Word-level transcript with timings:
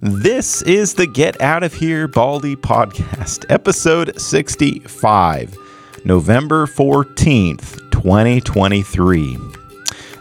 This 0.00 0.62
is 0.62 0.94
the 0.94 1.08
Get 1.08 1.40
Out 1.40 1.64
of 1.64 1.74
Here 1.74 2.06
Baldy 2.06 2.54
podcast, 2.54 3.44
episode 3.48 4.16
65, 4.20 5.56
November 6.04 6.68
14th, 6.68 7.90
2023. 7.90 9.36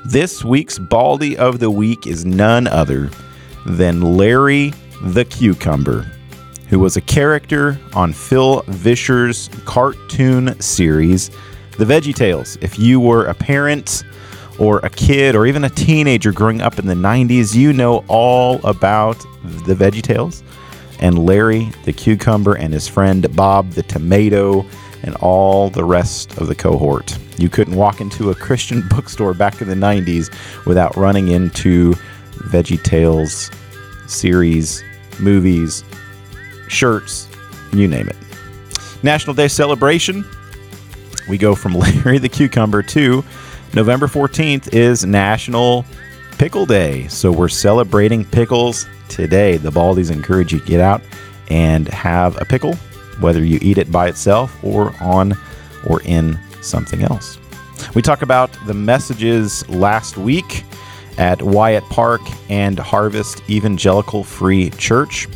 This 0.04 0.44
week's 0.44 0.80
Baldy 0.80 1.38
of 1.38 1.60
the 1.60 1.70
Week 1.70 2.08
is 2.08 2.26
none 2.26 2.66
other 2.66 3.12
than 3.68 4.02
Larry 4.02 4.74
the 5.04 5.26
Cucumber, 5.26 6.12
who 6.70 6.80
was 6.80 6.98
a 6.98 7.02
character 7.02 7.80
on 7.94 8.14
Phil 8.14 8.64
Vischer's 8.70 9.48
cartoon 9.66 10.60
series, 10.60 11.30
The 11.78 11.86
Veggie 11.86 12.16
Tales. 12.16 12.58
If 12.62 12.80
you 12.80 13.00
were 13.00 13.26
a 13.26 13.36
parent, 13.36 14.04
or 14.60 14.80
a 14.80 14.90
kid 14.90 15.36
or 15.36 15.46
even 15.46 15.64
a 15.64 15.70
teenager 15.70 16.32
growing 16.32 16.62
up 16.62 16.80
in 16.80 16.88
the 16.88 16.94
90s, 16.94 17.56
you 17.56 17.74
know 17.74 18.04
all 18.08 18.60
about 18.66 19.18
the 19.44 19.74
Veggie 19.74 20.02
Tales 20.02 20.44
and 21.00 21.26
Larry 21.26 21.72
the 21.86 21.94
cucumber 21.94 22.56
and 22.56 22.74
his 22.74 22.88
friend 22.88 23.36
Bob 23.36 23.72
the 23.72 23.84
tomato 23.84 24.66
and 25.04 25.16
all 25.18 25.70
the 25.70 25.84
rest 25.84 26.38
of 26.38 26.48
the 26.48 26.56
cohort. 26.56 27.18
You 27.38 27.50
couldn't 27.50 27.76
walk 27.76 28.02
into 28.02 28.30
a 28.32 28.36
Christian 28.36 28.84
bookstore 28.90 29.34
back 29.34 29.62
in 29.62 29.68
the 29.68 29.76
90s 29.76 30.34
without 30.66 30.96
running 30.96 31.28
into 31.30 31.94
Veggie 32.50 32.82
Tales 32.82 33.52
series, 34.08 34.84
movies, 35.20 35.84
shirts, 36.68 37.28
you 37.74 37.88
name 37.88 38.08
it. 38.08 38.16
National 39.04 39.34
Day 39.34 39.48
celebration. 39.48 40.26
We 41.30 41.38
go 41.38 41.56
from 41.56 41.74
Larry 41.78 42.18
the 42.18 42.30
cucumber 42.30 42.82
to 42.84 43.24
November 43.74 44.08
14th 44.08 44.74
is 44.74 45.06
National 45.06 45.86
Pickle 46.38 46.66
Day. 46.66 47.08
So 47.08 47.32
we're 47.32 47.48
celebrating 47.48 48.26
pickles 48.26 48.88
today. 49.10 49.58
The 49.58 49.72
Baldies 49.72 50.12
encourage 50.12 50.54
you 50.54 50.60
to 50.60 50.66
get 50.66 50.80
out 50.80 51.02
and 51.50 51.88
have 51.90 52.42
a 52.42 52.46
pickle, 52.46 52.76
whether 53.20 53.44
you 53.44 53.60
eat 53.62 53.78
it 53.78 53.92
by 53.92 54.08
itself 54.08 54.58
or 54.64 54.94
on 55.02 55.34
or 55.88 56.02
in 56.04 56.40
something 56.62 57.04
else. 57.04 57.38
We 57.94 58.02
talk 58.02 58.22
about 58.22 58.50
the 58.66 58.74
messages 58.74 59.68
last 59.70 60.18
week 60.18 60.64
at 61.18 61.42
Wyatt 61.42 61.84
Park 61.86 62.22
and 62.50 62.80
Harvest 62.80 63.48
Evangelical 63.50 64.24
Free 64.24 64.70
Church. 64.72 65.28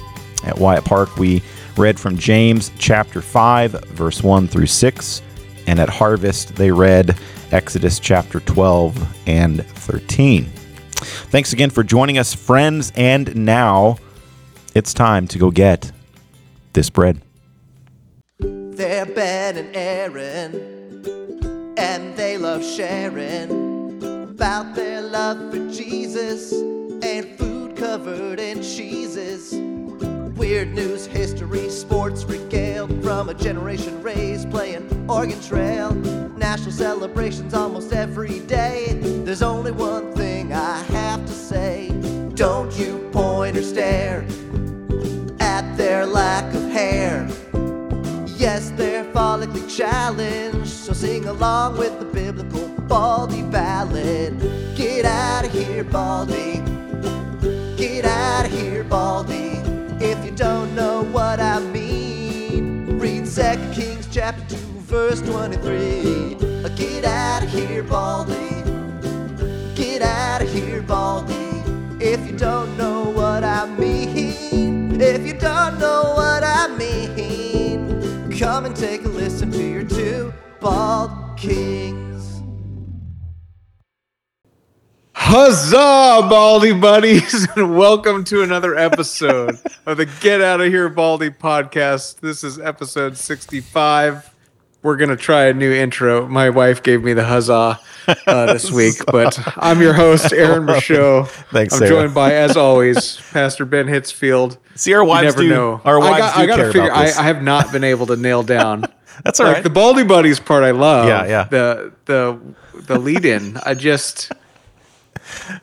At 0.43 0.57
Wyatt 0.57 0.85
Park, 0.85 1.17
we 1.17 1.43
read 1.77 1.99
from 1.99 2.17
James 2.17 2.71
chapter 2.79 3.21
5, 3.21 3.71
verse 3.89 4.23
1 4.23 4.47
through 4.47 4.67
6. 4.67 5.21
And 5.67 5.79
at 5.79 5.89
Harvest, 5.89 6.55
they 6.55 6.71
read 6.71 7.15
Exodus 7.51 7.99
chapter 7.99 8.39
12 8.39 9.27
and 9.27 9.65
13. 9.65 10.45
Thanks 10.45 11.51
again 11.51 11.69
for 11.69 11.83
joining 11.83 12.17
us, 12.17 12.33
friends. 12.33 12.93
And 12.95 13.35
now 13.35 13.97
it's 14.73 14.93
time 14.93 15.27
to 15.27 15.37
go 15.37 15.51
get 15.51 15.91
this 16.73 16.89
bread. 16.89 17.21
They're 18.39 19.05
Ben 19.05 19.57
and 19.57 19.75
Aaron, 19.75 21.75
and 21.77 22.15
they 22.15 22.37
love 22.37 22.63
sharing 22.63 24.01
about 24.03 24.75
their 24.75 25.01
love 25.01 25.51
for 25.51 25.71
Jesus 25.71 26.53
and 26.53 27.37
food 27.37 27.75
covered 27.75 28.39
in 28.39 28.61
cheeses. 28.61 29.53
Weird 30.37 30.73
news, 30.73 31.05
history, 31.05 31.69
sports 31.69 32.23
from 33.21 33.29
a 33.29 33.33
generation 33.35 34.01
raised 34.01 34.49
playing 34.49 35.07
Oregon 35.07 35.39
Trail. 35.43 35.93
National 36.37 36.71
celebrations 36.71 37.53
almost 37.53 37.93
every 37.93 38.39
day. 38.39 38.97
There's 39.23 39.43
only 39.43 39.71
one 39.71 40.11
thing 40.13 40.51
I 40.51 40.81
have 40.85 41.23
to 41.27 41.31
say. 41.31 41.89
Don't 42.33 42.73
you 42.79 43.07
point 43.11 43.57
or 43.57 43.61
stare 43.61 44.25
at 45.39 45.77
their 45.77 46.07
lack 46.07 46.51
of 46.55 46.63
hair. 46.71 47.29
Yes, 48.25 48.71
they're 48.71 49.05
follically 49.13 49.69
challenged, 49.69 50.69
so 50.69 50.91
sing 50.91 51.25
along 51.25 51.77
with 51.77 51.99
the 51.99 52.05
biblical 52.05 52.69
Baldy 52.87 53.43
ballad. 53.43 54.39
Get 54.75 55.05
out 55.05 55.45
of 55.45 55.51
here, 55.51 55.83
Baldy. 55.83 56.63
Get 57.77 58.03
out 58.03 58.47
of 58.47 58.51
here, 58.51 58.83
Baldy. 58.83 59.61
If 60.03 60.25
you 60.25 60.31
don't 60.31 60.73
know 60.73 61.03
what 61.03 61.39
I 61.39 61.59
mean, 61.59 61.70
read 63.37 63.57
2 63.75 63.81
Kings 63.81 64.07
chapter 64.11 64.43
2, 64.55 64.57
verse 64.81 65.21
23. 65.21 66.35
Get 66.75 67.05
out 67.05 67.43
of 67.43 67.49
here, 67.49 67.83
Baldy. 67.83 68.63
Get 69.75 70.01
out 70.01 70.41
of 70.41 70.51
here, 70.51 70.81
Baldy. 70.81 71.33
If 72.03 72.25
you 72.29 72.37
don't 72.37 72.75
know 72.77 73.09
what 73.09 73.43
I 73.43 73.65
mean, 73.77 74.99
if 74.99 75.25
you 75.25 75.33
don't 75.33 75.79
know 75.79 76.13
what 76.15 76.43
I 76.43 76.67
mean, 76.77 78.31
come 78.37 78.65
and 78.65 78.75
take 78.75 79.05
a 79.05 79.09
listen 79.09 79.51
to 79.51 79.63
your 79.63 79.83
two 79.83 80.33
bald 80.59 81.37
kings. 81.37 82.10
Huzzah, 85.33 86.27
Baldy 86.29 86.73
buddies, 86.73 87.47
and 87.55 87.77
welcome 87.77 88.25
to 88.25 88.43
another 88.43 88.75
episode 88.77 89.57
of 89.85 89.95
the 89.95 90.05
Get 90.19 90.41
Out 90.41 90.59
of 90.59 90.67
Here 90.67 90.89
Baldy 90.89 91.29
podcast. 91.29 92.19
This 92.19 92.43
is 92.43 92.59
episode 92.59 93.15
65. 93.15 94.29
We're 94.83 94.97
going 94.97 95.09
to 95.09 95.15
try 95.15 95.45
a 95.45 95.53
new 95.53 95.71
intro. 95.71 96.27
My 96.27 96.49
wife 96.49 96.83
gave 96.83 97.01
me 97.01 97.13
the 97.13 97.23
huzzah 97.23 97.79
uh, 98.27 98.45
this 98.47 98.69
week, 98.73 98.95
but 99.05 99.39
I'm 99.55 99.81
your 99.81 99.93
host, 99.93 100.33
Aaron 100.33 100.65
Michaud. 100.65 101.29
Thanks, 101.29 101.53
Aaron. 101.53 101.63
I'm 101.63 101.69
Sarah. 101.69 101.89
joined 101.89 102.13
by, 102.13 102.33
as 102.33 102.57
always, 102.57 103.15
Pastor 103.31 103.63
Ben 103.63 103.87
Hitzfield. 103.87 104.57
See, 104.75 104.93
our 104.93 105.03
You 105.03 105.07
wives 105.07 105.23
never 105.37 105.43
do. 105.43 105.49
know. 105.49 105.81
Our 105.85 105.97
wives 106.01 106.11
I 106.11 106.19
got, 106.19 106.35
do 106.35 106.41
I 106.41 106.45
gotta 106.45 106.61
care 106.63 106.71
figure. 106.73 106.87
about 106.89 106.97
I, 106.97 107.05
this. 107.05 107.17
I 107.17 107.23
have 107.23 107.41
not 107.41 107.71
been 107.71 107.85
able 107.85 108.07
to 108.07 108.17
nail 108.17 108.43
down. 108.43 108.83
That's 109.23 109.39
all 109.39 109.45
like 109.47 109.55
right. 109.55 109.63
the 109.63 109.69
Baldy 109.69 110.03
Buddies 110.03 110.41
part, 110.41 110.65
I 110.65 110.71
love. 110.71 111.07
Yeah, 111.07 111.25
yeah. 111.25 111.43
The 111.45 111.93
the 112.03 112.37
the 112.81 112.99
lead 112.99 113.23
in, 113.23 113.55
I 113.65 113.75
just. 113.75 114.29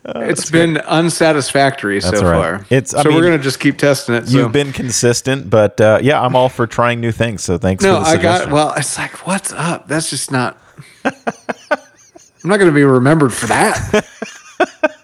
Uh, 0.05 0.21
it's 0.21 0.51
been 0.51 0.79
unsatisfactory 0.79 2.01
That's 2.01 2.19
so 2.19 2.27
all 2.27 2.33
right. 2.33 2.61
far. 2.61 2.67
It's- 2.71 2.95
I 2.95 3.03
so 3.03 3.09
mean, 3.09 3.19
we're 3.19 3.25
gonna 3.25 3.39
just 3.39 3.61
keep 3.61 3.79
testing 3.79 4.15
it. 4.15 4.29
So. 4.29 4.39
You've 4.39 4.53
been 4.53 4.73
consistent, 4.73 5.51
but 5.51 5.81
uh, 5.81 5.99
yeah, 6.03 6.21
I'm 6.21 6.34
all 6.37 6.49
for 6.49 6.67
trying 6.67 7.01
new 7.01 7.12
things. 7.12 7.43
So 7.43 7.59
thanks 7.59 7.83
no, 7.84 7.99
for 7.99 8.05
the 8.05 8.09
I 8.11 8.17
got. 8.23 8.51
Well, 8.51 8.75
it's 8.77 8.97
like, 8.99 9.27
what's 9.27 9.53
up? 9.53 9.89
That's 9.89 10.11
just 10.11 10.31
not. 10.31 10.56
I'm 11.05 12.51
not 12.51 12.59
gonna 12.59 12.73
be 12.73 12.84
remembered 12.84 13.33
for 13.33 13.47
that. 13.47 14.06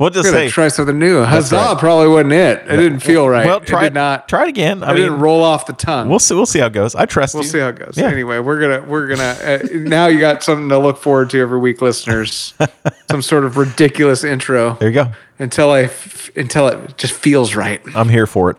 we'll 0.00 0.10
just 0.10 0.28
say 0.30 0.48
try 0.48 0.66
something 0.66 0.98
new. 0.98 1.22
Huzzah 1.22 1.54
right. 1.56 1.78
probably 1.78 2.08
wasn't 2.08 2.32
it. 2.32 2.64
It 2.66 2.76
didn't 2.76 2.98
feel 3.00 3.28
right. 3.28 3.46
Well, 3.46 3.60
try 3.60 3.84
it 3.86 3.92
not. 3.92 4.28
Try 4.28 4.44
it 4.44 4.48
again. 4.48 4.82
I 4.82 4.86
I 4.88 4.92
mean, 4.94 5.02
didn't 5.04 5.20
roll 5.20 5.44
off 5.44 5.66
the 5.66 5.72
tongue. 5.74 6.08
we'll 6.08 6.18
see. 6.18 6.34
We'll 6.34 6.46
see 6.46 6.58
how 6.58 6.66
it 6.66 6.72
goes. 6.72 6.96
I 6.96 7.06
trust 7.06 7.34
We'll 7.34 7.44
you. 7.44 7.50
see 7.50 7.58
how 7.60 7.68
it 7.68 7.76
goes. 7.76 7.94
Yeah. 7.96 8.08
Anyway, 8.08 8.40
we're 8.40 8.58
gonna 8.60 8.80
we're 8.88 9.06
gonna 9.06 9.36
uh, 9.44 9.58
now 9.72 10.06
you 10.08 10.18
got 10.18 10.42
something 10.42 10.68
to 10.70 10.78
look 10.78 10.96
forward 10.98 11.30
to 11.30 11.40
every 11.40 11.60
week, 11.60 11.80
listeners. 11.82 12.54
Some 13.10 13.22
sort 13.22 13.44
of 13.44 13.56
ridiculous 13.56 14.24
intro 14.24 14.74
There 14.80 14.88
you 14.88 14.94
go. 14.94 15.12
until 15.38 15.70
I 15.70 15.82
f- 15.82 16.30
until 16.36 16.66
it 16.68 16.96
just 16.96 17.12
feels 17.14 17.54
right. 17.54 17.80
I'm 17.94 18.08
here 18.08 18.26
for 18.26 18.50
it. 18.50 18.56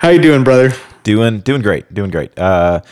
How 0.00 0.10
you 0.10 0.20
doing, 0.20 0.44
brother? 0.44 0.72
Doing 1.08 1.40
doing 1.40 1.62
great. 1.62 1.94
Doing 1.94 2.10
great. 2.10 2.38
Uh, 2.38 2.82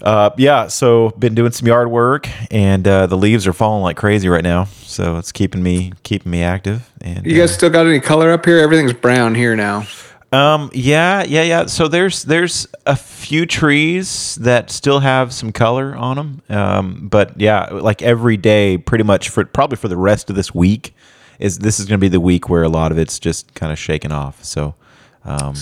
uh, 0.00 0.30
yeah. 0.38 0.68
So 0.68 1.10
been 1.18 1.34
doing 1.34 1.50
some 1.50 1.66
yard 1.66 1.90
work, 1.90 2.28
and 2.52 2.86
uh, 2.86 3.08
the 3.08 3.16
leaves 3.16 3.48
are 3.48 3.52
falling 3.52 3.82
like 3.82 3.96
crazy 3.96 4.28
right 4.28 4.44
now. 4.44 4.66
So 4.82 5.16
it's 5.16 5.32
keeping 5.32 5.60
me 5.60 5.92
keeping 6.04 6.30
me 6.30 6.44
active. 6.44 6.88
And 7.00 7.26
You 7.26 7.36
guys 7.36 7.52
still 7.52 7.68
got 7.68 7.84
any 7.84 7.98
color 7.98 8.30
up 8.30 8.44
here? 8.46 8.58
Everything's 8.60 8.92
brown 8.92 9.34
here 9.34 9.56
now. 9.56 9.88
Um. 10.30 10.70
Yeah. 10.72 11.24
Yeah. 11.24 11.42
Yeah. 11.42 11.66
So 11.66 11.88
there's 11.88 12.22
there's 12.22 12.68
a 12.86 12.94
few 12.94 13.44
trees 13.44 14.36
that 14.36 14.70
still 14.70 15.00
have 15.00 15.32
some 15.32 15.50
color 15.50 15.96
on 15.96 16.16
them. 16.16 16.42
Um. 16.48 17.08
But 17.08 17.40
yeah, 17.40 17.70
like 17.72 18.02
every 18.02 18.36
day, 18.36 18.78
pretty 18.78 19.02
much 19.02 19.30
for 19.30 19.44
probably 19.44 19.78
for 19.78 19.88
the 19.88 19.96
rest 19.96 20.30
of 20.30 20.36
this 20.36 20.54
week, 20.54 20.94
is 21.40 21.58
this 21.58 21.80
is 21.80 21.86
going 21.86 21.98
to 21.98 22.04
be 22.04 22.08
the 22.08 22.20
week 22.20 22.48
where 22.48 22.62
a 22.62 22.68
lot 22.68 22.92
of 22.92 22.98
it's 22.98 23.18
just 23.18 23.52
kind 23.54 23.72
of 23.72 23.80
shaken 23.80 24.12
off. 24.12 24.44
So, 24.44 24.76
um. 25.24 25.56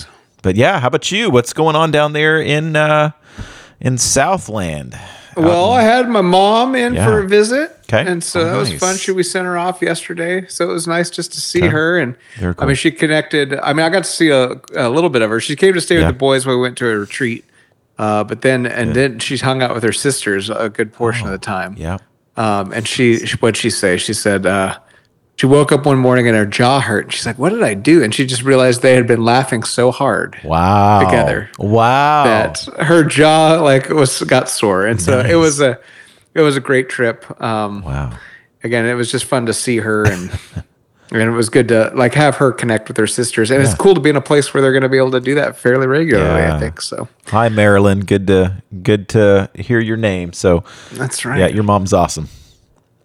But 0.47 0.55
yeah, 0.55 0.79
how 0.79 0.87
about 0.87 1.11
you? 1.11 1.29
What's 1.29 1.51
going 1.51 1.75
on 1.75 1.91
down 1.91 2.13
there 2.13 2.41
in 2.41 2.77
uh 2.77 3.11
in 3.81 3.97
Southland? 3.97 4.97
Well, 5.35 5.71
I 5.73 5.81
had 5.81 6.07
my 6.07 6.21
mom 6.21 6.73
in 6.73 6.93
Yeah. 6.93 7.05
for 7.05 7.19
a 7.19 7.27
visit. 7.27 7.75
'Kay. 7.89 8.05
And 8.07 8.23
so 8.23 8.39
Oh, 8.39 8.45
that 8.45 8.55
was 8.57 8.71
fun. 8.75 8.95
She 8.95 9.11
we 9.11 9.23
sent 9.23 9.45
her 9.45 9.57
off 9.57 9.81
yesterday. 9.81 10.45
So 10.47 10.69
it 10.69 10.71
was 10.71 10.87
nice 10.87 11.09
just 11.09 11.33
to 11.33 11.41
see 11.41 11.59
Okay. 11.59 11.67
her. 11.67 11.97
And 11.99 12.15
Very 12.39 12.55
I 12.59 12.65
mean, 12.65 12.75
she 12.77 12.91
connected. 12.91 13.59
I 13.59 13.73
mean, 13.73 13.85
I 13.85 13.89
got 13.89 14.05
to 14.05 14.09
see 14.09 14.29
a, 14.29 14.51
a 14.73 14.87
little 14.89 15.09
bit 15.09 15.21
of 15.21 15.29
her. 15.31 15.41
She 15.41 15.57
came 15.57 15.73
to 15.73 15.81
stay 15.81 15.95
Yeah. 15.95 16.05
with 16.07 16.15
the 16.15 16.17
boys 16.17 16.45
when 16.45 16.55
we 16.55 16.61
went 16.61 16.77
to 16.77 16.89
a 16.89 16.97
retreat. 16.97 17.43
Uh, 17.99 18.23
but 18.23 18.39
then, 18.41 18.65
and 18.65 18.93
then 18.93 19.19
she's 19.19 19.41
hung 19.41 19.61
out 19.61 19.73
with 19.73 19.83
her 19.83 19.91
sisters 19.91 20.49
a 20.49 20.69
good 20.69 20.93
portion 20.93 21.25
of 21.27 21.33
the 21.33 21.37
time. 21.55 21.75
Oh, 21.77 21.81
Yeah. 21.81 21.97
Um, 22.37 22.71
and 22.71 22.87
she, 22.87 23.17
she 23.25 23.35
what'd 23.35 23.57
she 23.57 23.69
say? 23.69 23.97
She 23.97 24.13
said, 24.13 24.45
uh, 24.45 24.75
she 25.37 25.45
woke 25.45 25.71
up 25.71 25.85
one 25.85 25.97
morning 25.97 26.27
and 26.27 26.35
her 26.35 26.45
jaw 26.45 26.79
hurt. 26.79 27.05
And 27.05 27.13
she's 27.13 27.25
like, 27.25 27.37
what 27.37 27.49
did 27.51 27.63
I 27.63 27.73
do? 27.75 28.03
And 28.03 28.13
she 28.13 28.25
just 28.25 28.41
realized 28.43 28.81
they 28.81 28.95
had 28.95 29.07
been 29.07 29.23
laughing 29.23 29.63
so 29.63 29.91
hard 29.91 30.37
Wow. 30.43 30.99
Together. 30.99 31.49
Wow. 31.59 32.23
that 32.25 32.59
her 32.79 33.03
jaw 33.03 33.61
like 33.61 33.89
was 33.89 34.21
got 34.23 34.49
sore. 34.49 34.85
And 34.85 35.01
so 35.01 35.19
it 35.19 35.35
was 35.35 35.61
a, 35.61 35.79
it 36.33 36.41
was 36.41 36.57
a 36.57 36.59
great 36.59 36.89
trip. 36.89 37.25
Um, 37.41 37.83
wow. 37.83 38.17
again, 38.63 38.85
it 38.85 38.95
was 38.95 39.11
just 39.11 39.25
fun 39.25 39.45
to 39.45 39.53
see 39.53 39.77
her 39.77 40.05
and 40.05 40.31
And 41.09 41.21
it 41.21 41.29
was 41.29 41.47
good 41.49 41.69
to 41.69 41.91
like 41.95 42.13
have 42.15 42.35
her 42.35 42.51
connect 42.51 42.89
with 42.89 42.97
her 42.97 43.07
sisters, 43.07 43.49
and 43.49 43.63
it's 43.63 43.73
cool 43.73 43.95
to 43.95 44.01
be 44.01 44.09
in 44.09 44.17
a 44.17 44.21
place 44.21 44.53
where 44.53 44.61
they're 44.61 44.73
going 44.73 44.83
to 44.83 44.89
be 44.89 44.97
able 44.97 45.11
to 45.11 45.21
do 45.21 45.35
that 45.35 45.55
fairly 45.55 45.87
regularly. 45.87 46.41
Yeah. 46.41 46.57
I 46.57 46.59
think 46.59 46.81
so. 46.81 47.07
Hi, 47.27 47.47
Marilyn. 47.47 48.01
Good 48.01 48.27
to 48.27 48.61
good 48.83 49.07
to 49.09 49.49
hear 49.55 49.79
your 49.79 49.95
name. 49.95 50.33
So, 50.33 50.65
That's 50.91 51.23
right. 51.23 51.39
yeah, 51.39 51.47
your 51.47 51.63
mom's 51.63 51.93
awesome. 51.93 52.27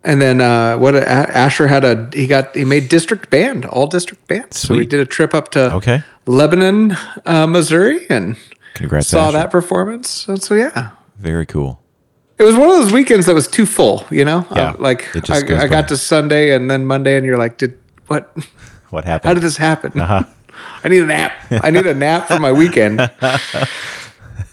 And 0.05 0.21
then 0.21 0.41
uh, 0.41 0.79
what 0.79 0.95
Asher 0.97 1.69
had 1.69 1.85
a 1.85 2.09
he 2.13 2.27
got 2.27 2.55
he 2.57 2.65
made 2.65 2.89
district 2.89 3.31
band, 3.31 3.65
all 3.65 3.87
district 3.87 4.27
band. 4.27 4.53
So 4.53 4.75
we 4.75 4.85
did 4.87 5.01
a 5.01 5.07
trip 5.07 5.33
up 5.35 5.51
to 5.53 5.73
Okay. 5.75 6.03
Lebanon, 6.27 6.97
uh, 7.25 7.47
Missouri, 7.47 8.07
and 8.11 8.37
Congrats, 8.75 9.09
saw 9.09 9.31
that 9.31 9.51
performance. 9.51 10.09
So, 10.11 10.35
so 10.37 10.55
yeah, 10.55 10.91
Very 11.19 11.47
cool. 11.47 11.81
it 12.39 12.43
was 12.45 12.57
one 12.57 12.69
of 12.69 12.77
those 12.83 12.93
weekends 12.93 13.27
that 13.27 13.35
was 13.35 13.47
too 13.47 13.67
full. 13.67 14.05
You 14.11 14.25
know, 14.25 14.45
Yeah, 14.55 14.71
Uh, 14.71 14.77
like 14.79 15.09
it 15.15 15.25
just 15.25 15.47
goes 15.47 15.61
I, 15.61 15.65
I 15.65 15.69
got 15.69 15.87
to 15.89 15.97
Sunday 15.97 16.53
and 16.55 16.69
then 16.71 16.85
Monday, 16.87 17.17
and 17.17 17.25
you're 17.27 17.39
like, 17.39 17.59
did 17.59 17.79
what? 18.09 18.35
What 18.91 19.05
happened? 19.07 19.29
How 19.29 19.35
did 19.35 19.43
this 19.43 19.57
happen? 19.57 19.99
Uh-huh. 19.99 20.25
I 20.85 20.89
need 20.89 21.03
a 21.03 21.07
nap. 21.07 21.33
I 21.51 21.71
need 21.71 21.87
a 21.87 21.95
nap 21.95 22.27
for 22.29 22.39
my 22.39 22.53
weekend. 22.53 22.99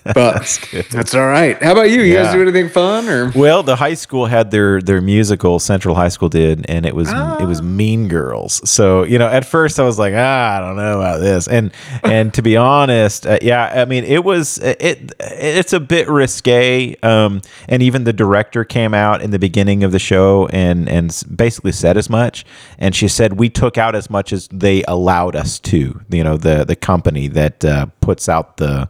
But 0.13 0.59
that's, 0.91 1.13
all 1.13 1.27
right. 1.27 1.61
How 1.61 1.73
about 1.73 1.89
you? 1.91 2.01
You 2.01 2.13
Yeah. 2.13 2.23
guys 2.23 2.33
do 2.33 2.41
anything 2.41 2.69
fun 2.69 3.07
or? 3.07 3.31
Well, 3.35 3.61
the 3.63 3.75
high 3.75 3.93
school 3.93 4.25
had 4.25 4.49
their 4.49 4.81
their 4.81 5.01
musical. 5.01 5.59
Central 5.59 5.93
High 5.93 6.07
School 6.09 6.29
did, 6.29 6.65
and 6.69 6.85
it 6.85 6.95
was 6.95 7.09
it 7.09 7.15
Ah. 7.15 7.45
was 7.45 7.61
Mean 7.61 8.07
Girls. 8.07 8.61
So 8.69 9.03
you 9.03 9.19
know, 9.19 9.27
at 9.27 9.45
first 9.45 9.79
I 9.79 9.83
was 9.83 9.99
like, 9.99 10.13
ah, 10.15 10.57
I 10.57 10.59
don't 10.61 10.77
know 10.77 10.99
about 10.99 11.19
this, 11.19 11.47
and 11.47 11.71
and 12.03 12.33
to 12.33 12.41
be 12.41 12.57
honest, 12.57 13.27
uh, 13.27 13.37
yeah, 13.41 13.81
I 13.81 13.85
mean, 13.85 14.03
it 14.03 14.23
was 14.23 14.57
it 14.59 15.11
it's 15.19 15.73
a 15.73 15.79
bit 15.79 16.07
risque. 16.09 16.95
Um, 17.03 17.41
and 17.67 17.83
even 17.83 18.03
the 18.05 18.13
director 18.13 18.63
came 18.63 18.93
out 18.93 19.21
in 19.21 19.31
the 19.31 19.39
beginning 19.39 19.83
of 19.83 19.91
the 19.91 19.99
show 19.99 20.47
and 20.47 20.89
and 20.89 21.23
basically 21.35 21.71
said 21.73 21.97
as 21.97 22.09
much. 22.09 22.45
And 22.79 22.95
she 22.95 23.07
said 23.07 23.33
we 23.39 23.49
took 23.49 23.77
out 23.77 23.95
as 23.95 24.09
much 24.09 24.33
as 24.33 24.47
they 24.51 24.83
allowed 24.87 25.35
us 25.35 25.59
to. 25.59 26.01
You 26.09 26.23
know, 26.23 26.37
the 26.37 26.63
the 26.65 26.75
company 26.75 27.27
that 27.27 27.63
uh, 27.63 27.87
puts 28.01 28.27
out 28.29 28.57
the 28.57 28.89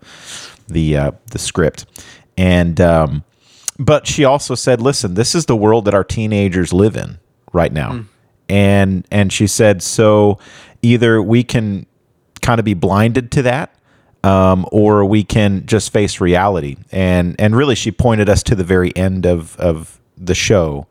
the 0.69 0.97
uh, 0.97 1.11
the 1.31 1.39
script, 1.39 1.85
and 2.37 2.79
um, 2.79 3.23
but 3.77 4.07
she 4.07 4.23
also 4.25 4.55
said, 4.55 4.81
"Listen, 4.81 5.13
this 5.13 5.35
is 5.35 5.45
the 5.45 5.55
world 5.55 5.85
that 5.85 5.93
our 5.93 6.03
teenagers 6.03 6.73
live 6.73 6.95
in 6.95 7.19
right 7.53 7.71
now," 7.71 7.91
and 8.47 9.07
and 9.11 9.31
she 9.31 9.47
said, 9.47 9.81
"So 9.81 10.39
either 10.81 11.21
we 11.21 11.43
can 11.43 11.85
kind 12.41 12.59
of 12.59 12.65
be 12.65 12.73
blinded 12.73 13.31
to 13.33 13.41
that." 13.43 13.75
Um, 14.21 14.65
or 14.73 15.05
we 15.05 15.23
can 15.23 15.65
just 15.65 15.93
face 15.93 16.19
reality, 16.19 16.75
and 16.91 17.37
and 17.39 17.55
really, 17.55 17.75
she 17.75 17.89
pointed 17.89 18.27
us 18.27 18.43
to 18.43 18.55
the 18.55 18.65
very 18.65 18.93
end 18.97 19.25
of 19.25 19.55
of 19.57 19.97
the 20.17 20.35
show, 20.35 20.87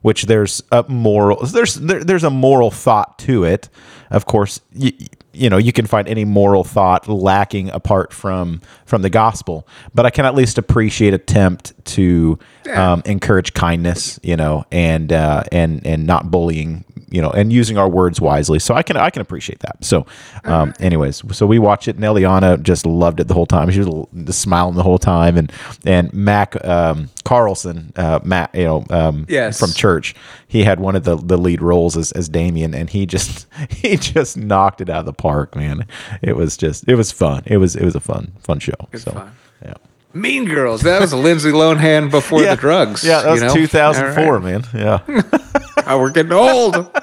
which 0.00 0.24
there's 0.24 0.62
a 0.72 0.84
moral 0.88 1.44
there's 1.44 1.74
there, 1.74 2.02
there's 2.02 2.24
a 2.24 2.30
moral 2.30 2.70
thought 2.70 3.18
to 3.18 3.44
it. 3.44 3.68
Of 4.10 4.24
course, 4.24 4.60
you, 4.72 4.92
you 5.32 5.48
know 5.48 5.56
you 5.56 5.72
can 5.72 5.86
find 5.86 6.08
any 6.08 6.24
moral 6.24 6.64
thought 6.64 7.08
lacking 7.08 7.70
apart 7.70 8.12
from 8.12 8.60
from 8.84 9.02
the 9.02 9.10
gospel, 9.10 9.66
but 9.94 10.06
I 10.06 10.10
can 10.10 10.24
at 10.24 10.34
least 10.34 10.58
appreciate 10.58 11.14
attempt 11.14 11.72
to 11.86 12.38
um, 12.74 13.02
encourage 13.04 13.54
kindness, 13.54 14.18
you 14.22 14.36
know, 14.36 14.64
and 14.72 15.12
uh, 15.12 15.44
and 15.52 15.86
and 15.86 16.06
not 16.06 16.30
bullying, 16.30 16.84
you 17.10 17.20
know, 17.20 17.30
and 17.30 17.52
using 17.52 17.76
our 17.78 17.88
words 17.88 18.20
wisely. 18.20 18.58
So 18.58 18.74
I 18.74 18.82
can 18.82 18.96
I 18.96 19.10
can 19.10 19.20
appreciate 19.22 19.60
that. 19.60 19.84
So, 19.84 20.06
um, 20.44 20.72
anyways, 20.80 21.22
so 21.36 21.46
we 21.46 21.58
watched 21.58 21.88
it, 21.88 21.96
and 21.96 22.04
Eliana 22.04 22.62
just 22.62 22.86
loved 22.86 23.20
it 23.20 23.28
the 23.28 23.34
whole 23.34 23.46
time. 23.46 23.70
She 23.70 23.80
was 23.80 24.36
smiling 24.36 24.74
the 24.76 24.82
whole 24.82 24.98
time, 24.98 25.36
and 25.36 25.52
and 25.84 26.12
Mac 26.14 26.62
um, 26.64 27.08
Carlson, 27.24 27.92
uh, 27.96 28.20
Matt, 28.24 28.54
you 28.54 28.64
know, 28.64 28.84
um, 28.90 29.26
Yes. 29.28 29.58
from 29.58 29.72
church, 29.72 30.14
he 30.48 30.64
had 30.64 30.80
one 30.80 30.96
of 30.96 31.04
the, 31.04 31.16
the 31.16 31.36
lead 31.36 31.62
roles 31.62 31.96
as, 31.96 32.12
as 32.12 32.28
Damien, 32.28 32.74
and 32.74 32.90
he 32.90 33.06
just 33.06 33.46
he 33.70 33.96
just 33.96 34.36
knocked 34.36 34.80
it 34.80 34.88
out 34.88 35.00
of 35.00 35.06
the 35.06 35.12
park, 35.12 35.54
man. 35.56 35.86
It 36.22 36.36
was 36.36 36.56
just 36.56 36.88
it 36.88 36.94
was 36.94 37.12
fun. 37.12 37.42
It 37.46 37.56
was 37.58 37.76
it 37.76 37.84
was 37.84 37.94
a 37.94 38.00
fun 38.00 38.32
fun 38.40 38.58
show. 38.60 38.74
so 38.94 39.12
fun. 39.12 39.32
yeah. 39.64 39.74
Mean 40.12 40.46
Girls. 40.46 40.80
That 40.82 41.00
was 41.00 41.12
a 41.12 41.16
Lindsay 41.16 41.52
Lohan 41.52 42.10
before 42.10 42.42
the 42.42 42.56
drugs. 42.56 43.04
Yeah, 43.04 43.22
that 43.22 43.30
was 43.30 43.42
you 43.42 43.46
know? 43.48 43.54
2004, 43.54 44.24
All 44.24 44.32
right. 44.32 44.42
man. 44.42 44.64
Yeah. 44.74 45.22
Oh, 45.86 45.98
we're 45.98 46.10
getting 46.10 46.32
old. 46.32 46.74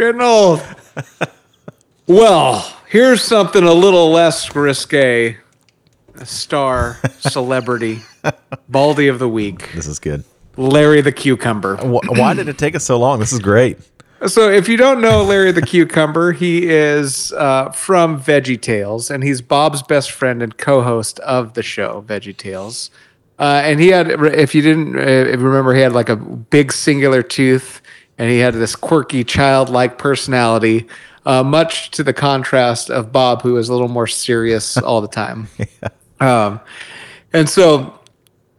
getting 0.00 0.20
old. 0.20 0.62
Well, 2.06 2.76
here's 2.88 3.22
something 3.22 3.62
a 3.62 3.72
little 3.72 4.10
less 4.10 4.56
risque. 4.56 5.36
A 6.16 6.26
star 6.26 6.98
celebrity, 7.20 8.00
Baldy 8.68 9.06
of 9.06 9.20
the 9.20 9.28
Week, 9.28 9.70
this 9.74 9.86
is 9.86 10.00
good. 10.00 10.24
Larry 10.56 11.02
the 11.02 11.12
Cucumber. 11.12 11.76
Why 11.76 12.34
did 12.34 12.48
it 12.48 12.58
take 12.58 12.74
us 12.74 12.82
so 12.82 12.98
long? 12.98 13.20
This 13.20 13.32
is 13.32 13.38
great. 13.38 13.78
So, 14.26 14.50
if 14.50 14.68
you 14.68 14.76
don't 14.76 15.00
know 15.00 15.22
Larry 15.22 15.52
the 15.52 15.62
Cucumber, 15.62 16.32
he 16.32 16.68
is 16.68 17.32
uh, 17.34 17.70
from 17.70 18.20
Veggie 18.20 18.60
Tales, 18.60 19.08
and 19.08 19.22
he's 19.22 19.40
Bob's 19.40 19.84
best 19.84 20.10
friend 20.10 20.42
and 20.42 20.58
co-host 20.58 21.20
of 21.20 21.54
the 21.54 21.62
show 21.62 22.04
Veggie 22.08 22.36
Tales. 22.36 22.90
Uh, 23.38 23.62
and 23.64 23.78
he 23.78 23.88
had, 23.88 24.10
if 24.10 24.52
you 24.52 24.62
didn't 24.62 24.98
uh, 24.98 25.38
remember, 25.38 25.74
he 25.74 25.80
had 25.80 25.92
like 25.92 26.08
a 26.08 26.16
big 26.16 26.72
singular 26.72 27.22
tooth, 27.22 27.79
and 28.20 28.28
he 28.28 28.36
had 28.36 28.52
this 28.52 28.76
quirky, 28.76 29.24
childlike 29.24 29.96
personality, 29.96 30.86
uh, 31.24 31.42
much 31.42 31.90
to 31.92 32.02
the 32.02 32.12
contrast 32.12 32.90
of 32.90 33.10
Bob, 33.10 33.40
who 33.40 33.56
is 33.56 33.70
a 33.70 33.72
little 33.72 33.88
more 33.88 34.06
serious 34.06 34.76
all 34.82 35.00
the 35.00 35.08
time. 35.08 35.48
Um, 36.20 36.60
and 37.32 37.48
so 37.48 37.98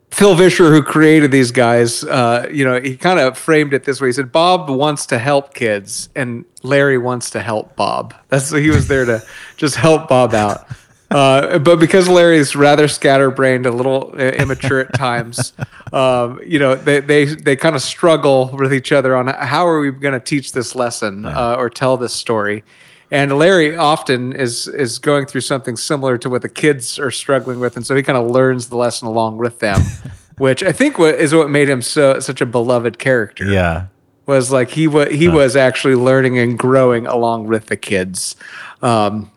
Phil 0.09 0.33
Vischer, 0.33 0.71
who 0.71 0.81
created 0.81 1.29
these 1.29 1.51
guys, 1.51 2.03
uh, 2.03 2.49
you 2.51 2.65
know, 2.65 2.81
he 2.81 2.97
kind 2.97 3.19
of 3.19 3.37
framed 3.37 3.75
it 3.75 3.83
this 3.83 4.01
way. 4.01 4.07
He 4.07 4.13
said, 4.13 4.31
Bob 4.31 4.67
wants 4.67 5.05
to 5.05 5.19
help 5.19 5.53
kids, 5.53 6.09
and 6.15 6.43
Larry 6.63 6.97
wants 6.97 7.29
to 7.29 7.39
help 7.39 7.75
Bob. 7.75 8.15
That's 8.29 8.49
he 8.49 8.71
was 8.71 8.87
there 8.87 9.05
to 9.05 9.23
just 9.57 9.75
help 9.75 10.09
Bob 10.09 10.33
out. 10.33 10.65
Uh, 11.11 11.59
but 11.59 11.77
because 11.77 12.07
Larry's 12.07 12.55
rather 12.55 12.87
scatterbrained, 12.87 13.65
a 13.65 13.71
little 13.71 14.13
uh, 14.17 14.21
immature 14.21 14.79
at 14.79 14.93
times, 14.93 15.51
um, 15.93 16.39
you 16.45 16.57
know, 16.57 16.75
they 16.75 17.01
they 17.01 17.25
they 17.25 17.55
kind 17.55 17.75
of 17.75 17.81
struggle 17.81 18.49
with 18.53 18.73
each 18.73 18.91
other 18.91 19.15
on 19.15 19.27
how 19.27 19.67
are 19.67 19.81
we 19.81 19.91
going 19.91 20.13
to 20.13 20.19
teach 20.21 20.53
this 20.53 20.73
lesson 20.73 21.25
uh, 21.25 21.55
or 21.57 21.69
tell 21.69 21.97
this 21.97 22.13
story. 22.13 22.63
And 23.11 23.37
Larry 23.37 23.75
often 23.75 24.31
is 24.31 24.69
is 24.69 24.99
going 24.99 25.25
through 25.25 25.41
something 25.41 25.75
similar 25.75 26.17
to 26.17 26.29
what 26.29 26.43
the 26.43 26.49
kids 26.49 26.97
are 26.97 27.11
struggling 27.11 27.59
with, 27.59 27.75
and 27.75 27.85
so 27.85 27.93
he 27.93 28.03
kind 28.03 28.17
of 28.17 28.31
learns 28.31 28.69
the 28.69 28.77
lesson 28.77 29.05
along 29.05 29.37
with 29.37 29.59
them, 29.59 29.81
which 30.37 30.63
I 30.63 30.71
think 30.71 30.97
what 30.97 31.15
is 31.15 31.35
what 31.35 31.49
made 31.49 31.67
him 31.67 31.81
so 31.81 32.21
such 32.21 32.39
a 32.39 32.45
beloved 32.45 32.99
character. 32.99 33.45
Yeah. 33.45 33.87
Was 34.27 34.49
like 34.49 34.69
he 34.69 34.87
was 34.87 35.09
he 35.09 35.27
was 35.27 35.57
actually 35.57 35.95
learning 35.95 36.37
and 36.37 36.57
growing 36.57 37.05
along 37.05 37.47
with 37.47 37.65
the 37.65 37.75
kids. 37.75 38.37
Um, 38.81 39.29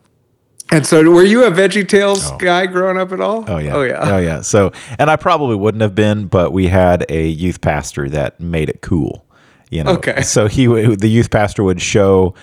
and 0.75 0.87
so, 0.87 1.09
were 1.11 1.23
you 1.23 1.45
a 1.45 1.51
Veggie 1.51 1.87
Tales 1.87 2.33
guy 2.33 2.67
growing 2.67 2.99
up 2.99 3.13
at 3.13 3.21
all? 3.21 3.45
Oh 3.47 3.59
yeah. 3.59 3.75
oh 3.75 3.83
yeah. 3.83 3.99
Oh 4.15 4.19
yeah. 4.19 4.41
So, 4.41 4.73
and 4.99 5.09
I 5.09 5.17
probably 5.17 5.55
wouldn't 5.55 5.83
have 5.83 5.95
been, 5.95 6.27
but 6.27 6.53
we 6.53 6.67
had 6.67 7.07
a 7.09 7.27
youth 7.29 7.61
pastor 7.61 8.09
that 8.11 8.41
made 8.41 8.69
it 8.69 8.81
cool. 8.83 9.25
You 9.71 9.85
know. 9.85 9.93
Okay. 9.93 10.23
So 10.23 10.49
he, 10.49 10.67
the 10.67 11.09
youth 11.09 11.31
pastor, 11.31 11.63
would 11.63 11.81
show. 11.81 12.35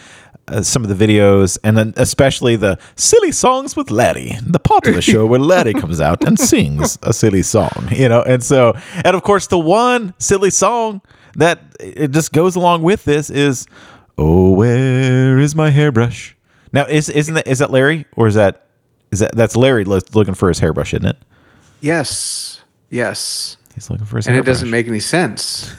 Uh, 0.48 0.64
some 0.64 0.84
of 0.84 0.90
the 0.90 1.08
videos, 1.08 1.60
and 1.64 1.78
then 1.78 1.94
especially 1.98 2.56
the 2.56 2.78
silly 2.96 3.32
songs 3.32 3.76
with 3.76 3.92
Larry, 3.92 4.36
the 4.42 4.60
part 4.60 4.88
of 4.88 4.96
the 4.96 5.02
show 5.02 5.26
where 5.28 5.40
Larry 5.40 5.72
comes 5.72 6.02
out 6.02 6.24
and 6.26 6.38
sings 6.50 6.98
a 7.04 7.14
silly 7.14 7.44
song, 7.44 7.88
you 7.92 8.10
know. 8.10 8.24
And 8.24 8.44
so, 8.44 8.74
and 9.06 9.16
of 9.16 9.22
course, 9.22 9.48
the 9.48 9.60
one 9.60 10.16
silly 10.18 10.50
song 10.50 11.02
that 11.36 11.62
it 11.80 12.10
just 12.10 12.34
goes 12.34 12.56
along 12.56 12.82
with 12.82 13.06
this 13.06 13.30
is, 13.30 13.68
"Oh, 14.18 14.54
where 14.54 15.38
is 15.38 15.56
my 15.56 15.70
hairbrush?" 15.70 16.36
Now, 16.74 16.86
is 16.86 17.10
isn't 17.10 17.34
that 17.36 17.48
is 17.48 17.60
that 17.60 17.70
Larry 17.72 18.06
or 18.16 18.28
is 18.28 18.36
that 18.36 18.68
is 19.12 19.20
that 19.20 19.36
that's 19.36 19.56
Larry 19.56 19.84
lo- 19.84 20.00
looking 20.14 20.34
for 20.34 20.48
his 20.48 20.60
hairbrush, 20.60 20.94
isn't 20.94 21.06
it? 21.06 21.18
Yes. 21.82 22.62
Yes. 22.90 23.58
He's 23.76 23.90
looking 23.90 24.06
for 24.06 24.18
his 24.18 24.26
hairbrush. 24.26 24.40
And 24.40 24.48
it 24.48 24.50
doesn't 24.52 24.70
make 24.70 24.88
any 24.88 25.00
sense 25.00 25.74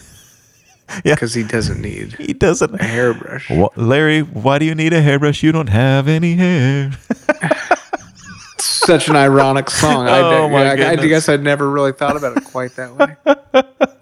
yeah, 1.04 1.14
because 1.14 1.32
he 1.34 1.42
doesn't 1.44 1.80
need 1.80 2.12
he 2.18 2.32
doesn't. 2.34 2.74
a 2.74 2.84
hairbrush. 2.84 3.48
Wha- 3.50 3.68
Larry, 3.76 4.20
why 4.20 4.58
do 4.58 4.64
you 4.66 4.74
need 4.74 4.92
a 4.92 5.00
hairbrush? 5.00 5.42
You 5.42 5.52
don't 5.52 5.68
have 5.68 6.08
any 6.08 6.34
hair. 6.34 6.92
Such 8.58 9.08
an 9.08 9.16
ironic 9.16 9.70
song. 9.70 10.08
I, 10.08 10.18
Oh, 10.20 10.48
my 10.48 10.64
I, 10.64 10.70
I 10.72 10.76
goodness. 10.76 11.06
guess 11.08 11.28
I'd 11.28 11.42
never 11.42 11.68
really 11.70 11.92
thought 11.92 12.16
about 12.16 12.36
it 12.36 12.44
quite 12.44 12.74
that 12.76 12.94
way. 12.96 13.16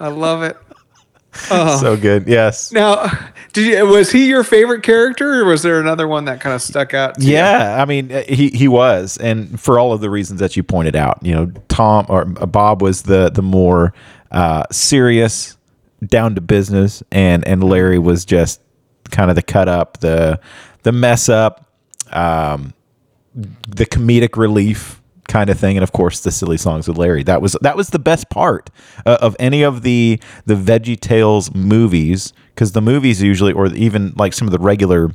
I 0.01 0.09
love 0.09 0.43
it. 0.43 0.57
Oh. 1.51 1.79
so 1.81 1.97
good. 1.97 2.27
Yes. 2.27 2.73
Now, 2.73 3.11
did 3.53 3.67
you, 3.67 3.87
was 3.87 4.11
he 4.13 4.29
your 4.29 4.45
favorite 4.45 4.83
character, 4.83 5.41
or 5.41 5.45
was 5.45 5.63
there 5.63 5.81
another 5.81 6.07
one 6.07 6.27
that 6.27 6.41
kind 6.41 6.55
of 6.55 6.63
stuck 6.63 6.95
out? 6.95 7.17
To 7.17 7.25
you? 7.25 7.33
Yeah, 7.33 7.81
I 7.81 7.85
mean, 7.85 8.13
uh, 8.13 8.23
he 8.29 8.51
he 8.51 8.69
was, 8.69 9.17
and 9.17 9.61
for 9.61 9.79
all 9.79 9.93
of 9.93 10.01
the 10.01 10.11
reasons 10.11 10.41
that 10.41 10.57
you 10.57 10.63
pointed 10.63 10.97
out, 10.97 11.19
you 11.23 11.35
know, 11.35 11.53
Tom 11.69 12.07
or 12.09 12.23
uh, 12.41 12.47
Bob 12.47 12.83
was 12.83 13.03
the 13.03 13.31
the 13.31 13.43
more 13.43 13.93
uh, 14.31 14.65
serious, 14.71 15.57
down 16.07 16.35
to 16.37 16.41
business, 16.41 17.03
and 17.11 17.47
and 17.47 17.65
Larry 17.65 17.99
was 17.99 18.25
just 18.25 18.61
kind 19.11 19.31
of 19.31 19.37
the 19.37 19.43
cut 19.43 19.69
up, 19.69 19.99
the 19.99 20.41
the 20.83 20.93
mess 20.93 21.29
up, 21.29 21.67
um, 22.13 22.73
the 23.35 23.87
comedic 23.87 24.37
relief 24.37 25.00
kind 25.31 25.49
of 25.49 25.59
thing, 25.59 25.77
and 25.77 25.83
of 25.85 25.93
course 25.93 26.21
the 26.21 26.31
silly 26.31 26.57
songs 26.59 26.87
with 26.89 26.99
Larry. 26.99 27.23
That 27.23 27.41
was 27.41 27.57
that 27.63 27.77
was 27.77 27.89
the 27.91 27.99
best 27.99 28.29
part 28.31 28.69
uh, 29.07 29.19
of 29.23 29.35
any 29.39 29.63
of 29.63 29.83
the 29.83 30.21
the 30.45 30.55
Veggie 30.55 30.99
Tales 31.01 31.55
movies 31.55 32.33
because 32.55 32.73
the 32.73 32.83
movies 32.83 33.23
usually, 33.23 33.53
or 33.53 33.67
even 33.69 34.13
like 34.17 34.33
some 34.35 34.47
of 34.49 34.53
the 34.53 34.59
regular 34.59 35.11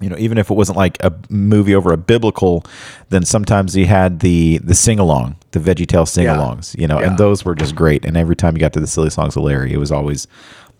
you 0.00 0.08
know, 0.08 0.16
even 0.16 0.38
if 0.38 0.48
it 0.48 0.54
wasn't 0.54 0.78
like 0.78 0.96
a 1.02 1.12
movie 1.28 1.74
over 1.74 1.92
a 1.92 1.96
biblical, 1.96 2.64
then 3.08 3.24
sometimes 3.24 3.74
he 3.74 3.84
had 3.86 4.20
the 4.20 4.58
the 4.58 4.74
sing 4.74 5.00
along, 5.00 5.34
the 5.50 5.58
Veggie 5.58 5.88
Tale 5.88 6.06
sing 6.06 6.26
alongs, 6.28 6.78
you 6.78 6.86
know, 6.86 7.00
Yeah. 7.00 7.08
and 7.08 7.18
those 7.18 7.44
were 7.44 7.56
just 7.56 7.74
great. 7.74 8.04
And 8.04 8.16
every 8.16 8.36
time 8.36 8.54
you 8.54 8.60
got 8.60 8.72
to 8.74 8.80
the 8.80 8.86
silly 8.86 9.10
songs 9.10 9.36
of 9.36 9.42
Larry, 9.42 9.72
it 9.72 9.78
was 9.78 9.90
always 9.90 10.28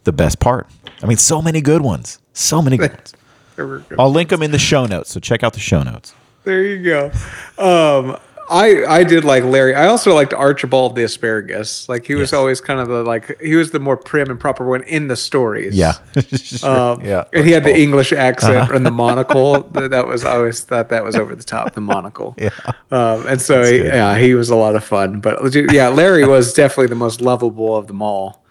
the 0.05 0.13
best 0.13 0.39
part. 0.39 0.69
I 1.03 1.07
mean, 1.07 1.17
so 1.17 1.43
many 1.43 1.61
good 1.61 1.83
ones, 1.83 2.21
so 2.33 2.63
many 2.63 2.77
good 2.77 2.93
ones. 2.93 3.13
There 3.57 3.67
we 3.67 3.79
go. 3.81 3.97
I'll 3.99 4.13
link 4.13 4.29
them 4.31 4.45
in 4.45 4.53
the 4.53 4.59
show 4.61 4.87
notes, 4.87 5.11
so 5.11 5.19
check 5.19 5.43
out 5.43 5.53
the 5.53 5.59
show 5.59 5.83
notes. 5.83 6.15
There 6.45 6.63
you 6.63 6.81
go. 6.85 7.11
Um, 7.59 8.17
I 8.51 8.85
I 8.87 9.05
did 9.05 9.25
like 9.25 9.45
Larry. 9.45 9.75
I 9.75 9.87
also 9.87 10.15
liked 10.15 10.33
Archibald 10.35 10.97
the 10.97 11.05
asparagus. 11.05 11.89
Like 11.89 12.07
he 12.07 12.15
was 12.15 12.33
Yes. 12.33 12.33
always 12.33 12.61
kind 12.61 12.81
of 12.81 12.89
the 12.89 13.03
like 13.03 13.41
he 13.41 13.55
was 13.57 13.71
the 13.71 13.79
more 13.81 13.97
prim 13.97 14.31
and 14.31 14.41
proper 14.41 14.67
one 14.67 14.83
in 14.85 15.09
the 15.09 15.17
stories. 15.17 15.75
Yeah, 15.75 15.95
Um, 16.63 17.01
yeah. 17.05 17.25
and 17.33 17.45
he 17.45 17.53
had 17.53 17.65
the 17.65 17.77
English 17.77 18.13
accent 18.13 18.71
and 18.73 18.85
the 18.85 18.91
monocle. 19.05 19.61
That 19.63 20.07
was 20.07 20.25
I 20.25 20.37
always 20.37 20.61
thought 20.63 20.89
that 20.89 21.05
was 21.05 21.15
over 21.17 21.35
the 21.37 21.45
top. 21.45 21.75
The 21.75 21.81
monocle. 21.81 22.35
Yeah. 22.39 22.51
Um, 22.91 23.27
and 23.27 23.41
so 23.41 23.63
he, 23.63 23.79
yeah, 23.85 24.19
he 24.19 24.35
was 24.35 24.51
a 24.51 24.57
lot 24.57 24.75
of 24.75 24.83
fun. 24.85 25.21
But 25.21 25.55
yeah, 25.73 25.89
Larry 25.89 26.27
was 26.27 26.53
definitely 26.53 26.89
the 26.89 26.95
most 26.97 27.21
lovable 27.21 27.77
of 27.77 27.87
them 27.87 28.03
all. 28.03 28.45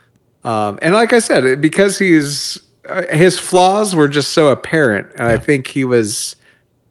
Um, 0.45 0.79
and 0.81 0.93
like 0.93 1.11
I 1.11 1.19
said, 1.19 1.59
because 1.59 1.99
he's 1.99 2.57
uh, 2.87 3.03
his 3.13 3.37
flaws 3.37 3.93
were 3.93 4.07
just 4.07 4.31
so 4.31 4.47
apparent, 4.47 5.07
and 5.17 5.23
I 5.27 5.37
think 5.37 5.67
he 5.67 5.83
was 5.83 6.36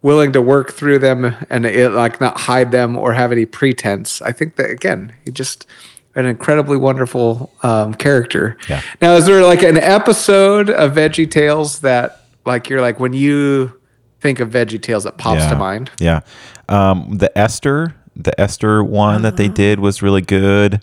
willing 0.07 0.33
to 0.33 0.41
work 0.41 0.71
through 0.73 1.01
them 1.01 1.35
and 1.51 1.67
it, 1.67 1.91
like 1.91 2.21
not 2.21 2.39
hide 2.39 2.71
them 2.71 2.97
or 2.97 3.13
have 3.13 3.33
any 3.33 3.45
pretense. 3.45 4.23
I 4.23 4.31
think 4.31 4.55
that 4.55 4.71
again, 4.71 5.13
he 5.25 5.33
just 5.33 5.67
an 6.15 6.27
incredibly 6.27 6.77
wonderful 6.77 7.53
um, 7.65 7.93
character. 7.93 8.57
Yeah. 8.69 8.83
Now, 9.03 9.17
is 9.17 9.27
there 9.27 9.43
like 9.43 9.63
an 9.65 9.77
episode 9.77 10.71
of 10.71 10.93
Veggie 10.93 11.29
Tales 11.29 11.81
that 11.81 12.23
like 12.45 12.69
you're 12.71 12.81
like 12.81 13.01
when 13.01 13.15
you 13.15 13.81
think 14.21 14.39
of 14.39 14.49
Veggie 14.51 14.81
Tales 14.81 15.03
that 15.03 15.19
pops 15.19 15.41
yeah. 15.41 15.51
to 15.51 15.57
mind? 15.57 15.91
Yeah. 15.99 16.21
Um, 16.69 17.19
the 17.19 17.37
Esther, 17.37 17.97
the 18.15 18.41
Esther 18.41 18.85
one 18.85 19.23
that 19.23 19.35
Uh-huh. 19.35 19.37
they 19.43 19.49
did 19.49 19.81
was 19.81 20.03
really 20.03 20.23
good. 20.23 20.81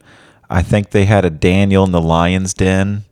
I 0.50 0.62
think 0.62 0.90
they 0.90 1.06
had 1.06 1.24
a 1.24 1.30
Daniel 1.30 1.86
in 1.86 1.94
the 1.94 2.02
Lion's 2.02 2.54
Den 2.54 3.06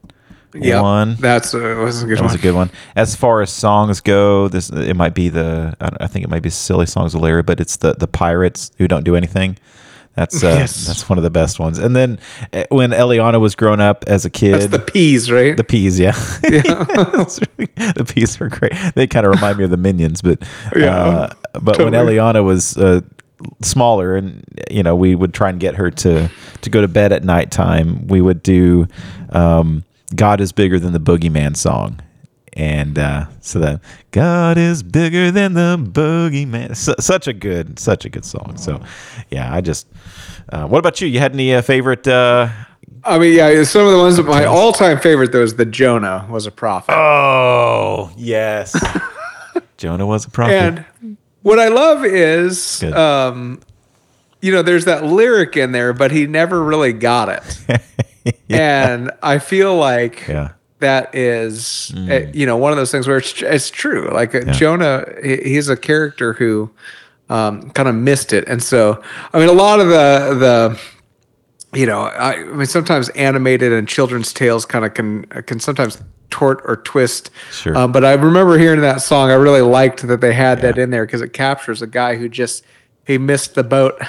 Yeah, 0.54 0.82
one. 0.82 1.16
that's 1.16 1.54
uh, 1.54 1.60
was 1.84 2.04
a 2.04 2.08
good 2.08 2.18
That 2.18 2.24
was 2.24 2.32
one. 2.34 2.40
a 2.40 2.42
good 2.42 2.56
one. 2.56 2.72
As 2.96 3.16
far 3.16 3.42
as 3.42 3.50
songs 3.52 4.02
go, 4.02 4.48
this 4.48 4.70
it 4.70 4.96
might 4.96 5.14
be 5.14 5.30
the 5.30 5.76
I, 5.80 5.90
I 6.02 6.08
think 6.08 6.24
it 6.26 6.30
might 6.30 6.44
be 6.44 6.50
silly 6.50 6.86
songs 6.86 7.16
of 7.16 7.22
Larry, 7.22 7.44
but 7.44 7.60
it's 7.60 7.78
the 7.78 7.94
the 7.94 8.08
pirates 8.08 8.72
who 8.78 8.88
don't 8.88 9.04
do 9.04 9.16
anything. 9.16 9.58
That's 10.14 10.44
uh, 10.44 10.48
Yes. 10.48 10.88
that's 10.88 11.08
one 11.08 11.18
of 11.18 11.24
the 11.24 11.30
best 11.30 11.58
ones. 11.58 11.80
And 11.80 11.96
then 11.96 12.20
uh, 12.52 12.66
when 12.70 12.90
Eliana 12.92 13.40
was 13.40 13.56
growing 13.56 13.80
up 13.80 14.04
as 14.08 14.26
a 14.26 14.30
kid, 14.30 14.56
That's 14.56 14.68
the 14.68 14.80
peas, 14.80 15.32
right? 15.32 15.56
the 15.56 15.64
peas, 15.64 15.98
yeah, 15.98 16.12
really- 16.44 17.70
the 17.96 18.06
peas 18.14 18.38
were 18.40 18.50
great. 18.50 18.74
They 18.96 19.08
kind 19.08 19.26
of 19.26 19.34
remind 19.34 19.58
me 19.58 19.64
of 19.64 19.70
the 19.72 19.78
minions, 19.78 20.22
but 20.22 20.44
Yeah, 20.76 20.96
uh, 20.98 21.34
but 21.62 21.78
when. 21.80 21.94
Eliana 21.94 22.44
was 22.44 22.76
uh, 22.78 23.02
smaller, 23.62 24.16
and 24.18 24.44
you 24.70 24.84
know, 24.84 24.96
we 24.96 25.16
would 25.16 25.34
try 25.34 25.50
and 25.50 25.60
get 25.60 25.76
her 25.76 25.90
to 25.92 26.30
to 26.62 26.70
go 26.70 26.82
to 26.82 26.88
bed 26.88 27.12
at 27.14 27.24
nighttime. 27.24 28.08
We 28.08 28.20
would 28.22 28.44
do 28.44 28.88
um, 29.30 29.84
"God 30.16 30.42
is 30.42 30.52
bigger 30.52 30.80
than 30.80 30.94
the 30.94 31.00
boogeyman" 31.00 31.56
song. 31.56 32.02
And 32.54 33.00
uh, 33.00 33.28
so 33.40 33.60
that 33.60 33.80
God 34.12 34.58
is 34.58 34.84
bigger 34.84 35.32
than 35.32 35.54
the 35.54 35.78
boogeyman. 35.78 36.76
Su- 36.76 36.96
such 37.00 37.28
a 37.28 37.34
good, 37.34 37.80
such 37.80 38.04
a 38.04 38.10
good 38.10 38.26
song. 38.26 38.58
So, 38.58 38.82
yeah, 39.30 39.54
I 39.54 39.62
just. 39.62 39.88
Uh, 40.50 40.68
what 40.68 40.80
about 40.80 41.00
you? 41.00 41.08
You 41.08 41.20
had 41.20 41.32
any 41.32 41.54
uh, 41.54 41.62
favorite? 41.62 42.06
Uh, 42.06 42.50
I 43.04 43.18
mean, 43.18 43.34
yeah, 43.36 43.64
some 43.64 43.86
of 43.86 43.94
the 43.94 43.98
ones. 43.98 44.18
That 44.18 44.26
my 44.26 44.46
all-time 44.46 45.00
favorite 45.00 45.32
though 45.32 45.44
is 45.44 45.56
the 45.56 45.66
Jonah 45.66 46.28
was 46.30 46.46
a 46.46 46.52
prophet. 46.52 46.94
Oh, 46.94 48.12
yes. 48.18 48.76
Jonah 49.78 50.06
was 50.06 50.26
a 50.26 50.30
prophet. 50.30 50.86
And 51.02 51.18
what 51.42 51.58
I 51.58 51.70
love 51.70 52.06
is, 52.06 52.84
um, 52.84 53.62
you 54.42 54.52
know, 54.52 54.62
there's 54.62 54.86
that 54.86 55.04
lyric 55.04 55.58
in 55.58 55.72
there, 55.72 55.94
but 55.94 56.12
he 56.12 56.28
never 56.28 56.64
really 56.64 56.94
got 56.94 57.30
it. 57.30 57.82
And 58.50 59.12
I 59.24 59.40
feel 59.40 59.76
like 59.76 60.28
yeah. 60.28 60.52
that 60.80 61.16
is, 61.16 61.92
uh, 61.96 62.28
you 62.34 62.46
know, 62.46 62.58
one 62.58 62.72
of 62.72 62.78
those 62.78 62.92
things 62.92 63.08
where 63.08 63.18
it's, 63.18 63.42
it's 63.42 63.70
true. 63.72 64.10
Like 64.12 64.36
uh, 64.36 64.52
Jonah, 64.52 65.06
he's 65.24 65.70
a 65.70 65.78
character 65.78 66.34
who 66.34 66.70
um, 67.30 67.72
kind 67.72 67.88
of 67.88 67.96
missed 67.96 68.34
it. 68.34 68.48
And 68.48 68.62
so, 68.62 69.02
I 69.34 69.40
mean, 69.40 69.48
a 69.50 69.54
lot 69.54 69.80
of 69.80 69.88
the, 69.88 70.36
the, 70.40 70.80
you 71.74 71.86
know, 71.86 72.02
I, 72.02 72.34
I 72.34 72.44
mean, 72.44 72.68
sometimes 72.68 73.10
animated 73.10 73.72
and 73.72 73.88
children's 73.88 74.34
tales 74.34 74.66
kind 74.66 74.84
of 74.84 74.94
can 74.94 75.24
can 75.24 75.60
sometimes 75.60 76.02
tort 76.30 76.62
or 76.66 76.78
twist. 76.78 77.32
Sure. 77.52 77.78
Um, 77.78 77.92
but 77.92 78.04
I 78.04 78.14
remember 78.14 78.58
hearing 78.58 78.82
that 78.82 79.02
song. 79.02 79.30
I 79.30 79.36
really 79.36 79.62
liked 79.62 80.06
that 80.08 80.22
they 80.22 80.34
had 80.34 80.62
that 80.62 80.78
in 80.78 80.90
there 80.90 81.06
because 81.06 81.22
it 81.22 81.34
captures 81.34 81.82
a 81.82 81.88
guy 81.88 82.16
who 82.16 82.28
just 82.28 82.66
he 83.08 83.18
missed 83.18 83.56
the 83.56 83.64
boat. 83.64 83.96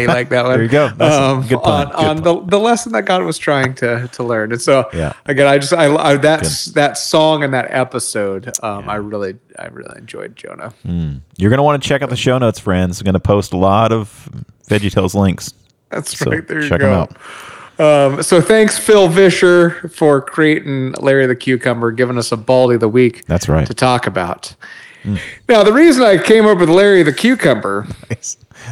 You 0.00 0.06
like 0.06 0.28
that 0.30 0.44
one? 0.44 0.52
There 0.54 0.62
you 0.62 0.68
go. 0.68 0.88
That's 0.88 1.46
a 1.46 1.48
good 1.48 1.62
pun. 1.62 1.92
on 1.92 2.16
Good 2.16 2.28
on 2.28 2.44
the, 2.46 2.50
the 2.50 2.58
lesson 2.58 2.92
that 2.92 3.04
God 3.04 3.22
was 3.22 3.38
trying 3.38 3.74
to 3.76 4.08
to 4.12 4.22
learn. 4.22 4.52
And 4.52 4.60
so 4.60 4.88
Yeah. 4.92 5.12
again, 5.26 5.46
I 5.46 5.58
just 5.58 5.72
I, 5.72 5.94
I 5.94 6.16
that's 6.16 6.66
that 6.66 6.98
song 6.98 7.42
and 7.44 7.52
that 7.54 7.66
episode. 7.70 8.52
Um, 8.62 8.88
I 8.88 8.96
really 8.96 9.36
I 9.58 9.66
really 9.66 9.96
enjoyed 9.98 10.36
Jonah. 10.36 10.72
You're 11.36 11.50
going 11.50 11.58
to 11.58 11.62
want 11.62 11.82
to 11.82 11.88
check 11.88 12.02
out 12.02 12.10
the 12.10 12.16
show 12.16 12.38
notes, 12.38 12.58
friends. 12.58 13.00
I'm 13.00 13.04
going 13.04 13.14
to 13.14 13.20
post 13.20 13.52
a 13.52 13.56
lot 13.56 13.92
of 13.92 14.28
VeggieTales 14.68 15.14
links. 15.14 15.52
That's 15.90 16.16
So 16.18 16.30
right. 16.30 16.46
There 16.46 16.62
you 16.62 16.68
check 16.68 16.80
go. 16.80 16.86
'em 16.86 16.92
out. 16.94 17.16
Um, 17.80 18.22
so 18.22 18.42
thanks, 18.42 18.78
Phil 18.78 19.08
Vischer, 19.08 19.88
for 19.88 20.20
creating 20.20 20.92
Larry 21.00 21.26
the 21.26 21.34
Cucumber, 21.34 21.92
giving 21.92 22.18
us 22.18 22.30
a 22.30 22.36
Baldy 22.36 22.74
of 22.74 22.80
the 22.80 22.88
week 22.90 23.24
That's 23.26 23.48
right. 23.48 23.66
to 23.66 23.72
talk 23.72 24.06
about. 24.06 24.54
Now, 25.48 25.62
the 25.64 25.72
reason 25.72 26.02
I 26.02 26.18
came 26.18 26.46
up 26.46 26.58
with 26.58 26.68
Larry 26.68 27.02
the 27.02 27.12
Cucumber 27.12 27.84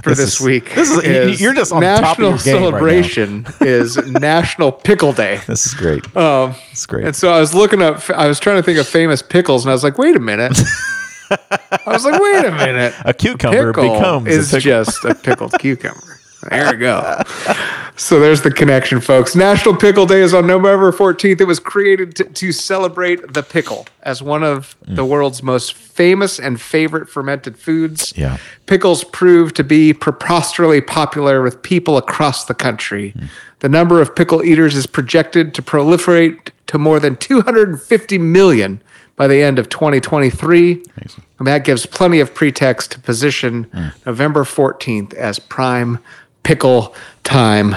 for 0.02 0.10
this, 0.14 0.18
is- 0.18 0.40
week 0.40 0.74
This 0.74 0.90
is, 0.90 1.02
is 1.04 1.40
you're 1.40 1.54
just 1.54 1.72
on 1.72 1.80
National 1.80 2.04
top 2.04 2.18
of 2.18 2.46
your 2.46 2.54
game 2.62 2.62
right 2.72 2.72
celebration 2.72 3.46
is 3.60 3.96
National 4.06 4.70
Pickle 4.72 5.12
Day. 5.12 5.40
This 5.46 5.66
is 5.66 5.74
great. 5.74 6.04
Um, 6.16 6.54
It's 6.72 6.86
great. 6.86 7.06
and 7.06 7.16
so 7.16 7.30
I 7.32 7.40
was 7.40 7.54
looking 7.54 7.80
up, 7.82 8.08
I 8.10 8.26
was 8.28 8.38
trying 8.38 8.56
to 8.56 8.62
think 8.62 8.78
of 8.78 8.86
famous 8.86 9.22
pickles, 9.22 9.64
and 9.64 9.70
I 9.70 9.74
was 9.74 9.84
like, 9.84 9.96
wait 9.98 10.16
a 10.16 10.20
minute. 10.20 10.58
I 11.30 11.80
was 11.86 12.04
like, 12.06 12.20
wait 12.20 12.44
a 12.44 12.50
minute. 12.52 12.94
a 13.04 13.12
cucumber 13.12 13.72
Pickle 13.72 13.94
becomes 13.94 14.28
is 14.28 14.52
a 14.52 14.56
pickle. 14.56 14.60
just 14.84 15.04
a 15.04 15.14
pickled 15.14 15.52
cucumber. 15.58 16.17
There 16.50 16.70
we 16.72 16.76
go. 16.78 17.22
So 18.00 18.20
there's 18.20 18.42
the 18.42 18.52
connection, 18.52 19.00
folks. 19.00 19.34
National 19.34 19.74
Pickle 19.74 20.06
Day 20.06 20.20
is 20.20 20.32
on 20.32 20.46
November 20.46 20.92
14th. 20.92 21.40
It 21.40 21.46
was 21.46 21.58
created 21.58 22.14
to, 22.14 22.24
to 22.26 22.52
celebrate 22.52 23.32
the 23.32 23.42
pickle 23.42 23.88
as 24.04 24.22
one 24.22 24.44
of 24.44 24.76
Mm. 24.86 24.94
the 24.94 25.04
world's 25.04 25.42
most 25.42 25.72
famous 25.74 26.38
and 26.38 26.60
favorite 26.60 27.08
fermented 27.08 27.58
foods. 27.58 28.12
Yeah. 28.16 28.36
Pickles 28.66 29.02
proved 29.02 29.56
to 29.56 29.64
be 29.64 29.92
preposterously 29.92 30.80
popular 30.80 31.42
with 31.42 31.60
people 31.64 31.96
across 31.96 32.44
the 32.44 32.54
country. 32.54 33.14
The 33.58 33.68
number 33.68 34.00
of 34.00 34.14
pickle 34.14 34.44
eaters 34.44 34.76
is 34.76 34.86
projected 34.86 35.52
to 35.54 35.62
proliferate 35.62 36.50
to 36.68 36.78
more 36.78 37.00
than 37.00 37.16
250 37.16 38.16
million 38.18 38.80
by 39.16 39.26
the 39.26 39.42
end 39.42 39.58
of 39.58 39.68
2023. 39.70 40.84
And 41.40 41.48
that 41.48 41.64
gives 41.64 41.84
plenty 41.84 42.20
of 42.20 42.32
pretext 42.32 42.92
to 42.92 43.00
position 43.00 43.68
November 44.06 44.44
14th 44.44 45.14
as 45.14 45.40
prime 45.40 45.98
pickle 46.48 46.94
time. 47.24 47.76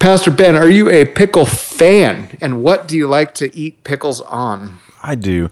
Pastor 0.00 0.32
Ben, 0.32 0.56
are 0.56 0.68
you 0.68 0.90
a 0.90 1.04
pickle 1.04 1.46
fan? 1.46 2.36
And 2.40 2.64
what 2.64 2.88
do 2.88 2.96
you 2.96 3.06
like 3.06 3.32
to 3.34 3.56
eat 3.56 3.84
pickles 3.84 4.20
on? 4.22 4.80
I 5.04 5.14
do. 5.14 5.50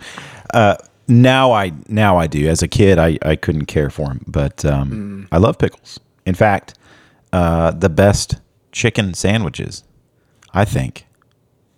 Uh, 0.53 0.75
now 1.07 1.53
I 1.53 1.71
now 1.87 2.17
I 2.17 2.27
do. 2.27 2.49
As 2.49 2.65
a 2.65 2.69
kid, 2.69 2.99
I, 2.99 3.19
I 3.23 3.37
couldn't 3.37 3.67
care 3.67 3.89
for 3.89 4.09
them, 4.09 4.25
but 4.27 4.65
um, 4.65 5.29
I 5.31 5.39
love 5.39 5.59
pickles. 5.59 6.01
In 6.27 6.35
fact, 6.35 6.75
uh, 7.33 7.71
the 7.71 7.89
best 7.89 8.41
chicken 8.73 9.15
sandwiches, 9.15 9.85
I 10.53 10.65
think, 10.65 11.07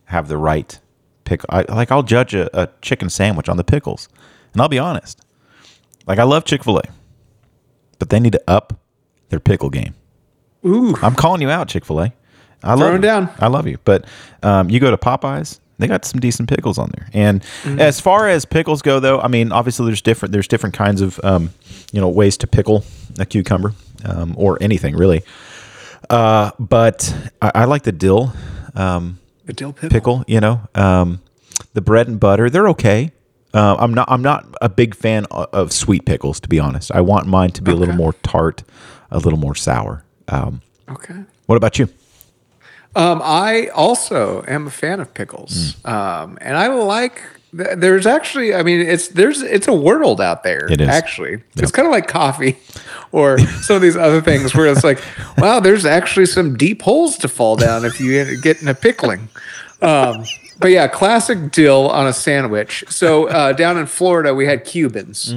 have 0.06 0.28
the 0.28 0.38
right 0.38 0.80
pickle. 1.24 1.50
I, 1.50 1.66
like 1.68 1.92
I'll 1.92 2.02
judge 2.02 2.32
a, 2.32 2.48
a 2.58 2.70
chicken 2.80 3.10
sandwich 3.10 3.50
on 3.50 3.58
the 3.58 3.64
pickles, 3.64 4.08
and 4.54 4.62
I'll 4.62 4.68
be 4.70 4.78
honest. 4.78 5.20
Like 6.06 6.18
I 6.18 6.24
love 6.24 6.46
Chick 6.46 6.64
Fil 6.64 6.78
A, 6.78 6.82
but 7.98 8.08
they 8.08 8.18
need 8.18 8.32
to 8.32 8.42
up 8.48 8.80
their 9.28 9.40
pickle 9.40 9.68
game. 9.68 9.94
Ooh. 10.68 10.94
I'm 11.02 11.14
calling 11.14 11.40
you 11.42 11.50
out, 11.50 11.68
Chick 11.68 11.84
Fil 11.84 12.00
A. 12.02 12.12
I 12.62 12.74
love 12.74 12.92
you. 12.94 12.98
down. 13.00 13.30
I 13.38 13.46
love 13.48 13.66
you, 13.66 13.78
but 13.84 14.04
um, 14.42 14.68
you 14.68 14.80
go 14.80 14.90
to 14.90 14.96
Popeyes, 14.96 15.60
they 15.78 15.86
got 15.86 16.04
some 16.04 16.18
decent 16.18 16.48
pickles 16.48 16.76
on 16.76 16.90
there. 16.96 17.08
And 17.12 17.40
Mm-hmm. 17.62 17.78
as 17.80 18.00
far 18.00 18.28
as 18.28 18.44
pickles 18.44 18.82
go, 18.82 18.98
though, 18.98 19.20
I 19.20 19.28
mean, 19.28 19.52
obviously 19.52 19.86
there's 19.86 20.02
different 20.02 20.32
there's 20.32 20.48
different 20.48 20.74
kinds 20.74 21.00
of 21.00 21.20
um, 21.22 21.50
you 21.92 22.00
know 22.00 22.08
ways 22.08 22.36
to 22.38 22.46
pickle 22.48 22.84
a 23.18 23.24
cucumber 23.26 23.74
um, 24.04 24.34
or 24.36 24.58
anything 24.60 24.96
really. 24.96 25.22
Uh, 26.10 26.50
but 26.58 27.14
I, 27.42 27.52
I 27.54 27.64
like 27.66 27.82
the 27.82 27.92
dill 27.92 28.32
um, 28.74 29.18
The 29.46 29.52
dill 29.52 29.72
pickle. 29.72 29.88
pickle. 29.90 30.24
You 30.26 30.40
know, 30.40 30.60
um, 30.74 31.20
the 31.74 31.80
bread 31.80 32.08
and 32.08 32.18
butter, 32.18 32.50
they're 32.50 32.68
okay. 32.70 33.12
Uh, 33.54 33.76
I'm 33.78 33.94
not. 33.94 34.10
I'm 34.10 34.22
not 34.22 34.46
a 34.60 34.68
big 34.68 34.94
fan 34.96 35.26
of, 35.30 35.46
of 35.52 35.72
sweet 35.72 36.04
pickles, 36.04 36.40
to 36.40 36.48
be 36.48 36.58
honest. 36.58 36.90
I 36.92 37.00
want 37.02 37.26
mine 37.26 37.50
to 37.52 37.62
be 37.62 37.70
a 37.70 37.74
little 37.76 37.94
more 37.94 38.12
tart, 38.22 38.62
a 39.10 39.18
little 39.18 39.38
more 39.38 39.54
sour. 39.54 40.04
Um, 40.28 40.60
Okay. 40.90 41.24
what 41.46 41.56
about 41.56 41.78
you? 41.78 41.88
Um, 42.96 43.20
I 43.22 43.68
also 43.68 44.42
am 44.48 44.66
a 44.66 44.70
fan 44.70 45.00
of 45.00 45.12
pickles, 45.12 45.76
um, 45.84 46.38
and 46.40 46.56
I 46.56 46.68
like 46.68 47.22
there's 47.52 48.06
actually, 48.06 48.54
I 48.54 48.62
mean, 48.62 48.80
it's 48.80 49.08
there's 49.08 49.42
it's 49.42 49.68
a 49.68 49.72
world 49.72 50.20
out 50.20 50.42
there. 50.42 50.70
It 50.70 50.80
is. 50.80 50.88
actually. 50.88 51.42
It's 51.56 51.70
kind 51.70 51.86
of 51.86 51.92
like 51.92 52.06
coffee, 52.08 52.58
or 53.12 53.38
some 53.38 53.76
of 53.76 53.82
these 53.82 53.96
other 53.96 54.20
things 54.20 54.54
where 54.54 54.66
it's 54.66 54.84
like, 54.84 55.00
wow, 55.38 55.60
there's 55.60 55.84
actually 55.86 56.26
some 56.26 56.56
deep 56.56 56.82
holes 56.82 57.16
to 57.18 57.28
fall 57.28 57.56
down 57.56 57.84
if 57.84 58.00
you 58.00 58.40
get 58.40 58.60
in 58.60 58.68
a 58.68 58.74
pickling. 58.74 59.28
Um, 59.80 60.24
but 60.58 60.70
yeah, 60.70 60.88
classic 60.88 61.50
dill 61.52 61.88
on 61.90 62.06
a 62.06 62.12
sandwich. 62.12 62.84
So 62.88 63.28
uh, 63.28 63.52
down 63.52 63.76
in 63.78 63.86
Florida, 63.86 64.34
we 64.34 64.46
had 64.46 64.64
Cubans. 64.64 65.32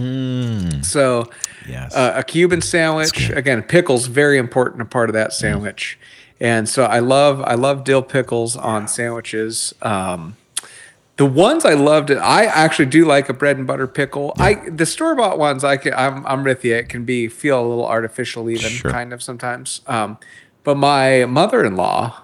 So 0.88 1.30
Yes. 1.68 1.96
uh, 1.96 2.14
a 2.16 2.24
Cuban 2.24 2.62
sandwich. 2.62 3.30
Again, 3.30 3.62
pickles 3.64 4.08
very 4.08 4.38
important 4.38 4.82
a 4.82 4.86
part 4.86 5.10
of 5.10 5.14
that 5.14 5.32
sandwich. 5.34 6.00
And 6.40 6.68
so 6.68 6.86
I 6.86 7.00
love 7.00 7.40
I 7.42 7.54
love 7.54 7.84
dill 7.84 8.02
pickles 8.02 8.56
on 8.58 8.88
sandwiches. 8.88 9.76
Um, 9.84 10.38
the 11.18 11.26
ones 11.28 11.66
I 11.66 11.74
loved, 11.76 12.10
I 12.10 12.46
actually 12.46 12.88
do 12.88 13.06
like 13.06 13.30
a 13.30 13.34
bread 13.34 13.58
and 13.58 13.68
butter 13.68 13.86
pickle. 13.86 14.34
I 14.40 14.56
the 14.68 14.88
store 14.88 15.14
bought 15.14 15.38
ones, 15.38 15.64
I 15.64 15.78
can, 15.78 15.94
I'm 15.94 16.26
I'm 16.26 16.44
with 16.44 16.66
you. 16.66 16.74
It 16.76 16.90
can 16.90 17.06
be 17.06 17.28
feel 17.28 17.60
a 17.64 17.68
little 17.68 17.86
artificial, 17.86 18.50
even 18.50 18.72
Sure. 18.72 18.90
kind 18.90 19.14
of 19.14 19.22
sometimes. 19.22 19.82
Um, 19.86 20.18
but 20.64 20.78
my 20.78 21.26
mother 21.26 21.64
in 21.64 21.76
law 21.76 22.22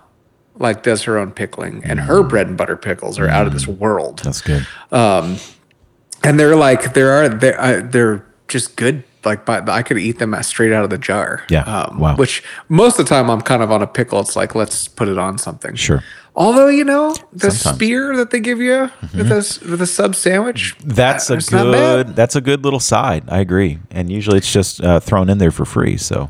like 0.59 0.83
does 0.83 1.03
her 1.03 1.17
own 1.17 1.31
pickling, 1.31 1.83
and 1.83 1.99
her 2.01 2.23
bread 2.23 2.47
and 2.47 2.57
butter 2.57 2.77
pickles 2.77 3.19
are 3.19 3.27
out 3.29 3.47
of 3.47 3.53
this 3.53 3.67
world 3.67 4.19
That's 4.23 4.41
good. 4.41 4.65
and 4.91 6.39
they're 6.39 6.55
like 6.55 6.93
there 6.93 7.11
are 7.11 7.29
they're 7.29 7.59
uh, 7.59 7.81
they're 7.83 8.25
just 8.47 8.75
good 8.75 9.03
like 9.25 9.45
but 9.45 9.67
i 9.69 9.81
could 9.83 9.97
eat 9.97 10.19
them 10.19 10.35
straight 10.41 10.71
out 10.73 10.83
of 10.83 10.89
the 10.89 10.97
jar 10.97 11.43
Yeah. 11.49 11.63
um, 11.63 11.99
Wow. 11.99 12.15
which 12.15 12.43
most 12.69 12.97
of 12.99 13.05
the 13.05 13.09
time 13.09 13.29
i'm 13.29 13.41
kind 13.41 13.61
of 13.61 13.71
on 13.71 13.81
a 13.81 13.87
pickle 13.87 14.19
it's 14.19 14.35
like 14.35 14.55
let's 14.55 14.87
put 14.87 15.07
it 15.07 15.17
on 15.17 15.37
something 15.37 15.75
Sure. 15.75 16.01
although 16.35 16.67
you 16.69 16.83
know 16.85 17.13
the 17.33 17.51
Sometimes. 17.51 17.63
Mm-hmm. 17.63 17.75
spear 17.75 18.15
that 18.17 18.31
they 18.31 18.39
give 18.39 18.59
you 18.61 18.89
with 19.13 19.31
a 19.31 19.69
with 19.69 19.81
a 19.81 19.87
sub 19.87 20.15
sandwich 20.15 20.75
That's 20.83 21.29
uh, 21.29 21.33
a 21.33 21.37
it's 21.37 21.51
not 21.51 21.71
bad. 21.71 22.05
good. 22.07 22.15
That's 22.15 22.35
a 22.35 22.41
good 22.41 22.63
little 22.63 22.79
side. 22.79 23.23
I 23.27 23.39
agree. 23.39 23.79
And 23.91 24.09
usually 24.09 24.37
it's 24.37 24.51
just 24.51 24.81
uh, 24.81 24.99
thrown 25.01 25.29
in 25.29 25.37
there 25.39 25.51
for 25.51 25.65
free. 25.65 25.97
So 25.97 26.29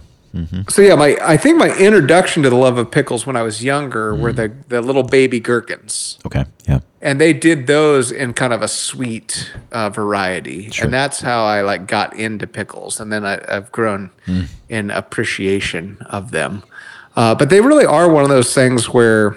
so 0.70 0.82
yeah 0.84 0.94
my 0.96 1.18
i 1.22 1.36
think 1.38 1.58
my 1.58 1.76
introduction 1.78 2.44
to 2.44 2.50
the 2.50 2.56
love 2.56 2.78
of 2.78 2.92
pickles 2.92 3.26
when 3.26 3.36
i 3.36 3.42
was 3.42 3.64
younger 3.64 4.14
were 4.14 4.32
the 4.32 4.54
the 4.68 4.82
little 4.82 5.02
baby 5.04 5.40
gherkins. 5.40 6.20
Okay. 6.26 6.46
Yeah. 6.68 6.80
and 7.02 7.20
they 7.20 7.34
did 7.34 7.66
those 7.68 8.12
in 8.12 8.34
kind 8.34 8.54
of 8.54 8.62
a 8.62 8.68
sweet 8.68 9.52
uh, 9.72 9.90
variety. 9.90 10.70
And 10.82 10.94
that's 10.94 11.22
how 11.22 11.44
i 11.46 11.62
like 11.62 11.88
got 11.88 12.16
into 12.16 12.46
pickles. 12.46 13.00
And 13.00 13.12
then 13.12 13.26
I, 13.26 13.40
i've 13.50 13.72
grown 13.72 14.12
in 14.70 14.92
appreciation 14.92 15.98
of 16.10 16.32
them. 16.32 16.64
Uh, 17.16 17.34
but 17.34 17.50
they 17.50 17.62
really 17.62 17.86
are 17.86 18.08
one 18.12 18.24
of 18.24 18.30
those 18.30 18.54
things 18.54 18.90
where 18.94 19.36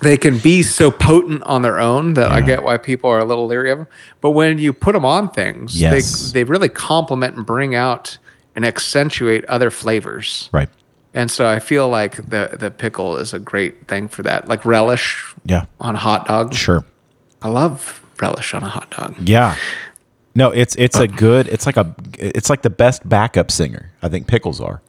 they 0.00 0.16
can 0.16 0.38
be 0.38 0.62
so 0.62 0.90
potent 0.90 1.42
on 1.44 1.62
their 1.62 1.80
own 1.80 2.14
that 2.14 2.30
i 2.30 2.40
get 2.40 2.62
why 2.62 2.76
people 2.76 3.08
are 3.10 3.20
a 3.20 3.24
little 3.24 3.46
leery 3.46 3.70
of 3.70 3.78
them 3.78 3.86
but 4.20 4.30
when 4.32 4.58
you 4.58 4.72
put 4.72 4.92
them 4.92 5.04
on 5.04 5.30
things 5.30 5.80
Yes. 5.80 6.32
they, 6.32 6.42
they 6.42 6.44
really 6.44 6.68
complement 6.68 7.36
and 7.36 7.46
bring 7.46 7.74
out 7.74 8.18
and 8.56 8.64
accentuate 8.64 9.44
other 9.46 9.70
flavors 9.70 10.48
Right. 10.52 10.68
and 11.12 11.30
so 11.30 11.46
i 11.48 11.58
feel 11.58 11.88
like 11.88 12.16
the, 12.16 12.56
the 12.58 12.70
pickle 12.70 13.16
is 13.16 13.32
a 13.34 13.38
great 13.38 13.86
thing 13.88 14.08
for 14.08 14.22
that 14.22 14.48
like 14.48 14.64
relish 14.64 15.34
Yeah. 15.44 15.66
on 15.80 15.94
hot 15.94 16.26
dogs 16.28 16.56
Sure. 16.56 16.84
I 17.42 17.48
love 17.48 18.00
relish 18.22 18.54
on 18.54 18.62
a 18.62 18.68
hot 18.68 18.90
dog. 18.90 19.16
Yeah. 19.28 19.56
No, 20.34 20.50
it's 20.50 20.74
it's 20.76 20.96
a 20.98 21.06
good. 21.06 21.46
It's 21.46 21.66
like 21.66 21.76
a. 21.76 21.94
It's 22.18 22.48
like 22.48 22.62
the 22.62 22.70
best 22.70 23.06
backup 23.06 23.50
singer. 23.50 23.92
I 24.02 24.08
think 24.08 24.26
pickles 24.26 24.60
are. 24.62 24.80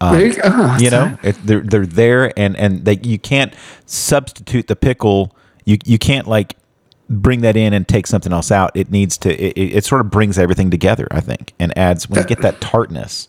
Um, 0.00 0.16
there 0.16 0.26
you 0.26 0.34
go. 0.34 0.40
Oh, 0.44 0.78
you 0.80 0.88
know, 0.90 1.18
it, 1.22 1.36
they're 1.44 1.60
they're 1.60 1.84
there, 1.86 2.32
and 2.36 2.56
and 2.56 2.84
they 2.86 2.98
you 3.02 3.18
can't 3.18 3.52
substitute 3.84 4.68
the 4.68 4.74
pickle. 4.76 5.36
You 5.66 5.76
you 5.84 5.98
can't 5.98 6.26
like 6.26 6.56
bring 7.08 7.40
that 7.40 7.56
in 7.56 7.72
and 7.72 7.86
take 7.86 8.06
something 8.06 8.32
else 8.32 8.50
out. 8.50 8.70
It 8.74 8.90
needs 8.90 9.16
to. 9.18 9.34
It, 9.34 9.76
it, 9.76 9.84
sort 9.84 10.00
of 10.00 10.10
brings 10.10 10.38
everything 10.38 10.70
together. 10.70 11.08
I 11.10 11.20
think, 11.20 11.54
and 11.58 11.76
adds 11.76 12.08
when 12.08 12.20
you 12.20 12.26
get 12.26 12.42
that 12.42 12.60
tartness. 12.60 13.28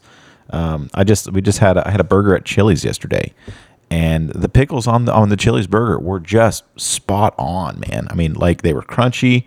Um, 0.52 0.90
I 0.94 1.04
just 1.04 1.32
we 1.32 1.42
just 1.42 1.60
had 1.60 1.78
a, 1.78 1.88
I 1.88 1.92
had 1.92 2.00
a 2.00 2.06
burger 2.06 2.36
at 2.36 2.44
Chili's 2.46 2.84
yesterday, 2.84 3.34
and 3.92 4.30
the 4.30 4.50
pickles 4.50 4.88
on 4.88 5.06
the 5.06 5.14
on 5.14 5.30
the 5.30 5.38
Chili's 5.38 5.68
burger 5.68 6.00
were 6.00 6.20
just 6.20 6.64
spot 6.80 7.36
on, 7.38 7.80
man. 7.88 8.08
I 8.10 8.16
mean, 8.16 8.34
like 8.34 8.62
they 8.62 8.74
were 8.74 8.82
crunchy, 8.82 9.46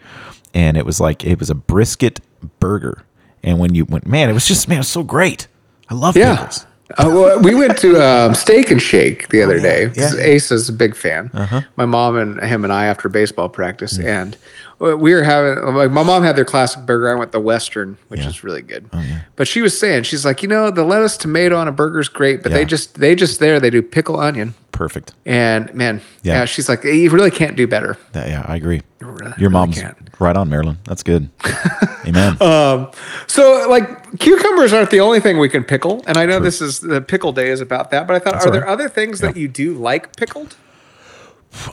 and 0.55 0.77
it 0.77 0.87
was 0.87 1.01
like 1.01 1.25
it 1.25 1.39
was 1.39 1.51
a 1.51 1.55
brisket 1.55 2.21
burger. 2.61 3.05
And 3.43 3.59
when 3.59 3.75
you 3.75 3.85
went, 3.85 4.07
man, 4.07 4.31
it 4.31 4.33
was 4.33 4.47
just 4.47 4.69
man, 4.69 4.77
it 4.77 4.81
was 4.81 4.89
so 4.89 5.03
great. 5.03 5.49
I 5.89 5.95
love 5.95 6.17
Yeah. 6.17 6.37
pickles. 6.37 6.67
Uh, 6.99 7.09
well, 7.09 7.41
we 7.41 7.55
went 7.55 7.79
to 7.79 8.01
um, 8.03 8.35
Steak 8.35 8.71
and 8.71 8.81
Shake 8.81 9.29
the 9.29 9.43
other 9.43 9.59
day. 9.61 9.91
yeah. 9.95 10.07
Uh-huh. 10.07 10.17
Ace 10.21 10.51
is 10.51 10.69
a 10.69 10.73
big 10.73 10.95
fan. 10.97 11.31
My 11.77 11.87
mom 11.87 12.17
and 12.17 12.41
him 12.43 12.65
and 12.65 12.73
I 12.73 12.87
after 12.87 13.09
baseball 13.09 13.49
practice, 13.49 13.99
and 13.99 14.37
uh, 14.81 14.97
we 14.97 15.15
were 15.15 15.23
having. 15.23 15.63
Like, 15.75 15.91
my 15.91 16.03
mom 16.03 16.23
had 16.23 16.37
their 16.37 16.45
classic 16.45 16.85
burger. 16.87 17.11
I 17.11 17.15
went 17.19 17.33
the 17.33 17.41
Western, 17.41 17.97
which 18.09 18.21
Yeah. 18.21 18.29
is 18.29 18.45
really 18.45 18.63
good. 18.63 18.89
Oh, 18.93 19.03
But 19.37 19.49
she 19.49 19.63
was 19.63 19.79
saying, 19.79 20.03
she's 20.05 20.25
like, 20.25 20.43
you 20.43 20.49
know, 20.49 20.71
the 20.71 20.85
lettuce 20.85 21.17
tomato 21.17 21.57
on 21.57 21.69
a 21.69 21.73
burger 21.73 22.01
is 22.01 22.09
great, 22.09 22.43
but 22.43 22.51
Yeah. 22.53 22.59
they 22.59 22.65
just 22.65 22.99
they 22.99 23.15
just 23.15 23.41
there 23.41 23.59
they 23.61 23.71
do 23.71 23.81
pickle 23.83 24.19
onion, 24.21 24.55
Perfect. 24.73 25.13
and 25.27 25.73
man, 25.75 26.01
Yeah. 26.23 26.39
yeah, 26.41 26.45
she's 26.47 26.69
like, 26.69 26.83
you 26.83 27.11
really 27.11 27.31
can't 27.31 27.57
do 27.57 27.67
better. 27.67 27.97
That- 28.13 28.29
yeah, 28.29 28.45
I 28.47 28.57
agree. 28.57 28.83
really- 29.01 29.21
Your 29.39 29.51
really 29.51 29.53
mom's 29.53 29.79
can't. 29.81 29.97
right 30.19 30.37
on, 30.37 30.49
Marilyn. 30.49 30.79
That's 30.85 31.03
good. 31.03 31.29
Amen. 32.07 32.37
Um, 32.43 32.91
so 33.27 33.67
like 33.69 34.19
cucumbers 34.19 34.73
aren't 34.73 34.91
the 34.91 35.01
only 35.01 35.21
thing 35.21 35.39
we 35.39 35.49
can 35.49 35.63
pickle, 35.63 36.03
and 36.07 36.17
I 36.17 36.27
know 36.27 36.41
this 36.41 36.61
is 36.61 36.81
the 36.81 37.01
pickle 37.01 37.33
day 37.33 37.49
is 37.51 37.61
about 37.61 37.91
that. 37.93 38.07
But 38.07 38.17
I 38.17 38.19
thought, 38.19 38.35
are 38.37 38.47
all 38.47 38.53
there 38.53 38.69
other 38.69 38.89
things 38.89 39.21
that 39.21 39.37
you 39.37 39.47
do 39.47 39.75
like 39.75 40.17
pickled? 40.17 40.57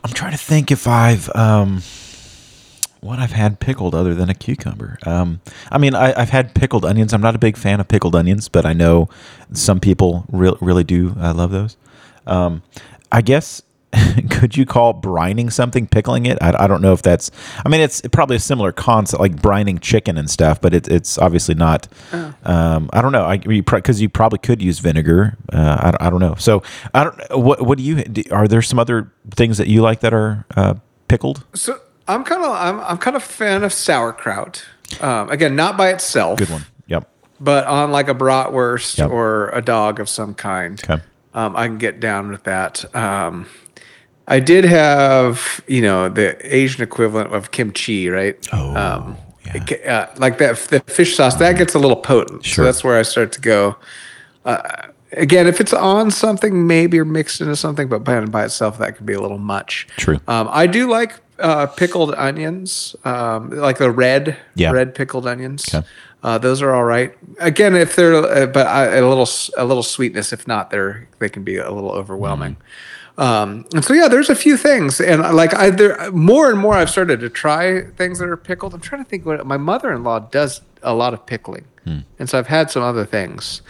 I'm 0.03 0.11
trying 0.11 0.33
to 0.33 0.37
think 0.37 0.71
if 0.71 0.87
I've 0.87 1.33
um, 1.35 1.81
what 3.01 3.17
I've 3.17 3.31
had 3.31 3.59
pickled 3.61 3.95
other 3.95 4.13
than 4.13 4.29
a 4.29 4.33
cucumber. 4.33 4.99
Um, 5.05 5.39
I 5.71 5.77
mean, 5.77 5.95
I, 5.95 6.13
I've 6.19 6.29
had 6.31 6.53
pickled 6.53 6.83
onions. 6.83 7.13
I'm 7.13 7.21
not 7.21 7.33
a 7.33 7.39
big 7.39 7.55
fan 7.55 7.79
of 7.79 7.87
pickled 7.87 8.13
onions, 8.15 8.49
but 8.49 8.65
I 8.65 8.73
know 8.73 9.07
some 9.53 9.79
people 9.79 10.25
re- 10.31 10.53
really 10.59 10.83
do 10.83 11.15
uh, 11.19 11.33
love 11.33 11.51
those. 11.51 11.77
Um, 12.29 12.61
I 13.11 13.21
guess 13.21 13.61
could 14.29 14.55
you 14.55 14.65
call 14.67 14.93
brining 14.93 15.51
something 15.51 15.87
pickling 15.87 16.27
it? 16.27 16.37
I, 16.41 16.65
I 16.65 16.67
don't 16.67 16.81
know 16.81 16.93
if 16.93 17.01
that's. 17.01 17.31
I 17.65 17.69
mean, 17.69 17.81
it's 17.81 18.01
probably 18.11 18.35
a 18.35 18.39
similar 18.39 18.71
concept, 18.71 19.19
like 19.19 19.35
brining 19.35 19.79
chicken 19.81 20.17
and 20.17 20.29
stuff, 20.29 20.61
but 20.61 20.73
it, 20.75 20.87
it's 20.87 21.17
obviously 21.17 21.55
not. 21.55 21.87
Um, 22.43 22.89
I 22.93 23.01
don't 23.01 23.11
know. 23.11 23.25
I 23.25 23.37
because 23.37 23.99
you 23.99 24.07
probably 24.09 24.39
could 24.39 24.61
use 24.61 24.77
vinegar. 24.79 25.37
Uh, 25.51 25.77
I, 25.79 25.91
don't- 25.91 26.01
I 26.01 26.09
don't 26.11 26.19
know. 26.21 26.35
So 26.35 26.61
I 26.93 27.03
don't. 27.03 27.19
What 27.31 27.61
what 27.63 27.77
do 27.79 27.83
you? 27.83 28.03
do- 28.03 28.23
Are 28.31 28.47
there 28.47 28.61
some 28.61 28.77
other 28.79 29.11
things 29.31 29.57
that 29.57 29.67
you 29.67 29.81
like 29.81 30.01
that 30.01 30.13
are 30.13 30.45
uh, 30.55 30.75
pickled? 31.07 31.43
So 31.55 31.79
I'm 32.07 32.23
kind 32.23 32.43
of 32.43 32.51
I'm 32.51 32.79
I'm 32.81 32.97
kind 32.99 33.15
of 33.17 33.23
a 33.23 33.25
fan 33.25 33.63
of 33.63 33.73
sauerkraut. 33.73 34.65
Um, 35.01 35.29
again, 35.31 35.55
not 35.55 35.77
by 35.77 35.89
itself, 35.89 36.37
Good 36.39 36.49
one. 36.49 36.65
Yep. 36.87 37.07
but 37.39 37.65
on 37.67 37.91
like 37.91 38.07
a 38.09 38.15
bratwurst 38.15 38.97
Yep. 38.99 39.09
or 39.11 39.49
a 39.49 39.61
dog 39.63 39.99
of 39.99 40.09
some 40.09 40.33
kind. 40.35 40.79
Okay. 40.83 41.01
Um, 41.33 41.55
I 41.55 41.67
can 41.67 41.77
get 41.77 41.99
down 41.99 42.29
with 42.29 42.43
that. 42.43 42.93
Um, 42.95 43.47
I 44.27 44.39
did 44.39 44.63
have, 44.65 45.61
you 45.67 45.81
know, 45.81 46.09
the 46.09 46.37
Asian 46.55 46.83
equivalent 46.83 47.33
of 47.33 47.51
kimchi, 47.51 48.09
right? 48.09 48.47
Oh, 48.53 48.75
um, 48.75 49.17
yeah. 49.45 49.63
it 49.67 49.85
uh, 49.87 50.07
like 50.17 50.37
that, 50.37 50.57
the 50.69 50.79
fish 50.81 51.15
sauce 51.15 51.35
that 51.35 51.57
gets 51.57 51.73
a 51.73 51.79
little 51.79 51.97
potent. 51.97 52.45
Sure. 52.45 52.55
So 52.55 52.63
that's 52.63 52.83
where 52.83 52.99
I 52.99 53.01
start 53.01 53.31
to 53.33 53.41
go. 53.41 53.75
Uh, 54.45 54.87
again, 55.13 55.47
if 55.47 55.59
it's 55.59 55.73
on 55.73 56.11
something, 56.11 56.67
maybe 56.67 56.99
or 56.99 57.05
mixed 57.05 57.41
into 57.41 57.55
something, 57.55 57.87
but 57.87 58.03
by, 58.03 58.23
by 58.25 58.45
itself, 58.45 58.77
that 58.77 58.97
could 58.97 59.05
be 59.05 59.13
a 59.13 59.21
little 59.21 59.39
much. 59.39 59.87
True. 59.97 60.19
Um, 60.27 60.47
I 60.51 60.67
do 60.67 60.89
like 60.89 61.15
uh, 61.39 61.65
pickled 61.67 62.13
onions, 62.15 62.95
um, 63.05 63.49
like 63.51 63.77
the 63.77 63.91
red, 63.91 64.37
Yeah. 64.55 64.71
red 64.71 64.93
pickled 64.95 65.25
onions. 65.27 65.73
Okay. 65.73 65.85
Uh, 66.21 66.37
those 66.37 66.61
are 66.61 66.73
all 66.75 66.83
right. 66.83 67.13
Again, 67.39 67.75
if 67.75 67.95
they're, 67.95 68.13
uh, 68.15 68.45
but 68.47 68.67
I, 68.67 68.97
a 68.97 69.07
little, 69.07 69.27
a 69.57 69.63
little 69.65 69.83
sweetness. 69.83 70.33
If 70.33 70.47
not, 70.47 70.69
they're 70.69 71.07
they 71.19 71.29
can 71.29 71.43
be 71.43 71.55
a 71.57 71.71
little 71.71 71.91
overwhelming. 71.91 72.57
Um, 73.17 73.65
and 73.73 73.83
so 73.83 73.93
yeah, 73.93 74.07
there's 74.07 74.29
a 74.29 74.35
few 74.35 74.55
things, 74.55 75.01
and 75.01 75.21
uh, 75.21 75.33
like 75.33 75.53
I, 75.53 75.69
there 75.71 76.09
more 76.11 76.49
and 76.49 76.57
more, 76.59 76.73
I've 76.75 76.89
started 76.89 77.19
to 77.19 77.29
try 77.29 77.81
things 77.97 78.19
that 78.19 78.29
are 78.29 78.37
pickled. 78.37 78.73
I'm 78.73 78.79
trying 78.79 79.03
to 79.03 79.09
think 79.09 79.25
what 79.25 79.45
my 79.45 79.57
mother-in-law 79.57 80.19
does 80.31 80.61
a 80.83 80.93
lot 80.93 81.13
of 81.13 81.25
pickling, 81.25 81.65
and 81.85 82.29
so 82.29 82.37
I've 82.39 82.47
had 82.47 82.69
some 82.71 82.81
other 82.83 83.03
things, 83.05 83.61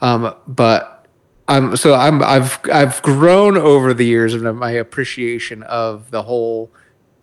um, 0.00 0.34
but 0.46 1.06
I'm 1.48 1.76
so 1.76 1.92
I'm 1.94 2.22
I've 2.22 2.58
I've 2.72 3.02
grown 3.02 3.58
over 3.58 3.92
the 3.92 4.06
years 4.06 4.32
of 4.32 4.42
my 4.56 4.70
appreciation 4.70 5.62
of 5.64 6.10
the 6.10 6.22
whole 6.22 6.70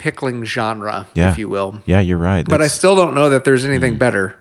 pickling 0.01 0.43
genre, 0.43 1.05
Yeah. 1.13 1.31
if 1.31 1.37
you 1.37 1.47
will. 1.47 1.79
Yeah, 1.85 1.99
you're 1.99 2.17
right. 2.17 2.43
But 2.47 2.59
I 2.61 2.67
still 2.67 2.95
don't 2.95 3.13
know 3.13 3.29
that 3.29 3.43
there's 3.43 3.63
anything 3.65 3.97
better 3.99 4.35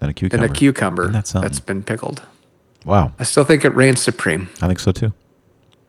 than 0.00 0.10
a 0.10 0.12
cucumber. 0.12 0.42
than 0.46 0.50
a 0.50 0.58
cucumber 0.58 1.02
Isn't 1.04 1.12
that 1.12 1.26
something? 1.28 1.48
that's 1.48 1.60
been 1.60 1.82
pickled. 1.84 2.22
Wow. 2.84 3.12
I 3.20 3.22
still 3.24 3.44
think 3.44 3.64
it 3.64 3.74
reigns 3.76 4.00
supreme. 4.02 4.48
I 4.60 4.66
think 4.66 4.80
so 4.80 4.90
too. 4.90 5.12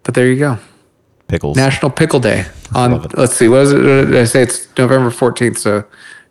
But 0.04 0.14
there 0.14 0.28
you 0.28 0.38
go. 0.38 0.60
Pickles. 1.28 1.58
National 1.58 1.90
Pickle 1.92 2.20
Day 2.20 2.46
on 2.76 3.02
let's 3.16 3.36
see, 3.36 3.48
what 3.50 3.62
is 3.64 3.72
it? 3.74 3.78
What 3.78 3.84
did 4.12 4.16
I 4.16 4.24
say 4.26 4.44
it's 4.44 4.68
November 4.78 5.10
14th, 5.10 5.58
so 5.58 5.84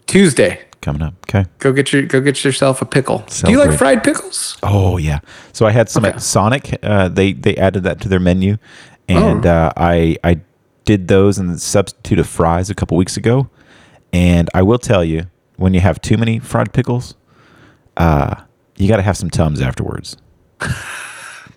Tuesday. 0.07 0.61
coming 0.81 1.03
up. 1.03 1.15
Okay. 1.29 1.45
Go 1.59 1.73
get 1.73 1.93
your 1.93 2.03
go 2.03 2.21
get 2.21 2.45
yourself 2.45 2.81
a 2.81 2.87
pickle. 2.87 3.25
Do 3.45 3.51
you 3.51 3.59
like 3.59 3.77
fried 3.77 4.03
pickles? 4.05 4.57
Oh 4.63 4.97
yeah. 4.99 5.19
So 5.53 5.67
I 5.67 5.73
had 5.73 5.89
some 5.91 6.05
Okay. 6.05 6.15
at 6.15 6.23
Sonic. 6.23 6.79
Uh, 6.83 7.09
they 7.09 7.33
they 7.33 7.57
added 7.57 7.83
that 7.83 8.01
to 8.03 8.09
their 8.09 8.21
menu, 8.21 8.57
and 9.09 9.45
Oh. 9.45 9.51
uh, 9.51 9.73
I 9.77 10.17
I 10.25 10.41
did 10.87 11.09
those 11.09 11.39
in 11.39 11.49
the 11.49 11.59
substitute 11.59 12.19
of 12.19 12.27
fries 12.27 12.71
a 12.71 12.75
couple 12.75 12.97
weeks 12.97 13.19
ago, 13.19 13.51
And 14.13 14.49
I 14.55 14.63
will 14.63 14.79
tell 14.79 15.05
you, 15.05 15.27
when 15.57 15.75
you 15.75 15.81
have 15.81 16.01
too 16.01 16.17
many 16.17 16.39
fried 16.39 16.73
pickles, 16.73 17.15
uh, 17.99 18.37
you 18.77 18.89
got 18.89 18.97
to 18.97 19.03
have 19.03 19.17
some 19.19 19.29
tums 19.29 19.61
afterwards. 19.61 20.17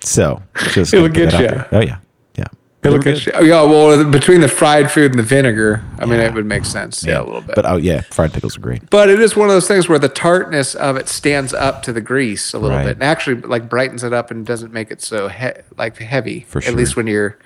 so 0.02 0.42
just 0.74 0.94
It'll 0.94 1.08
get 1.10 1.32
that 1.32 1.34
out 1.36 1.42
ya. 1.42 1.48
there. 1.50 1.68
Oh 1.72 1.80
yeah, 1.82 1.98
yeah. 2.36 2.46
Look 2.84 3.06
at 3.06 3.26
you. 3.26 3.32
Yeah, 3.46 3.63
well, 3.63 4.10
between 4.10 4.39
the 4.42 4.48
fried 4.48 4.89
food 4.89 5.12
and 5.12 5.20
the 5.20 5.24
vinegar, 5.24 5.84
I 6.00 6.06
mean, 6.06 6.20
it 6.20 6.34
would 6.34 6.46
make 6.46 6.63
sense. 6.65 7.04
Yeah, 7.04 7.22
a 7.22 7.24
little 7.24 7.42
bit. 7.42 7.56
But 7.56 7.65
oh 7.65 7.76
yeah, 7.76 8.02
fried 8.12 8.34
pickles 8.34 8.58
are 8.58 8.62
great. 8.62 8.89
But 8.89 9.10
it 9.10 9.20
is 9.20 9.36
one 9.36 9.50
of 9.50 9.54
those 9.56 9.68
things 9.68 9.89
where 9.89 10.00
the 10.00 10.10
tartness 10.10 10.76
of 10.76 10.96
it 10.96 11.08
stands 11.10 11.54
up 11.54 11.84
to 11.84 11.94
the 11.94 12.02
grease 12.02 12.54
a 12.54 12.60
little 12.60 12.78
Right. 12.78 12.86
bit, 12.86 12.94
and 12.96 13.04
actually 13.04 13.42
like 13.42 13.70
brightens 13.70 14.04
it 14.04 14.13
up 14.13 14.32
and 14.32 14.46
doesn't 14.46 14.72
make 14.74 14.92
it 14.92 15.02
so 15.02 15.28
he- 15.28 15.52
like 15.78 15.98
heavy. 15.98 16.46
For 16.48 16.62
sure. 16.62 16.72
At 16.72 16.78
least 16.78 16.96
when 16.96 17.08
you're 17.08 17.38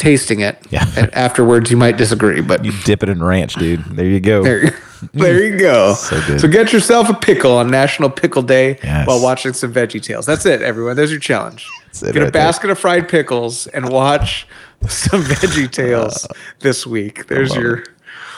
tasting 0.00 0.40
it. 0.40 0.58
Yeah. 0.70 0.84
And 0.96 1.12
afterwards, 1.14 1.70
you 1.70 1.76
might 1.76 1.96
disagree, 1.96 2.40
but 2.40 2.64
You 2.64 2.72
dip 2.84 3.02
it 3.02 3.08
in 3.08 3.22
ranch, 3.22 3.54
dude. 3.54 3.84
There 3.84 4.06
you 4.06 4.18
go. 4.18 4.42
there, 4.42 4.70
there 5.12 5.44
you 5.44 5.58
go. 5.58 5.94
So 5.96 6.20
good. 6.26 6.40
So 6.40 6.48
get 6.48 6.72
yourself 6.72 7.08
a 7.08 7.14
pickle 7.14 7.52
on 7.52 7.70
National 7.70 8.10
Pickle 8.10 8.42
Day 8.42 8.78
Yes. 8.82 9.06
while 9.06 9.22
watching 9.22 9.52
some 9.52 9.72
Veggie 9.72 10.02
Tales. 10.02 10.26
That's 10.26 10.46
it, 10.46 10.62
everyone. 10.62 10.96
There's 10.96 11.10
your 11.10 11.20
challenge. 11.20 11.68
That's 11.86 12.02
it 12.02 12.12
Get 12.14 12.16
a 12.22 12.24
there. 12.26 12.32
basket 12.32 12.70
of 12.70 12.78
fried 12.78 13.08
pickles 13.08 13.66
and 13.68 13.88
watch 13.90 14.46
some 14.88 15.22
Veggie 15.22 15.70
Tales 15.70 16.26
oh. 16.30 16.34
this 16.60 16.86
week. 16.86 17.26
There's 17.26 17.54
your. 17.54 17.84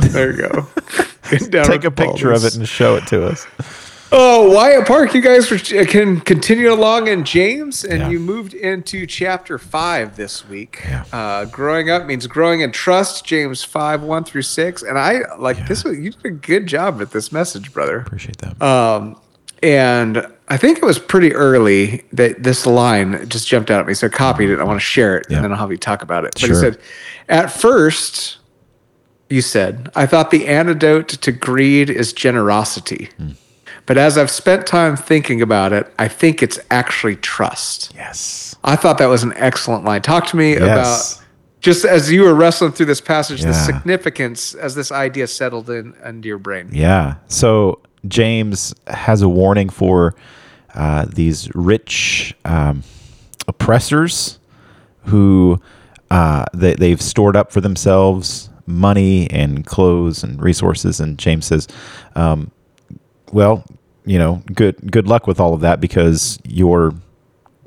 There 0.00 0.32
you 0.32 0.48
go. 0.48 0.68
Take 1.64 1.84
a 1.84 1.90
picture 1.90 2.32
of 2.32 2.44
it 2.44 2.56
and 2.56 2.68
show 2.68 2.96
it 2.96 3.06
to 3.08 3.26
us. 3.26 3.46
Oh, 4.14 4.50
Wyatt 4.50 4.86
Park, 4.86 5.14
you 5.14 5.22
guys 5.22 5.50
are- 5.50 5.84
can 5.86 6.20
continue 6.20 6.70
along 6.70 7.08
in 7.08 7.24
James, 7.24 7.82
and 7.82 8.00
Yeah. 8.02 8.08
you 8.10 8.20
moved 8.20 8.52
into 8.52 9.06
chapter 9.06 9.56
five 9.58 10.16
this 10.16 10.46
week. 10.46 10.80
Yeah. 10.86 11.04
Uh, 11.12 11.44
growing 11.46 11.88
up 11.88 12.04
means 12.06 12.26
growing 12.26 12.60
in 12.60 12.72
trust. 12.72 13.24
James 13.24 13.64
five 13.64 14.02
one 14.02 14.24
through 14.24 14.42
six, 14.42 14.82
and 14.82 14.98
I 14.98 15.22
like 15.38 15.66
this. 15.66 15.82
Was, 15.82 15.96
you 15.96 16.10
did 16.10 16.24
a 16.26 16.30
good 16.30 16.66
job 16.66 16.98
with 16.98 17.12
this 17.12 17.32
message, 17.32 17.72
brother. 17.72 18.00
Appreciate 18.00 18.36
that. 18.38 18.62
Um, 18.62 19.16
and 19.62 20.26
I 20.48 20.58
think 20.58 20.76
it 20.78 20.84
was 20.84 20.98
pretty 20.98 21.34
early 21.34 22.02
that 22.12 22.42
this 22.42 22.66
line 22.66 23.26
just 23.28 23.48
jumped 23.48 23.70
out 23.70 23.80
at 23.80 23.86
me. 23.86 23.94
So 23.94 24.08
I 24.08 24.10
copied 24.10 24.50
it. 24.50 24.60
I 24.60 24.64
want 24.64 24.78
to 24.78 24.84
share 24.84 25.16
it, 25.16 25.26
Yeah. 25.30 25.36
and 25.36 25.44
then 25.44 25.52
I'll 25.52 25.58
have 25.58 25.70
you 25.70 25.78
talk 25.78 26.02
about 26.02 26.24
it. 26.26 26.32
But 26.34 26.40
Sure. 26.40 26.48
he 26.50 26.54
said, 26.54 26.78
at 27.30 27.50
first, 27.50 28.36
you 29.30 29.40
said, 29.40 29.88
I 29.94 30.04
thought 30.04 30.30
the 30.30 30.48
antidote 30.48 31.08
to 31.08 31.32
greed 31.32 31.88
is 31.88 32.12
generosity. 32.12 33.08
Hmm. 33.16 33.28
But 33.86 33.98
as 33.98 34.16
I've 34.16 34.30
spent 34.30 34.66
time 34.66 34.96
thinking 34.96 35.42
about 35.42 35.72
it, 35.72 35.92
I 35.98 36.08
think 36.08 36.42
it's 36.42 36.58
actually 36.70 37.16
trust. 37.16 37.92
yes. 37.94 38.54
I 38.64 38.76
thought 38.76 38.98
that 38.98 39.06
was 39.08 39.24
an 39.24 39.32
excellent 39.36 39.84
line. 39.84 40.02
Talk 40.02 40.26
to 40.28 40.36
me 40.36 40.52
Yes. 40.52 41.16
about 41.16 41.24
just 41.60 41.84
as 41.84 42.10
you 42.12 42.22
were 42.22 42.34
wrestling 42.34 42.72
through 42.72 42.86
this 42.86 43.00
passage, 43.00 43.42
the 43.42 43.52
significance 43.52 44.54
as 44.54 44.74
this 44.76 44.90
idea 44.92 45.26
settled 45.26 45.68
in 45.70 45.94
into 46.04 46.28
your 46.28 46.38
brain. 46.38 46.68
Yeah. 46.72 47.16
So 47.28 47.80
James 48.08 48.72
has 48.86 49.20
a 49.22 49.28
warning 49.28 49.68
for 49.68 50.14
uh, 50.74 51.06
these 51.08 51.52
rich 51.54 52.34
um, 52.44 52.82
oppressors 53.48 54.38
who 55.06 55.60
uh, 56.10 56.44
they, 56.54 56.74
they've 56.74 57.02
stored 57.02 57.36
up 57.36 57.52
for 57.52 57.60
themselves 57.60 58.48
money 58.66 59.28
and 59.30 59.66
clothes 59.66 60.22
and 60.22 60.40
resources. 60.42 61.00
And 61.00 61.18
James 61.18 61.46
says, 61.46 61.66
um, 62.14 62.50
well, 63.32 63.64
you 64.04 64.18
know, 64.18 64.42
good 64.54 64.90
good 64.90 65.06
luck 65.08 65.26
with 65.26 65.40
all 65.40 65.54
of 65.54 65.60
that 65.60 65.80
because 65.80 66.38
your 66.44 66.94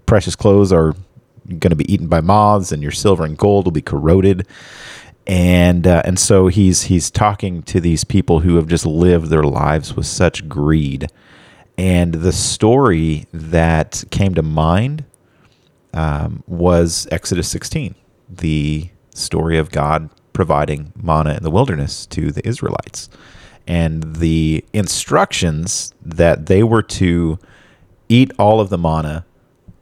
precious 0.05 0.35
clothes 0.35 0.71
are 0.71 0.93
going 1.47 1.69
to 1.69 1.75
be 1.75 1.91
eaten 1.91 2.07
by 2.07 2.21
moths, 2.21 2.71
and 2.71 2.81
your 2.81 2.91
silver 2.91 3.25
and 3.25 3.37
gold 3.37 3.65
will 3.65 3.71
be 3.71 3.81
corroded. 3.81 4.47
And 5.27 5.87
uh, 5.87 6.03
and 6.05 6.19
so 6.19 6.47
he's 6.47 6.83
he's 6.83 7.09
talking 7.09 7.63
to 7.63 7.79
these 7.79 8.03
people 8.03 8.41
who 8.41 8.57
have 8.57 8.67
just 8.67 8.85
lived 8.85 9.27
their 9.29 9.43
lives 9.43 9.95
with 9.95 10.05
such 10.05 10.47
greed. 10.47 11.07
And 11.77 12.13
the 12.13 12.31
story 12.31 13.25
that 13.33 14.03
came 14.09 14.33
to 14.35 14.41
mind 14.41 15.03
um, 15.93 16.43
was 16.47 17.07
Exodus 17.11 17.49
16, 17.49 17.95
the 18.29 18.89
story 19.13 19.57
of 19.57 19.71
God 19.71 20.09
providing 20.31 20.93
manna 20.95 21.33
in 21.33 21.43
the 21.43 21.51
wilderness 21.51 22.05
to 22.07 22.31
the 22.31 22.45
Israelites, 22.47 23.09
and 23.67 24.15
the 24.17 24.63
instructions 24.73 25.93
that 26.03 26.45
they 26.45 26.63
were 26.63 26.83
to 26.83 27.39
eat 28.09 28.31
all 28.37 28.59
of 28.59 28.69
the 28.69 28.77
manna 28.77 29.25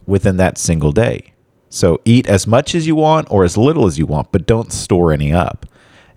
within 0.05 0.37
that 0.37 0.57
single 0.57 0.91
day. 0.91 1.33
So 1.69 1.99
eat 2.05 2.27
as 2.27 2.45
much 2.45 2.75
as 2.75 2.85
you 2.87 2.95
want 2.95 3.27
or 3.31 3.43
as 3.43 3.57
little 3.57 3.87
as 3.87 3.97
you 3.97 4.05
want, 4.05 4.31
but 4.31 4.45
don't 4.45 4.71
store 4.71 5.11
any 5.11 5.33
up. 5.33 5.65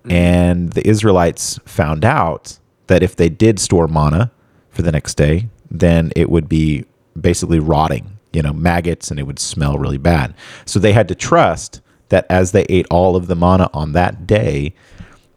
Mm-hmm. 0.01 0.13
And 0.13 0.73
the 0.73 0.87
Israelites 0.87 1.59
found 1.65 2.05
out 2.05 2.59
that 2.87 3.03
if 3.03 3.17
they 3.17 3.29
did 3.29 3.59
store 3.59 3.89
manna 3.89 4.31
for 4.71 4.83
the 4.83 4.93
next 4.93 5.15
day, 5.15 5.49
then 5.71 6.13
it 6.15 6.31
would 6.31 6.49
be 6.49 6.85
basically 7.19 7.59
rotting, 7.59 8.19
you 8.33 8.43
know, 8.43 8.53
maggots, 8.53 9.11
and 9.11 9.19
it 9.19 9.25
would 9.25 9.39
smell 9.39 9.79
really 9.79 9.99
bad. 9.99 10.35
So 10.67 10.79
they 10.79 10.93
had 10.93 11.09
to 11.09 11.15
trust 11.15 11.81
that 12.11 12.27
as 12.31 12.53
they 12.53 12.65
ate 12.69 12.87
all 12.91 13.17
of 13.17 13.27
the 13.27 13.35
manna 13.35 13.69
on 13.73 13.93
that 13.93 14.27
day, 14.27 14.75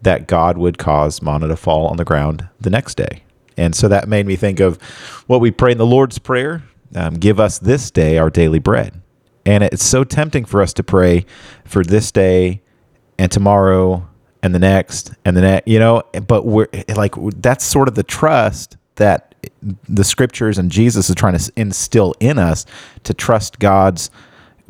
that 0.01 0.27
God 0.27 0.57
would 0.57 0.77
cause 0.77 1.21
manna 1.21 1.47
to 1.47 1.55
fall 1.55 1.87
on 1.87 1.97
the 1.97 2.05
ground 2.05 2.47
the 2.59 2.69
next 2.69 2.95
day. 2.95 3.23
And 3.57 3.75
so 3.75 3.87
that 3.89 4.07
made 4.07 4.25
me 4.25 4.35
think 4.35 4.59
of 4.59 4.81
what 5.27 5.41
we 5.41 5.51
pray 5.51 5.73
in 5.73 5.77
the 5.77 5.85
Lord's 5.85 6.17
Prayer 6.17 6.63
um, 6.95 7.15
give 7.15 7.39
us 7.39 7.59
this 7.59 7.91
day 7.91 8.17
our 8.17 8.29
daily 8.29 8.59
bread. 8.59 9.01
And 9.45 9.63
it's 9.63 9.83
so 9.83 10.03
tempting 10.03 10.45
for 10.45 10.61
us 10.61 10.73
to 10.73 10.83
pray 10.83 11.25
for 11.65 11.83
this 11.83 12.11
day 12.11 12.61
and 13.17 13.31
tomorrow 13.31 14.07
and 14.41 14.55
the 14.55 14.59
next 14.59 15.11
and 15.25 15.35
the 15.35 15.41
next, 15.41 15.67
you 15.67 15.79
know, 15.79 16.03
but 16.27 16.45
we're 16.45 16.67
like, 16.95 17.13
that's 17.37 17.65
sort 17.65 17.87
of 17.87 17.95
the 17.95 18.03
trust 18.03 18.77
that 18.95 19.35
the 19.87 20.03
scriptures 20.03 20.57
and 20.57 20.69
Jesus 20.71 21.09
is 21.09 21.15
trying 21.15 21.37
to 21.37 21.51
instill 21.55 22.13
in 22.19 22.37
us 22.37 22.65
to 23.03 23.13
trust 23.13 23.59
God's 23.59 24.09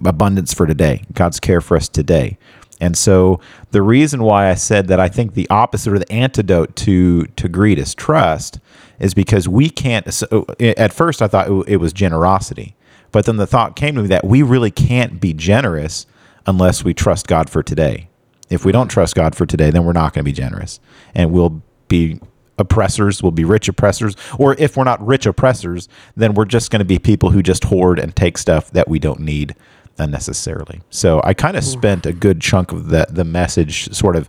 abundance 0.06 0.54
for 0.54 0.66
today, 0.66 1.04
God's 1.14 1.40
care 1.40 1.62
for 1.62 1.76
us 1.76 1.90
today. 1.90 2.38
And 2.80 2.98
so 2.98 3.40
the 3.72 3.82
reason 3.82 4.24
why 4.24 4.50
I 4.50 4.56
said 4.56 4.88
that 4.88 5.00
I 5.00 5.10
think 5.10 5.34
the 5.34 5.50
opposite 5.50 5.94
or 5.94 6.00
the 6.00 6.12
antidote 6.12 6.76
to 6.78 7.26
to 7.26 7.50
greed 7.50 7.78
is 7.78 7.94
trust 7.94 8.60
is 9.00 9.14
because 9.14 9.48
we 9.48 9.70
can't. 9.70 10.12
So 10.14 10.46
at 10.60 10.94
first, 10.94 11.22
I 11.22 11.28
thought 11.28 11.50
it 11.68 11.78
was 11.78 11.94
generosity, 11.94 12.76
but 13.12 13.26
then 13.26 13.38
the 13.38 13.48
thought 13.48 13.76
came 13.76 13.96
to 13.96 14.02
me 14.02 14.08
that 14.08 14.26
we 14.26 14.44
really 14.44 14.72
can't 14.72 15.20
be 15.20 15.34
generous 15.34 16.06
unless 16.46 16.84
we 16.84 16.94
trust 16.94 17.28
God 17.28 17.50
for 17.50 17.64
today. 17.64 18.10
If 18.50 18.66
we 18.66 18.72
don't 18.72 18.88
trust 18.88 19.16
God 19.16 19.36
for 19.36 19.46
today, 19.46 19.70
then 19.70 19.86
we're 19.86 19.94
not 19.94 20.14
going 20.14 20.24
to 20.24 20.30
be 20.30 20.32
generous, 20.32 20.80
and 21.14 21.32
we'll 21.32 21.62
be 21.88 22.20
oppressors. 22.58 23.22
We'll 23.22 23.32
be 23.32 23.46
rich 23.46 23.68
oppressors, 23.68 24.16
or 24.38 24.56
if 24.56 24.76
we're 24.76 24.84
not 24.84 25.06
rich 25.06 25.26
oppressors, 25.26 25.88
then 26.16 26.34
we're 26.34 26.46
just 26.46 26.72
going 26.72 26.80
to 26.80 26.86
be 26.86 26.98
people 27.00 27.30
who 27.30 27.44
just 27.44 27.66
hoard 27.66 28.00
and 28.00 28.16
take 28.16 28.38
stuff 28.38 28.72
that 28.72 28.88
we 28.88 29.00
don't 29.00 29.20
need 29.20 29.56
unnecessarily. 30.00 30.82
So 30.90 31.22
I 31.24 31.34
kind 31.34 31.58
of 31.58 31.64
spent 31.64 32.06
a 32.06 32.14
good 32.14 32.42
chunk 32.42 32.72
of 32.72 32.88
the 32.90 33.08
the 33.10 33.24
message 33.24 33.94
sort 33.94 34.16
of 34.16 34.28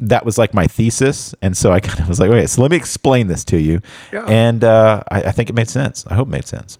that 0.00 0.24
was 0.24 0.36
like 0.38 0.52
my 0.54 0.66
thesis, 0.66 1.34
and 1.42 1.56
so 1.56 1.70
I 1.72 1.80
kind 1.88 2.00
of 2.00 2.08
was 2.08 2.18
like, 2.18 2.30
okay, 2.30 2.46
so 2.46 2.62
let 2.62 2.70
me 2.70 2.76
explain 2.76 3.28
this 3.28 3.44
to 3.44 3.58
you, 3.60 3.80
Yeah. 4.12 4.24
and 4.26 4.64
uh, 4.64 5.02
I, 5.10 5.22
I 5.24 5.30
think 5.32 5.48
it 5.50 5.52
made 5.54 5.68
sense. 5.68 6.04
I 6.08 6.14
hope 6.14 6.28
it 6.28 6.32
made 6.32 6.46
sense. 6.46 6.78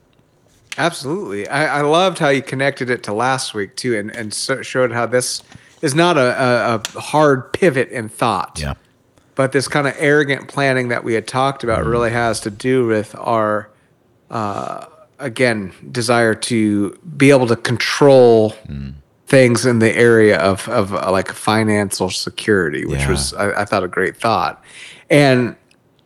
Absolutely. 0.78 1.46
I, 1.48 1.78
I 1.78 1.80
loved 1.82 2.18
how 2.18 2.30
you 2.30 2.40
connected 2.42 2.88
it 2.88 3.02
to 3.04 3.12
last 3.12 3.54
week 3.54 3.76
too, 3.76 3.96
and 3.96 4.10
and 4.14 4.32
so 4.32 4.62
showed 4.62 4.92
how 4.92 5.06
this 5.06 5.42
is 5.82 5.94
not 5.94 6.16
a, 6.16 6.20
a, 6.20 6.82
a 6.96 7.00
hard 7.00 7.52
pivot 7.52 7.88
in 7.90 8.08
thought. 8.08 8.58
Yeah. 8.60 8.74
But 9.34 9.52
this 9.52 9.66
kind 9.68 9.86
of 9.88 9.94
arrogant 9.98 10.48
planning 10.48 10.88
that 10.88 11.04
we 11.04 11.14
had 11.14 11.26
talked 11.26 11.64
about 11.64 11.84
really 11.86 12.10
has 12.10 12.40
to 12.40 12.50
do 12.50 12.86
with 12.86 13.14
our, 13.18 13.70
uh, 14.30 14.86
again, 15.22 15.72
desire 15.90 16.34
to 16.34 16.90
be 17.16 17.30
able 17.30 17.46
to 17.46 17.56
control 17.56 18.54
things 19.26 19.64
in 19.64 19.78
the 19.78 19.96
area 19.96 20.38
of 20.38 20.68
of 20.68 20.92
uh, 20.94 21.10
like 21.10 21.28
financial 21.32 22.10
security, 22.10 22.84
which 22.84 23.00
Yeah. 23.00 23.10
was 23.10 23.32
I, 23.34 23.62
I 23.62 23.64
thought 23.64 23.84
a 23.84 23.88
great 23.88 24.16
thought, 24.16 24.62
and 25.08 25.56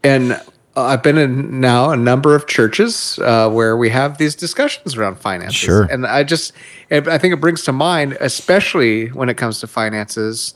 and 0.05 0.41
I've 0.77 1.03
been 1.03 1.17
in 1.19 1.59
now 1.61 1.91
a 1.91 1.97
number 1.97 2.35
of 2.35 2.47
churches 2.47 3.19
uh, 3.23 3.49
where 3.51 3.77
we 3.79 3.89
have 3.91 4.19
these 4.19 4.35
discussions 4.37 4.95
around 4.97 5.19
finances. 5.19 5.57
Sure. 5.57 5.85
And 5.91 6.07
I 6.07 6.23
just, 6.23 6.53
I 6.91 7.17
think 7.17 7.33
it 7.33 7.41
brings 7.41 7.65
to 7.65 7.73
mind, 7.73 8.19
especially 8.21 9.09
when 9.09 9.31
it 9.31 9.39
comes 9.39 9.59
to 9.61 9.67
finances, 9.67 10.53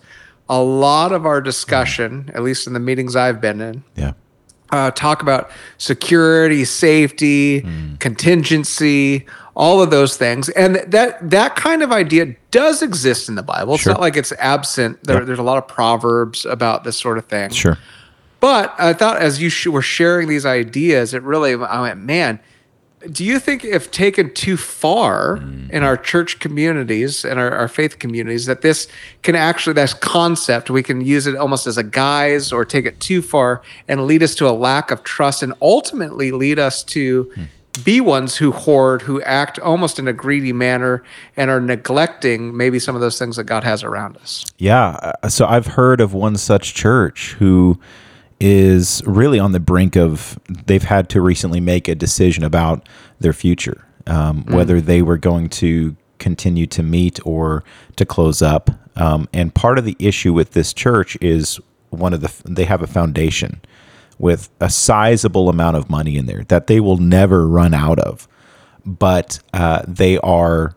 a 0.46 0.60
lot 0.60 1.12
of 1.12 1.24
our 1.24 1.40
discussion, 1.40 2.30
at 2.34 2.42
least 2.42 2.66
in 2.66 2.74
the 2.74 2.80
meetings 2.80 3.16
I've 3.16 3.40
been 3.40 3.62
in, 3.62 3.82
Yeah. 3.96 4.12
Uh, 4.72 4.90
talk 4.92 5.22
about 5.22 5.50
security, 5.78 6.64
safety, 6.64 7.62
Mm. 7.62 7.98
contingency, 8.00 9.26
all 9.54 9.82
of 9.82 9.90
those 9.90 10.16
things, 10.16 10.48
and 10.50 10.76
that 10.86 11.30
that 11.30 11.56
kind 11.56 11.82
of 11.82 11.92
idea 11.92 12.34
does 12.50 12.82
exist 12.82 13.28
in 13.28 13.34
the 13.34 13.42
Bible. 13.42 13.74
It's 13.74 13.82
Sure. 13.82 13.92
not 13.92 14.00
like 14.00 14.16
it's 14.16 14.32
absent. 14.38 14.98
There, 15.04 15.16
Yep. 15.18 15.26
There's 15.26 15.38
a 15.38 15.42
lot 15.42 15.58
of 15.58 15.66
proverbs 15.68 16.46
about 16.46 16.84
this 16.84 16.96
sort 16.96 17.18
of 17.18 17.24
thing. 17.26 17.50
Sure. 17.50 17.76
But 18.40 18.74
I 18.78 18.92
thought 18.94 19.18
as 19.18 19.42
you 19.42 19.50
sh- 19.50 19.66
were 19.66 19.82
sharing 19.82 20.28
these 20.28 20.46
ideas, 20.46 21.12
it 21.12 21.22
really, 21.22 21.52
I 21.54 21.80
went, 21.82 22.00
man, 22.00 22.38
do 23.10 23.24
you 23.24 23.38
think 23.38 23.64
if 23.64 23.90
taken 23.90 24.32
too 24.34 24.56
far 24.56 25.38
Mm-hmm. 25.38 25.70
in 25.70 25.82
our 25.82 25.96
church 25.96 26.38
communities 26.38 27.24
and 27.24 27.38
our, 27.40 27.50
our 27.50 27.68
faith 27.68 27.98
communities 27.98 28.46
that 28.46 28.60
this 28.62 28.88
can 29.22 29.34
actually 29.36 29.72
this 29.74 29.94
concept 29.94 30.68
we 30.70 30.82
can 30.82 31.00
use 31.00 31.26
it 31.26 31.36
almost 31.36 31.66
as 31.66 31.78
a 31.78 31.82
guise 31.84 32.52
or 32.52 32.64
take 32.64 32.84
it 32.84 32.98
too 33.00 33.22
far 33.22 33.62
and 33.88 34.06
lead 34.06 34.22
us 34.22 34.34
to 34.34 34.48
a 34.48 34.52
lack 34.52 34.90
of 34.90 35.02
trust 35.02 35.42
and 35.42 35.52
ultimately 35.62 36.30
lead 36.32 36.58
us 36.58 36.82
to 36.84 37.30
Hmm. 37.34 37.44
be 37.84 38.00
ones 38.00 38.36
who 38.36 38.50
hoard 38.52 39.02
who 39.02 39.22
act 39.22 39.58
almost 39.60 39.98
in 39.98 40.08
a 40.08 40.12
greedy 40.12 40.52
manner 40.52 41.02
and 41.36 41.50
are 41.50 41.60
neglecting 41.60 42.56
maybe 42.56 42.78
some 42.80 42.94
of 42.96 43.00
those 43.00 43.18
things 43.18 43.36
that 43.36 43.44
god 43.44 43.62
has 43.64 43.82
around 43.84 44.16
us 44.18 44.44
Yeah. 44.58 45.14
uh, 45.22 45.28
So 45.28 45.46
I've 45.46 45.68
heard 45.68 46.00
of 46.00 46.12
one 46.12 46.36
such 46.36 46.74
church 46.74 47.36
who 47.38 47.78
is 48.40 49.02
really 49.06 49.38
on 49.38 49.52
the 49.52 49.60
brink 49.60 49.96
of, 49.96 50.38
they've 50.66 50.82
had 50.82 51.08
to 51.10 51.20
recently 51.20 51.60
make 51.60 51.88
a 51.88 51.94
decision 51.94 52.42
about 52.42 52.88
their 53.20 53.32
future, 53.32 53.86
um, 54.06 54.44
whether 54.46 54.80
they 54.80 55.02
were 55.02 55.18
going 55.18 55.48
to 55.48 55.96
continue 56.18 56.66
to 56.66 56.82
meet 56.82 57.20
or 57.26 57.62
to 57.96 58.04
close 58.04 58.42
up. 58.42 58.70
Um, 58.96 59.28
and 59.32 59.54
part 59.54 59.78
of 59.78 59.84
the 59.84 59.96
issue 59.98 60.32
with 60.32 60.52
this 60.52 60.72
church 60.72 61.16
is 61.20 61.60
one 61.90 62.14
of 62.14 62.20
the, 62.20 62.32
they 62.44 62.64
have 62.64 62.82
a 62.82 62.86
foundation 62.86 63.60
with 64.18 64.50
a 64.60 64.70
sizable 64.70 65.48
amount 65.48 65.76
of 65.76 65.88
money 65.88 66.16
in 66.16 66.26
there 66.26 66.44
that 66.48 66.66
they 66.66 66.80
will 66.80 66.98
never 66.98 67.46
run 67.46 67.74
out 67.74 67.98
of. 67.98 68.28
But 68.84 69.40
uh, 69.52 69.82
they 69.86 70.18
are 70.18 70.74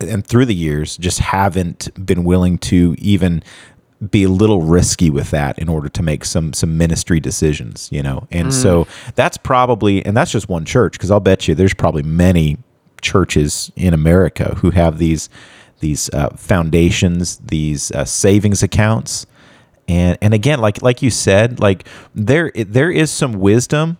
and 0.00 0.26
through 0.26 0.46
the 0.46 0.54
years 0.54 0.96
just 0.96 1.18
haven't 1.18 1.88
been 2.04 2.24
willing 2.24 2.58
to 2.58 2.94
even 2.98 3.42
be 4.10 4.22
a 4.22 4.28
little 4.28 4.62
risky 4.62 5.10
with 5.10 5.30
that 5.30 5.58
in 5.58 5.68
order 5.68 5.88
to 5.88 6.02
make 6.02 6.24
some 6.24 6.52
some 6.52 6.78
ministry 6.78 7.20
decisions 7.20 7.88
you 7.90 8.02
know? 8.02 8.26
And 8.30 8.52
so 8.54 8.86
that's 9.14 9.36
probably 9.36 10.04
and 10.04 10.16
that's 10.16 10.30
just 10.30 10.48
one 10.48 10.64
church 10.64 10.92
because 10.92 11.10
i'll 11.10 11.20
bet 11.20 11.48
you 11.48 11.54
there's 11.54 11.74
probably 11.74 12.02
many 12.02 12.58
churches 13.00 13.72
in 13.76 13.94
america 13.94 14.56
who 14.56 14.70
have 14.70 14.98
these 14.98 15.28
these 15.80 16.10
uh, 16.10 16.30
foundations 16.30 17.38
these 17.38 17.90
uh, 17.92 18.04
savings 18.04 18.62
accounts. 18.62 19.26
And 19.86 20.18
and 20.20 20.34
again 20.34 20.60
like 20.60 20.82
like 20.82 21.00
you 21.00 21.10
said 21.10 21.60
like 21.60 21.86
there 22.14 22.52
there 22.54 22.90
is 22.90 23.10
some 23.10 23.32
wisdom 23.32 23.96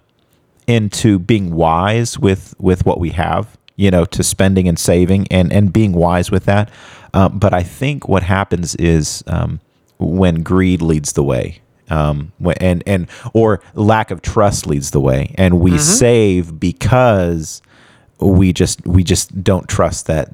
into 0.66 1.18
being 1.18 1.54
wise 1.54 2.18
with 2.18 2.54
with 2.58 2.84
what 2.84 3.00
we 3.00 3.11
have 3.11 3.56
you 3.76 3.90
know 3.90 4.04
to 4.04 4.22
spending 4.22 4.68
and 4.68 4.78
saving 4.78 5.26
and 5.30 5.50
and 5.50 5.72
being 5.72 5.92
wise 5.92 6.30
with 6.30 6.44
that. 6.44 6.70
Um, 7.14 7.38
but 7.38 7.54
i 7.54 7.62
think 7.62 8.06
what 8.06 8.22
happens 8.22 8.74
is 8.74 9.24
um, 9.28 9.61
when 9.98 10.42
greed 10.42 10.82
leads 10.82 11.12
the 11.12 11.22
way 11.22 11.61
um, 11.90 12.32
and 12.61 12.82
and 12.87 13.08
or 13.32 13.61
lack 13.74 14.11
of 14.11 14.22
trust 14.22 14.66
leads 14.66 14.90
the 14.90 15.00
way 15.00 15.34
and 15.37 15.61
we 15.61 15.78
save 15.78 16.58
because 16.61 17.62
we 18.20 18.52
just 18.52 18.87
we 18.87 19.02
just 19.04 19.42
don't 19.42 19.68
trust 19.68 20.06
that 20.06 20.32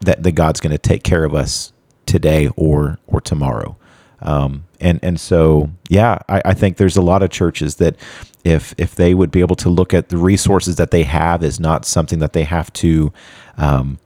that 0.00 0.22
that 0.22 0.32
God's 0.32 0.60
going 0.60 0.72
to 0.72 0.78
take 0.78 1.02
care 1.02 1.24
of 1.24 1.34
us 1.34 1.72
today 2.06 2.48
or 2.56 2.98
or 3.06 3.20
tomorrow. 3.20 3.76
Um, 4.20 4.64
and 4.80 4.98
and 5.02 5.20
so 5.20 5.70
yeah, 5.88 6.18
I, 6.28 6.42
I 6.46 6.54
think 6.54 6.76
there's 6.76 6.96
a 6.96 7.02
lot 7.02 7.22
of 7.22 7.30
churches 7.30 7.76
that 7.76 7.96
if 8.44 8.74
if 8.78 8.94
they 8.94 9.14
would 9.14 9.30
be 9.30 9.40
able 9.40 9.56
to 9.56 9.68
look 9.68 9.94
at 9.94 10.08
the 10.08 10.16
resources 10.16 10.76
that 10.76 10.90
they 10.90 11.04
have 11.04 11.42
is 11.42 11.60
not 11.60 11.84
something 11.84 12.18
that 12.18 12.32
they 12.32 12.44
have 12.44 12.72
to 12.74 13.12
um, 13.56 13.98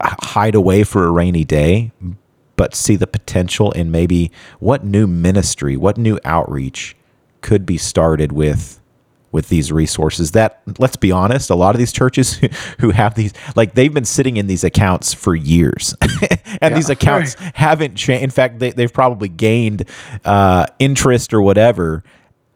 hide 0.00 0.54
away 0.54 0.84
for 0.84 1.04
a 1.04 1.10
rainy 1.10 1.44
day, 1.44 1.92
but 2.56 2.74
see 2.74 2.96
the 2.96 3.06
potential 3.06 3.72
in 3.72 3.90
maybe 3.90 4.30
what 4.58 4.84
new 4.84 5.06
ministry, 5.06 5.76
what 5.76 5.96
new 5.96 6.18
outreach 6.24 6.96
could 7.40 7.66
be 7.66 7.76
started 7.76 8.32
with 8.32 8.80
with 9.32 9.48
these 9.48 9.72
resources 9.72 10.32
that 10.32 10.60
let's 10.78 10.96
be 10.96 11.10
honest 11.10 11.48
a 11.48 11.54
lot 11.54 11.74
of 11.74 11.78
these 11.78 11.90
churches 11.90 12.34
who 12.78 12.90
have 12.90 13.14
these 13.14 13.32
like 13.56 13.74
they've 13.74 13.94
been 13.94 14.04
sitting 14.04 14.36
in 14.36 14.46
these 14.46 14.62
accounts 14.62 15.12
for 15.12 15.34
years. 15.34 15.94
And 16.60 16.76
these 16.76 16.90
accounts 16.90 17.34
haven't 17.54 17.96
changed 17.96 18.22
in 18.22 18.30
fact 18.30 18.58
they, 18.58 18.70
they've 18.70 18.92
probably 18.92 19.28
gained 19.28 19.88
uh, 20.24 20.66
interest 20.78 21.32
or 21.32 21.40
whatever. 21.40 22.04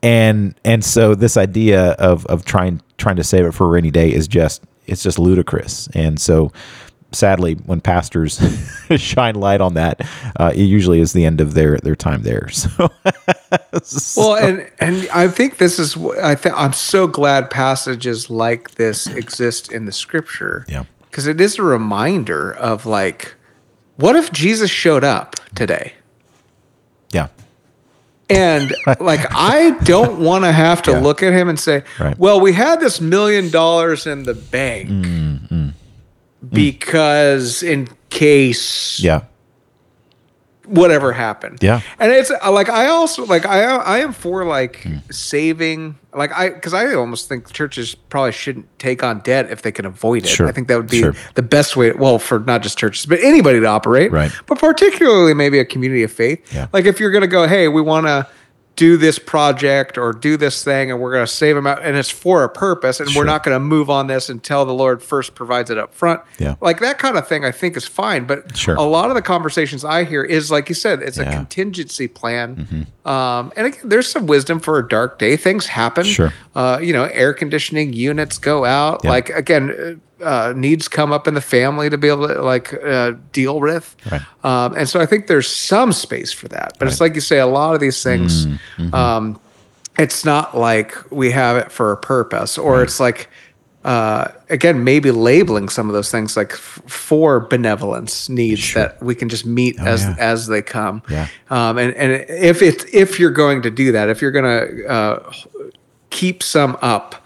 And 0.03 0.55
and 0.65 0.85
so 0.85 1.15
this 1.15 1.37
idea 1.39 1.93
of 1.93 2.27
of 2.27 2.45
trying 2.45 2.83
trying 2.99 3.17
to 3.17 3.25
save 3.25 3.47
it 3.47 3.53
for 3.53 3.67
a 3.67 3.71
rainy 3.71 3.91
day 3.91 4.13
is 4.13 4.29
just 4.29 4.63
it's 4.87 5.03
just 5.03 5.19
ludicrous. 5.19 5.89
And 5.95 6.21
so 6.21 6.53
sadly 7.17 7.55
when 7.55 7.81
pastors 7.81 8.41
shine 8.97 9.35
light 9.35 9.61
on 9.61 9.75
that 9.75 10.01
uh, 10.39 10.53
it 10.55 10.63
usually 10.65 11.01
is 11.01 11.13
the 11.13 11.25
end 11.25 11.41
of 11.41 11.55
their 11.55 11.79
their 11.79 11.97
time 11.97 12.23
there 12.23 12.49
so 12.51 12.91
Well, 14.17 14.37
and 14.37 14.69
and 14.81 15.09
I 15.13 15.29
think 15.29 15.59
this 15.59 15.79
is 15.79 15.97
I 16.23 16.35
think 16.35 16.55
I'm 16.59 16.73
so 16.73 17.07
glad 17.07 17.51
passages 17.51 18.31
like 18.31 18.73
this 18.73 19.07
exist 19.07 19.73
in 19.73 19.87
the 19.87 19.93
scripture. 19.93 20.65
Yeah. 20.69 20.85
Because 21.03 21.27
it 21.27 21.41
is 21.41 21.59
a 21.59 21.63
reminder 21.63 22.53
of 22.53 22.85
like, 22.87 23.35
what 23.97 24.17
if 24.17 24.31
Jesus 24.33 24.71
showed 24.71 25.05
up 25.05 25.37
today? 25.55 25.95
yeah 27.13 27.29
And 28.29 28.75
like, 29.01 29.21
I 29.31 29.71
don't 29.85 30.19
want 30.21 30.45
to 30.45 30.53
have 30.53 30.83
to 30.83 30.91
Yeah. 30.97 31.01
look 31.01 31.23
at 31.23 31.33
him 31.33 31.49
and 31.49 31.59
say, 31.59 31.85
Right. 32.01 32.19
well, 32.19 32.41
we 32.41 32.53
had 32.53 32.81
this 32.81 33.01
million 33.01 33.51
dollars 33.51 34.07
in 34.07 34.25
the 34.25 34.35
bank 34.35 34.89
Mm, 34.91 35.73
because 36.53 37.63
in 37.63 37.89
case 38.11 39.01
yeah 39.01 39.23
whatever 40.65 41.13
happened. 41.13 41.59
Yeah. 41.63 41.81
And 42.01 42.11
it's 42.11 42.33
uh, 42.33 42.51
like 42.51 42.69
I 42.69 42.87
also 42.89 43.25
like 43.25 43.47
I 43.47 43.63
I 43.63 43.99
am 43.99 44.13
for 44.13 44.45
like 44.45 44.83
Hmm. 44.83 44.97
saving 45.13 45.95
like 46.13 46.33
I 46.33 46.51
because 46.51 46.75
I 46.75 46.93
almost 46.95 47.29
think 47.29 47.53
churches 47.53 47.95
probably 47.95 48.33
shouldn't 48.33 48.67
take 48.81 49.05
on 49.05 49.21
debt 49.21 49.49
if 49.51 49.63
they 49.63 49.71
can 49.71 49.85
avoid 49.85 50.25
it. 50.25 50.29
Sure. 50.29 50.49
I 50.49 50.53
think 50.53 50.67
that 50.67 50.77
would 50.77 50.91
be 50.91 50.99
Sure. 51.03 51.15
the 51.35 51.43
best 51.43 51.77
way. 51.77 51.93
Well, 51.93 52.19
for 52.19 52.41
not 52.41 52.63
just 52.65 52.79
churches 52.79 53.07
but 53.07 53.21
anybody 53.21 53.61
to 53.61 53.67
operate. 53.67 54.11
Right. 54.11 54.33
But 54.47 54.59
particularly 54.59 55.35
maybe 55.35 55.61
a 55.61 55.65
community 55.65 56.03
of 56.03 56.11
faith. 56.11 56.53
Yeah. 56.53 56.67
Like 56.73 56.85
if 56.85 56.99
you're 56.99 57.13
gonna 57.13 57.29
go, 57.29 57.47
hey, 57.47 57.69
we 57.69 57.81
want 57.81 58.07
to 58.09 58.27
do 58.77 58.97
this 58.99 59.19
project 59.19 59.97
or 59.97 60.13
do 60.13 60.37
this 60.37 60.63
thing 60.63 60.91
and 60.91 61.01
we're 61.01 61.11
going 61.13 61.25
to 61.25 61.33
save 61.33 61.55
them 61.57 61.67
out 61.67 61.83
and 61.83 61.97
it's 61.97 62.11
for 62.11 62.45
a 62.45 62.49
purpose 62.49 63.01
and 63.01 63.09
Sure. 63.11 63.23
we're 63.23 63.27
not 63.27 63.43
going 63.43 63.55
to 63.55 63.59
move 63.61 63.89
on 63.89 64.07
this 64.07 64.29
until 64.29 64.65
the 64.67 64.73
lord 64.75 65.03
first 65.03 65.35
provides 65.35 65.71
it 65.71 65.79
up 65.79 65.95
front 65.95 66.21
Yeah. 66.39 66.57
like 66.61 66.81
that 66.81 66.99
kind 66.99 67.17
of 67.17 67.27
thing 67.27 67.45
i 67.45 67.51
think 67.51 67.77
is 67.77 67.87
fine 67.87 68.27
but 68.27 68.55
Sure. 68.57 68.75
a 68.75 68.83
lot 68.83 69.09
of 69.09 69.15
the 69.15 69.23
conversations 69.23 69.85
I 69.85 70.05
hear 70.05 70.23
is 70.23 70.51
like 70.51 70.69
you 70.69 70.75
said, 70.75 71.01
it's 71.03 71.17
Yeah. 71.17 71.25
Mm-hmm. 71.25 71.33
a 71.33 71.37
contingency 71.37 72.09
plan. 72.09 72.87
Um, 73.05 73.53
and 73.57 73.69
again, 73.69 73.81
there's 73.89 74.09
some 74.09 74.27
wisdom 74.27 74.61
for 74.61 74.79
a 74.79 74.87
dark 74.87 75.19
day. 75.19 75.37
Things 75.37 75.67
happen. 75.67 76.05
Sure. 76.05 76.33
Uh, 76.55 76.79
you 76.83 76.93
know, 76.93 77.05
air 77.05 77.33
conditioning 77.33 77.93
units 77.93 78.37
go 78.39 78.65
out. 78.65 79.01
Yeah. 79.05 79.11
Like 79.11 79.31
again, 79.31 80.01
uh, 80.23 80.53
needs 80.57 80.89
come 80.89 81.13
up 81.13 81.29
in 81.29 81.35
the 81.35 81.41
family 81.41 81.91
to 81.91 81.99
be 81.99 82.09
able 82.09 82.29
to 82.29 82.43
like 82.43 82.73
uh, 82.85 83.13
deal 83.33 83.61
with. 83.61 83.95
Right. 84.11 84.23
Um, 84.45 84.75
and 84.77 84.89
so 84.89 85.01
I 85.01 85.07
think 85.07 85.27
there's 85.27 85.49
some 85.49 85.93
space 85.93 86.33
for 86.33 86.49
that. 86.49 86.75
But 86.79 86.89
it's 86.89 87.01
like 87.01 87.15
you 87.15 87.21
say, 87.21 87.39
a 87.39 87.47
lot 87.47 87.75
of 87.75 87.81
these 87.81 88.03
things. 88.03 88.47
Mm-hmm. 88.47 88.95
Um, 88.95 89.41
it's 89.99 90.25
not 90.25 90.57
like 90.57 90.95
we 91.11 91.31
have 91.31 91.57
it 91.57 91.73
for 91.73 91.93
a 91.93 91.97
purpose, 91.97 92.59
or 92.59 92.83
it's 92.83 93.01
like 93.01 93.29
uh, 93.85 94.33
again, 94.51 94.83
maybe 94.83 95.13
labeling 95.13 95.69
some 95.69 95.89
of 95.89 95.95
those 95.95 96.11
things 96.11 96.37
like 96.37 96.53
f- 96.53 96.83
for 96.89 97.39
benevolence 97.39 98.29
needs 98.29 98.75
that 98.75 99.01
we 99.01 99.15
can 99.15 99.29
just 99.29 99.47
meet 99.47 99.79
as 99.79 100.05
Oh, 100.05 100.09
yeah. 100.09 100.17
as 100.19 100.49
they 100.49 100.61
come. 100.61 101.03
Yeah. 101.09 101.29
Um, 101.51 101.79
and 101.79 101.95
and 101.95 102.13
if 102.29 102.63
it's 102.63 102.85
if 102.93 103.21
you're 103.21 103.31
going 103.31 103.63
to 103.63 103.71
do 103.71 103.93
that, 103.93 104.09
if 104.09 104.21
you're 104.21 104.33
going 104.33 104.45
to 104.45 104.87
uh, 104.89 105.33
keep 106.11 106.43
some 106.43 106.77
up, 106.83 107.25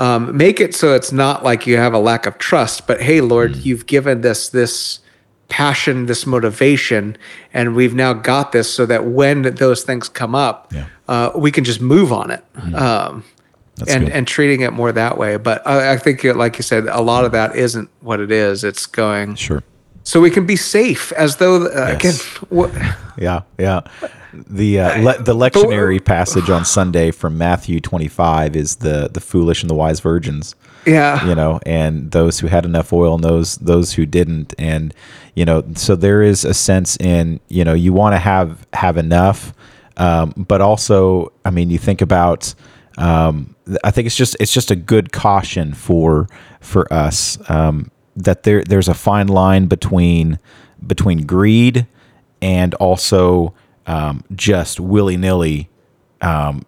um, 0.00 0.36
make 0.36 0.60
it 0.60 0.74
so 0.74 0.94
it's 0.94 1.12
not 1.12 1.44
like 1.44 1.66
you 1.66 1.76
have 1.76 1.92
a 1.94 1.98
lack 1.98 2.24
of 2.26 2.38
trust, 2.38 2.86
but 2.86 3.00
hey, 3.02 3.20
Lord, 3.20 3.52
Mm. 3.52 3.64
you've 3.66 3.86
given 3.86 4.20
this 4.22 4.48
this 4.48 5.00
passion, 5.48 6.06
this 6.06 6.26
motivation, 6.26 7.16
and 7.52 7.74
we've 7.74 7.94
now 7.94 8.12
got 8.12 8.52
this 8.52 8.72
so 8.72 8.86
that 8.86 9.04
when 9.04 9.42
those 9.42 9.82
things 9.82 10.08
come 10.08 10.34
up, 10.34 10.72
Yeah. 10.72 10.84
uh, 11.08 11.30
we 11.34 11.50
can 11.50 11.64
just 11.64 11.80
move 11.80 12.12
on 12.12 12.30
it. 12.30 12.44
Um, 12.74 13.24
That's 13.76 13.92
and 13.92 14.04
good. 14.06 14.14
and 14.14 14.26
treating 14.28 14.60
it 14.60 14.72
more 14.72 14.92
that 14.92 15.18
way, 15.18 15.36
but 15.38 15.66
I, 15.66 15.92
I 15.94 15.96
think, 15.98 16.22
like 16.24 16.56
you 16.58 16.62
said, 16.62 16.86
a 16.86 17.00
lot 17.02 17.24
of 17.24 17.32
that 17.32 17.56
isn't 17.56 17.88
what 18.00 18.20
it 18.20 18.30
is. 18.30 18.62
It's 18.64 18.86
going 18.86 19.34
Sure. 19.34 19.62
so 20.04 20.20
we 20.20 20.30
can 20.30 20.46
be 20.46 20.56
safe, 20.56 21.12
as 21.12 21.36
though 21.36 21.66
uh, 21.66 21.94
again, 21.96 22.14
Yes. 22.14 22.22
what, 22.48 22.70
Yeah, 23.18 23.40
yeah. 23.58 23.80
The 24.32 24.80
uh, 24.80 25.02
le- 25.02 25.22
the 25.22 25.34
lectionary 25.34 26.04
passage 26.04 26.50
on 26.50 26.64
Sunday 26.64 27.10
from 27.10 27.36
Matthew 27.38 27.80
25 27.80 28.56
is 28.56 28.76
the 28.76 29.08
the 29.12 29.20
foolish 29.20 29.62
and 29.62 29.70
the 29.70 29.74
wise 29.74 30.00
virgins. 30.00 30.54
yeah, 30.86 31.26
You 31.26 31.34
know, 31.34 31.60
and 31.66 32.10
those 32.10 32.38
who 32.40 32.46
had 32.46 32.64
enough 32.64 32.92
oil 32.92 33.14
and 33.14 33.24
those 33.24 33.56
those 33.56 33.92
who 33.94 34.06
didn't, 34.06 34.54
and 34.58 34.94
you 35.34 35.44
know, 35.44 35.64
so 35.74 35.96
there 35.96 36.22
is 36.22 36.44
a 36.44 36.54
sense 36.54 36.96
in 36.98 37.40
you 37.48 37.64
know 37.64 37.74
you 37.74 37.92
want 37.92 38.14
to 38.14 38.18
have 38.18 38.66
have 38.72 38.96
enough, 38.96 39.52
um, 39.96 40.32
but 40.36 40.60
also, 40.60 41.32
I 41.44 41.50
mean, 41.50 41.70
you 41.70 41.78
think 41.78 42.00
about. 42.00 42.54
Um, 42.98 43.54
I 43.84 43.90
think 43.90 44.06
it's 44.06 44.16
just 44.16 44.36
it's 44.40 44.52
just 44.52 44.70
a 44.70 44.76
good 44.76 45.12
caution 45.12 45.74
for 45.74 46.28
for 46.60 46.92
us 46.92 47.38
um, 47.48 47.90
that 48.16 48.42
there 48.42 48.62
there's 48.62 48.88
a 48.88 48.94
fine 48.94 49.28
line 49.28 49.66
between 49.66 50.38
between 50.86 51.24
greed 51.24 51.86
and 52.42 52.74
also 52.74 53.54
um, 53.86 54.24
just 54.34 54.80
willy 54.80 55.16
nilly 55.16 55.70
um, 56.22 56.62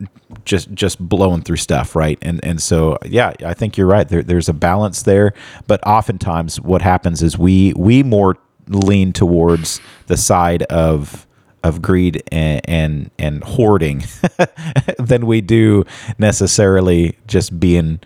just 0.45 0.73
just 0.73 0.99
blowing 0.99 1.43
through 1.43 1.57
stuff, 1.57 1.95
right? 1.95 2.19
And 2.23 2.45
and 2.45 2.61
so 2.61 2.99
yeah, 3.05 3.35
I 3.45 3.55
think 3.55 3.77
you're 3.77 3.87
right. 3.87 4.09
There, 4.09 4.23
there's 4.23 4.49
a 4.49 4.55
balance 4.55 5.03
there, 5.03 5.35
but 5.67 5.87
oftentimes 5.87 6.61
what 6.61 6.83
happens 6.83 7.23
is 7.23 7.39
we 7.39 7.73
we 7.75 8.03
more 8.03 8.37
lean 8.69 9.13
towards 9.13 9.81
the 10.07 10.17
side 10.17 10.63
of 10.65 11.27
of 11.63 11.83
greed 11.83 12.23
and 12.33 12.61
and, 12.69 13.11
and 13.19 13.45
hoarding 13.45 14.05
than 14.99 15.27
we 15.27 15.41
do 15.41 15.85
necessarily 16.19 17.19
just 17.27 17.61
being 17.61 18.01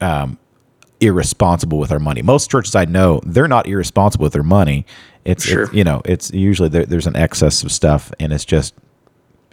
um, 0.00 0.38
irresponsible 1.00 1.78
with 1.78 1.90
our 1.92 1.98
money. 1.98 2.22
Most 2.22 2.50
churches 2.50 2.74
I 2.74 2.84
know, 2.84 3.20
they're 3.24 3.48
not 3.48 3.66
irresponsible 3.66 4.24
with 4.24 4.32
their 4.32 4.42
money. 4.42 4.86
It's, 5.24 5.44
Sure. 5.44 5.64
it's 5.64 5.72
you 5.72 5.84
know, 5.84 6.02
it's 6.04 6.30
usually 6.32 6.68
there, 6.68 6.86
there's 6.86 7.06
an 7.06 7.16
excess 7.16 7.62
of 7.62 7.72
stuff, 7.72 8.12
and 8.20 8.32
it's 8.32 8.44
just 8.44 8.74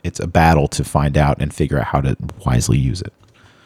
it's 0.03 0.19
a 0.19 0.27
battle 0.27 0.67
to 0.69 0.83
find 0.83 1.17
out 1.17 1.41
and 1.41 1.53
figure 1.53 1.79
out 1.79 1.85
how 1.87 2.01
to 2.01 2.15
wisely 2.45 2.77
use 2.77 3.01
it. 3.01 3.11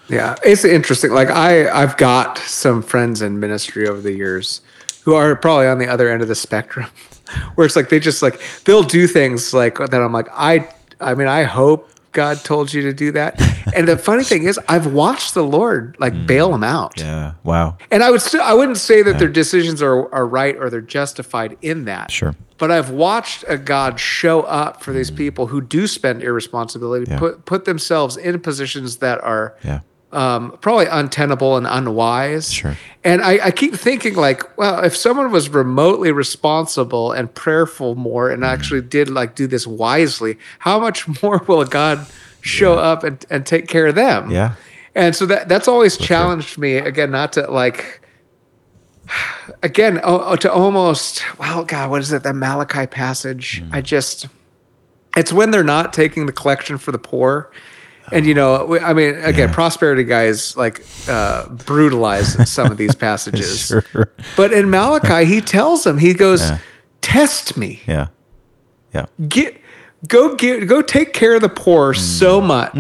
Yeah, 0.07 0.35
it's 0.43 0.65
interesting. 0.65 1.11
Like 1.11 1.29
I, 1.29 1.69
I've 1.69 1.95
got 1.97 2.37
some 2.39 2.81
friends 2.81 3.21
in 3.21 3.39
ministry 3.39 3.87
over 3.87 4.01
the 4.01 4.13
years 4.13 4.61
who 5.03 5.13
are 5.15 5.35
probably 5.35 5.67
on 5.67 5.77
the 5.77 5.87
other 5.87 6.09
end 6.09 6.21
of 6.21 6.27
the 6.27 6.35
spectrum, 6.35 6.87
where 7.55 7.65
it's 7.65 7.75
like 7.75 7.89
they 7.89 7.99
just 7.99 8.21
like 8.21 8.41
they'll 8.65 8.83
do 8.83 9.07
things 9.07 9.53
like 9.53 9.77
that. 9.77 9.93
I'm 9.93 10.11
like, 10.11 10.27
I, 10.33 10.67
I 10.99 11.13
mean, 11.13 11.27
I 11.27 11.43
hope 11.43 11.89
God 12.11 12.43
told 12.43 12.73
you 12.73 12.81
to 12.83 12.93
do 12.93 13.11
that. 13.13 13.41
and 13.75 13.87
the 13.87 13.97
funny 13.97 14.23
thing 14.23 14.43
is, 14.43 14.59
I've 14.67 14.93
watched 14.93 15.33
the 15.33 15.43
Lord 15.43 15.95
like 15.99 16.13
mm. 16.13 16.27
bail 16.27 16.51
them 16.51 16.63
out. 16.63 16.99
Yeah. 16.99 17.33
Wow. 17.43 17.77
And 17.89 18.03
I 18.03 18.11
would 18.11 18.21
still, 18.21 18.41
I 18.41 18.53
wouldn't 18.53 18.77
say 18.77 19.01
that 19.01 19.19
their 19.19 19.29
decisions 19.29 19.81
are, 19.81 20.13
are 20.13 20.27
right 20.27 20.55
or 20.55 20.69
they're 20.69 20.81
justified 20.81 21.57
in 21.61 21.85
that. 21.85 22.11
Sure. 22.11 22.35
But 22.57 22.69
I've 22.69 22.91
watched 22.91 23.43
a 23.47 23.57
God 23.57 23.99
show 23.99 24.41
up 24.41 24.83
for 24.83 24.93
these 24.93 25.09
mm. 25.09 25.17
people 25.17 25.47
who 25.47 25.61
do 25.61 25.87
spend 25.87 26.21
irresponsibility, 26.21 27.09
Yeah. 27.09 27.17
put 27.17 27.45
put 27.45 27.65
themselves 27.65 28.17
in 28.17 28.39
positions 28.39 28.97
that 28.97 29.19
are 29.23 29.55
Yeah. 29.63 29.79
Um, 30.11 30.57
probably 30.61 30.87
untenable 30.87 31.57
and 31.57 31.65
unwise. 31.65 32.51
Sure. 32.51 32.77
And 33.03 33.21
I, 33.21 33.47
I 33.47 33.51
keep 33.51 33.73
thinking 33.75 34.15
like, 34.15 34.57
well, 34.57 34.83
if 34.83 34.95
someone 34.95 35.31
was 35.31 35.49
remotely 35.49 36.11
responsible 36.11 37.11
and 37.11 37.33
prayerful 37.33 37.95
more 37.95 38.29
and 38.29 38.41
Mm-hmm. 38.41 38.53
actually 38.53 38.81
did 38.81 39.09
like 39.09 39.35
do 39.35 39.47
this 39.47 39.67
wisely, 39.67 40.37
how 40.59 40.79
much 40.79 41.07
more 41.23 41.37
will 41.47 41.63
God 41.65 42.05
show 42.41 42.73
up 42.73 43.03
and, 43.03 43.23
and 43.29 43.45
take 43.45 43.67
care 43.67 43.87
of 43.87 43.95
them? 43.95 44.31
Yeah. 44.31 44.55
And 44.93 45.15
so 45.15 45.25
that 45.27 45.47
that's 45.47 45.67
always 45.67 45.97
challenged 45.97 46.57
me 46.57 46.75
again, 46.75 47.11
not 47.11 47.33
to 47.33 47.49
like 47.49 48.01
again 49.63 50.01
oh, 50.03 50.35
to 50.35 50.51
almost 50.51 51.23
well 51.37 51.63
God, 51.63 51.89
what 51.89 52.01
is 52.01 52.11
it? 52.11 52.23
The 52.23 52.33
Malachi 52.33 52.87
passage. 52.87 53.61
Mm. 53.63 53.69
I 53.73 53.81
just 53.81 54.27
it's 55.15 55.31
when 55.31 55.51
they're 55.51 55.63
not 55.63 55.93
taking 55.93 56.25
the 56.25 56.33
collection 56.33 56.77
for 56.77 56.91
the 56.91 56.99
poor. 56.99 57.51
And 58.11 58.25
you 58.25 58.33
know, 58.33 58.65
we- 58.65 58.79
I 58.79 58.93
mean, 58.93 59.15
again, 59.15 59.49
Yeah. 59.49 59.53
prosperity 59.53 60.03
guys 60.03 60.55
like 60.57 60.83
uh, 61.07 61.47
brutalize 61.49 62.49
some 62.49 62.71
of 62.71 62.77
these 62.77 62.95
passages. 63.07 63.67
Sure. 63.67 64.11
But 64.35 64.51
in 64.53 64.69
Malachi, 64.69 65.25
he 65.25 65.41
tells 65.41 65.83
them, 65.83 65.97
he 65.97 66.13
goes, 66.13 66.41
Yeah. 66.41 66.57
"Test 67.01 67.57
me, 67.57 67.81
Yeah. 67.87 68.07
Yeah. 68.93 69.05
get, 69.27 69.55
go 70.07 70.35
get, 70.35 70.67
go 70.67 70.81
take 70.81 71.13
care 71.13 71.35
of 71.35 71.41
the 71.41 71.49
poor 71.49 71.93
so 71.93 72.41
much 72.41 72.73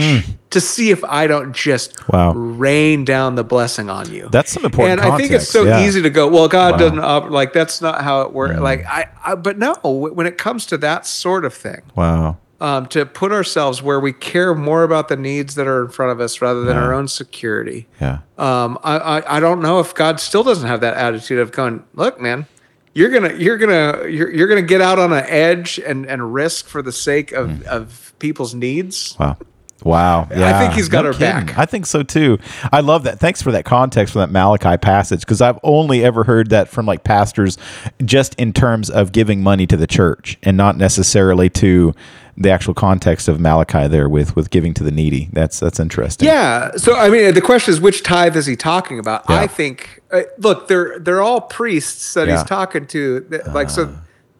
to 0.49 0.59
see 0.59 0.91
if 0.91 1.01
I 1.05 1.27
don't 1.27 1.53
just 1.53 1.95
Mm. 1.95 2.13
Wow. 2.13 2.33
rain 2.33 3.05
down 3.05 3.35
the 3.35 3.43
blessing 3.45 3.89
on 3.89 4.11
you." 4.11 4.27
That's 4.31 4.51
some 4.51 4.65
important 4.65 4.99
And 5.01 5.13
I 5.13 5.15
think 5.17 5.31
it's 5.31 5.47
so 5.47 5.63
yeah. 5.63 5.85
easy 5.85 6.01
to 6.01 6.09
go, 6.09 6.27
well, 6.27 6.47
God 6.49 6.73
Wow. 6.73 6.77
Mm. 6.77 6.79
doesn't 6.79 6.99
op- 6.99 7.29
like 7.29 7.53
that's 7.53 7.81
not 7.81 8.01
how 8.03 8.21
it 8.21 8.33
works. 8.33 8.59
Like 8.59 8.85
I, 8.85 9.05
I, 9.23 9.35
but 9.35 9.57
no, 9.57 9.75
when 9.83 10.27
it 10.27 10.37
comes 10.37 10.65
to 10.67 10.77
that 10.79 11.05
sort 11.05 11.45
of 11.45 11.53
thing, 11.53 11.81
Wow. 11.95 12.37
Um, 12.61 12.85
to 12.85 13.05
put 13.05 13.31
ourselves 13.33 13.81
where 13.81 13.99
we 13.99 14.13
care 14.13 14.55
more 14.55 14.83
about 14.83 15.09
the 15.09 15.17
needs 15.17 15.55
that 15.55 15.67
are 15.67 15.83
in 15.83 15.89
front 15.91 16.11
of 16.13 16.21
us 16.21 16.41
rather 16.41 16.61
than 16.63 16.77
Yeah. 16.77 16.83
our 16.83 16.93
own 16.93 17.07
security. 17.09 17.87
Yeah. 17.99 18.19
Um, 18.37 18.77
I, 18.83 18.97
I, 19.19 19.37
I 19.37 19.39
don't 19.41 19.61
know 19.61 19.79
if 19.79 19.93
God 19.93 20.19
still 20.21 20.43
doesn't 20.43 20.67
have 20.67 20.79
that 20.81 20.95
attitude 20.95 21.39
of 21.39 21.51
going, 21.51 21.83
look, 21.95 22.21
man, 22.21 22.45
you're 22.93 23.09
gonna 23.09 23.33
you're 23.33 23.57
gonna 23.57 24.07
you're, 24.07 24.29
you're 24.31 24.47
gonna 24.47 24.61
get 24.61 24.79
out 24.81 24.99
on 24.99 25.11
an 25.11 25.25
edge 25.27 25.79
and, 25.79 26.05
and 26.05 26.33
risk 26.33 26.67
for 26.67 26.81
the 26.81 26.91
sake 26.91 27.31
of, 27.31 27.49
Mm. 27.49 27.63
of 27.63 28.13
people's 28.19 28.53
needs. 28.53 29.15
Wow. 29.19 29.37
Wow. 29.83 30.27
Yeah. 30.29 30.55
I 30.55 30.59
think 30.61 30.73
he's 30.73 30.89
got 30.89 31.01
No 31.03 31.07
our 31.07 31.13
kidding. 31.13 31.47
back. 31.47 31.57
I 31.57 31.65
think 31.65 31.87
so 31.87 32.03
too. 32.03 32.37
I 32.71 32.81
love 32.81 33.03
that. 33.05 33.19
Thanks 33.19 33.41
for 33.41 33.51
that 33.53 33.65
context 33.65 34.13
for 34.13 34.19
that 34.19 34.29
Malachi 34.29 34.77
passage 34.77 35.21
because 35.21 35.41
I've 35.41 35.57
only 35.63 36.03
ever 36.05 36.23
heard 36.23 36.51
that 36.51 36.67
from 36.69 36.85
like 36.85 37.03
pastors 37.03 37.57
just 38.05 38.35
in 38.35 38.53
terms 38.53 38.91
of 38.91 39.11
giving 39.11 39.41
money 39.41 39.65
to 39.65 39.75
the 39.77 39.87
church 39.87 40.37
and 40.43 40.55
not 40.55 40.77
necessarily 40.77 41.49
to 41.49 41.95
the 42.41 42.49
actual 42.51 42.73
context 42.73 43.27
of 43.27 43.39
Malachi 43.39 43.87
there 43.87 44.07
with 44.09 44.35
with 44.35 44.49
giving 44.49 44.73
to 44.75 44.83
the 44.83 44.91
needy. 44.91 45.29
That's 45.33 45.59
that's 45.59 45.79
interesting. 45.79 46.27
Yeah. 46.27 46.71
So 46.77 46.95
I 46.95 47.09
mean, 47.09 47.33
the 47.33 47.41
question 47.41 47.73
is, 47.73 47.81
which 47.81 48.03
tithe 48.03 48.35
is 48.35 48.45
he 48.45 48.55
talking 48.55 48.99
about? 48.99 49.23
Yeah. 49.29 49.39
I 49.39 49.47
think. 49.47 50.01
Uh, 50.11 50.23
look, 50.37 50.67
they're 50.67 50.99
they're 50.99 51.21
all 51.21 51.41
priests 51.41 52.13
that 52.15 52.27
Yeah. 52.27 52.37
he's 52.37 52.43
talking 52.43 52.85
to. 52.87 53.21
Th- 53.21 53.45
Like 53.47 53.69
so, 53.69 53.95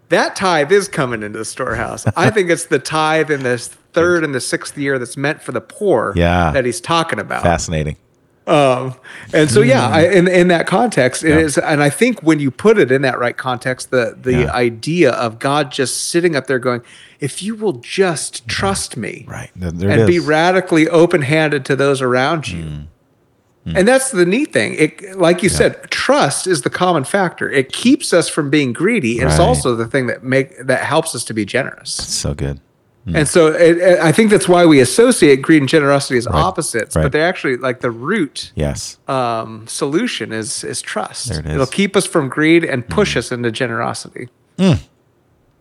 that 0.10 0.36
tithe 0.36 0.72
is 0.72 0.88
coming 0.88 1.24
into 1.24 1.40
the 1.40 1.46
storehouse. 1.46 2.06
I 2.18 2.30
think 2.30 2.50
it's 2.50 2.66
the 2.66 2.80
tithe 2.80 3.32
in 3.32 3.44
this 3.44 3.68
third 3.94 4.24
and 4.24 4.34
the 4.36 4.42
sixth 4.42 4.78
year 4.78 4.98
that's 5.00 5.16
meant 5.18 5.42
for 5.42 5.52
the 5.52 5.62
poor. 5.62 6.14
Yeah. 6.16 6.52
That 6.52 6.66
he's 6.66 6.82
talking 6.82 7.20
about. 7.20 7.44
Fascinating. 7.44 7.96
Um, 8.48 8.96
and 9.34 9.52
so 9.52 9.62
yeah, 9.62 9.88
Hmm. 9.88 9.94
I, 9.94 10.08
in 10.08 10.28
in 10.28 10.48
that 10.48 10.66
context, 10.68 11.24
it 11.24 11.38
is, 11.38 11.58
and 11.60 11.82
I 11.84 11.90
think 11.92 12.22
when 12.22 12.40
you 12.40 12.50
put 12.50 12.80
it 12.80 12.92
in 12.92 13.04
that 13.04 13.20
right 13.20 13.38
context, 13.38 13.92
the 13.92 14.18
the 14.20 14.34
Yeah. 14.34 14.52
idea 14.54 15.12
of 15.12 15.38
God 15.40 15.72
just 15.72 16.10
sitting 16.10 16.36
up 16.36 16.48
there 16.48 16.58
going, 16.60 16.82
"If 17.20 17.44
you 17.44 17.54
will 17.56 17.74
just 17.74 18.48
trust 18.48 18.98
me, 18.98 19.26
Right. 19.30 19.52
There, 19.56 19.70
there 19.72 19.90
it 19.92 20.00
and 20.00 20.08
be. 20.08 20.20
Radically 20.20 20.90
open 20.90 21.22
handed 21.22 21.66
to 21.66 21.76
those 21.76 22.02
around 22.02 22.48
you." 22.48 22.88
And 23.64 23.88
that's 23.88 24.10
the 24.10 24.26
neat 24.26 24.52
thing. 24.52 24.74
It, 24.74 25.20
like 25.20 25.44
you 25.44 25.50
said, 25.50 25.92
trust 25.92 26.48
is 26.48 26.64
the 26.64 26.72
common 26.72 27.04
factor. 27.04 27.48
It 27.48 27.72
keeps 27.72 28.12
us 28.12 28.28
from 28.28 28.50
being 28.50 28.74
greedy, 28.74 29.20
and 29.20 29.30
it's 29.30 29.40
also 29.40 29.76
the 29.76 29.86
thing 29.86 30.08
that 30.08 30.24
make 30.24 30.58
that 30.66 30.80
helps 30.82 31.14
us 31.14 31.24
to 31.26 31.34
be 31.36 31.46
generous. 31.46 31.92
so 31.92 32.34
good. 32.34 32.60
Hmm. 33.06 33.16
And 33.16 33.28
so 33.28 33.48
it, 33.48 33.78
it- 33.78 34.00
I 34.00 34.12
think 34.12 34.30
that's 34.30 34.48
why 34.48 34.66
we 34.66 34.80
associate 34.80 35.42
greed 35.42 35.62
and 35.62 35.70
generosity 35.70 36.18
as 36.18 36.28
opposites, 36.28 36.96
Right. 36.96 37.04
but 37.04 37.12
they're 37.12 37.28
actually 37.28 37.58
like 37.58 37.80
the 37.82 37.90
root 37.90 38.52
Yes. 38.56 38.98
um, 39.08 39.66
solution 39.68 40.32
is 40.32 40.64
is 40.64 40.82
trust. 40.82 41.30
There 41.30 41.40
it 41.40 41.48
is. 41.48 41.58
will 41.58 41.66
keep 41.66 41.96
us 41.96 42.06
from 42.06 42.30
greed 42.30 42.64
and 42.64 42.84
hmm. 42.84 42.92
push 42.92 43.18
us 43.18 43.32
into 43.32 43.52
generosity. 43.52 44.30
Hmm. 44.60 44.74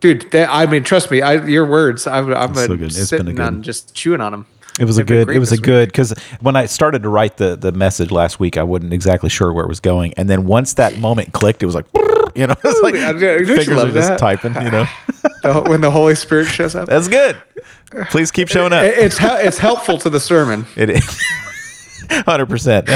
Dude, 0.01 0.31
that, 0.33 0.49
I 0.51 0.65
mean, 0.67 0.83
trust 0.83 1.11
me. 1.11 1.21
I, 1.23 1.45
your 1.47 1.67
words. 1.67 2.07
I've, 2.07 2.31
I've 2.31 2.57
so 2.57 2.69
good. 2.69 2.83
It's 2.85 2.95
been 2.97 3.03
a 3.03 3.07
sitting 3.07 3.35
good- 3.35 3.41
on 3.47 3.63
just 3.63 3.95
chewing 3.95 4.21
on 4.21 4.33
them. 4.33 4.47
It 4.79 4.85
was 4.87 4.97
a 4.97 5.01
They've 5.01 5.27
good. 5.27 5.37
It 5.37 5.39
was 5.39 5.53
a 5.53 5.59
good 5.59 5.89
because 5.89 6.15
when 6.41 6.57
I 6.57 6.65
started 6.67 7.03
to 7.03 7.09
write 7.11 7.37
the 7.37 7.55
the 7.57 7.71
message 7.73 8.11
last 8.11 8.41
week, 8.41 8.57
I 8.57 8.63
wasn't 8.63 8.95
exactly 8.95 9.29
sure 9.29 9.53
where 9.53 9.65
it 9.65 9.69
was 9.69 9.81
going, 9.81 10.15
and 10.17 10.31
then 10.31 10.47
once 10.47 10.75
that 10.75 10.97
moment 10.99 11.33
clicked, 11.35 11.63
it 11.63 11.67
was 11.67 11.75
like, 11.75 11.85
you 12.35 12.47
know, 12.47 12.55
it's 12.65 12.81
like 12.83 12.95
I- 12.95 13.13
fingers 13.45 13.69
are 13.69 13.91
just 13.93 14.09
that? 14.09 14.19
typing. 14.19 14.55
You 14.55 14.71
know, 14.71 14.87
The- 15.43 15.65
when 15.69 15.81
the 15.81 15.91
Holy 15.91 16.15
Spirit 16.15 16.47
shows 16.49 16.75
up, 16.75 16.89
that's 16.89 17.09
good. 17.09 17.37
Please 18.11 18.31
keep 18.31 18.49
showing 18.49 18.73
up. 18.73 18.85
It- 18.85 18.99
it's 18.99 19.17
it's 19.21 19.59
helpful 19.59 19.99
to 19.99 20.11
the 20.11 20.21
sermon. 20.21 20.67
It 20.77 20.91
is 20.91 21.05
hundred 22.11 22.47
percent. 22.49 22.89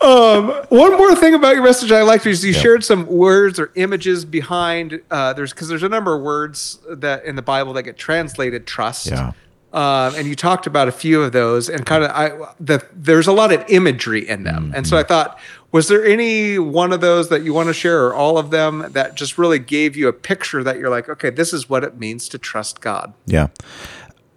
Um, 0.00 0.48
one 0.68 0.92
more 0.98 1.14
thing 1.14 1.32
about 1.34 1.54
your 1.54 1.64
message 1.64 1.90
I 1.90 2.02
liked 2.02 2.26
is 2.26 2.44
you 2.44 2.52
shared 2.52 2.84
some 2.84 3.06
words 3.06 3.58
or 3.58 3.70
images 3.74 4.24
behind. 4.26 5.00
Uh, 5.10 5.32
there's 5.32 5.52
because 5.54 5.68
there's 5.68 5.82
a 5.82 5.88
number 5.88 6.14
of 6.14 6.22
words 6.22 6.78
that 6.90 7.24
in 7.24 7.36
the 7.36 7.42
Bible 7.42 7.72
that 7.74 7.84
get 7.84 7.96
translated 7.96 8.66
trust. 8.66 9.06
Yeah. 9.06 9.32
Um, 9.72 10.14
and 10.14 10.28
you 10.28 10.36
talked 10.36 10.66
about 10.66 10.88
a 10.88 10.92
few 10.92 11.22
of 11.22 11.32
those, 11.32 11.68
and 11.70 11.84
kind 11.86 12.04
of 12.04 12.10
I 12.10 12.30
the 12.60 12.86
there's 12.94 13.26
a 13.26 13.32
lot 13.32 13.50
of 13.52 13.64
imagery 13.68 14.28
in 14.28 14.44
them, 14.44 14.72
and 14.76 14.86
so 14.86 14.96
I 14.98 15.02
thought, 15.04 15.38
was 15.74 15.88
there 15.88 16.04
any 16.04 16.56
one 16.56 16.92
of 16.92 17.00
those 17.00 17.30
that 17.30 17.42
you 17.42 17.52
want 17.52 17.66
to 17.66 17.72
share, 17.72 18.06
or 18.06 18.14
all 18.14 18.38
of 18.38 18.52
them 18.52 18.86
that 18.92 19.16
just 19.16 19.36
really 19.36 19.58
gave 19.58 19.96
you 19.96 20.06
a 20.06 20.12
picture 20.12 20.62
that 20.62 20.78
you're 20.78 20.88
like, 20.88 21.08
okay, 21.08 21.30
this 21.30 21.52
is 21.52 21.68
what 21.68 21.82
it 21.82 21.98
means 21.98 22.28
to 22.28 22.38
trust 22.38 22.80
God. 22.80 23.12
Yeah. 23.26 23.48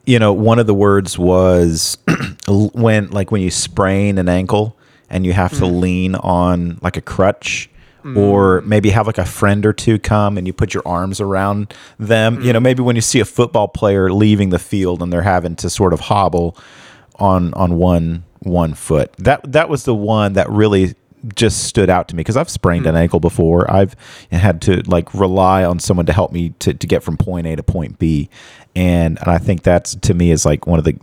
You 0.04 0.17
know, 0.17 0.34
one 0.34 0.58
of 0.58 0.65
the 0.65 0.73
words 0.73 1.15
was 1.15 2.00
when, 2.47 3.12
like, 3.12 3.30
when 3.30 3.43
you 3.43 3.52
sprain 3.52 4.17
an 4.17 4.28
ankle 4.28 4.76
and 5.12 5.28
you 5.28 5.34
have 5.34 5.52
to 5.60 5.65
mm. 5.65 5.80
lean 5.80 6.15
on 6.15 6.80
like 6.82 6.97
a 6.97 7.02
crutch, 7.02 7.69
mm. 8.04 8.17
or 8.17 8.62
maybe 8.62 8.89
have 8.89 9.06
like 9.06 9.19
a 9.19 9.26
friend 9.26 9.63
or 9.63 9.73
two 9.73 10.00
come 10.00 10.39
and 10.39 10.47
you 10.47 10.54
put 10.54 10.73
your 10.73 10.82
arms 10.88 11.21
around 11.21 11.71
them. 12.00 12.41
You 12.41 12.52
know, 12.52 12.60
mm. 12.60 12.63
maybe 12.63 12.82
when 12.82 12.95
you 12.95 13.02
see 13.04 13.19
a 13.19 13.26
football 13.26 13.67
player 13.67 14.12
leaving 14.12 14.50
the 14.50 14.58
field 14.58 15.04
and 15.04 15.13
they're 15.13 15.21
having 15.21 15.56
to 15.58 15.69
sort 15.69 15.93
of 15.93 16.00
hobble 16.00 16.58
on 17.20 17.53
on 17.53 17.76
one 17.78 18.24
one 18.39 18.74
foot. 18.74 19.14
That 19.18 19.51
that 19.51 19.70
was 19.70 19.84
the 19.84 19.93
one 19.93 20.34
that 20.34 20.49
really 20.49 20.95
just 21.36 21.63
stood 21.63 21.89
out 21.89 22.07
to 22.09 22.15
me 22.15 22.22
because 22.22 22.38
I've 22.38 22.49
sprained 22.49 22.86
an 22.86 22.95
ankle 22.95 23.20
before. 23.20 23.70
I've 23.72 23.95
had 24.32 24.61
to 24.63 24.82
like 24.88 25.13
rely 25.13 25.63
on 25.63 25.80
someone 25.80 26.05
to 26.05 26.13
help 26.13 26.32
me 26.32 26.49
to, 26.59 26.74
to 26.74 26.88
get 26.88 27.03
from 27.03 27.18
point 27.18 27.47
A 27.47 27.55
to 27.55 27.63
point 27.63 27.99
B. 27.99 28.30
And 28.76 29.18
and 29.20 29.28
I 29.28 29.38
think 29.39 29.63
that's 29.63 29.95
to 29.95 30.13
me 30.13 30.32
is 30.32 30.45
like 30.45 30.68
one 30.68 30.78
of 30.80 30.86
the 30.86 30.95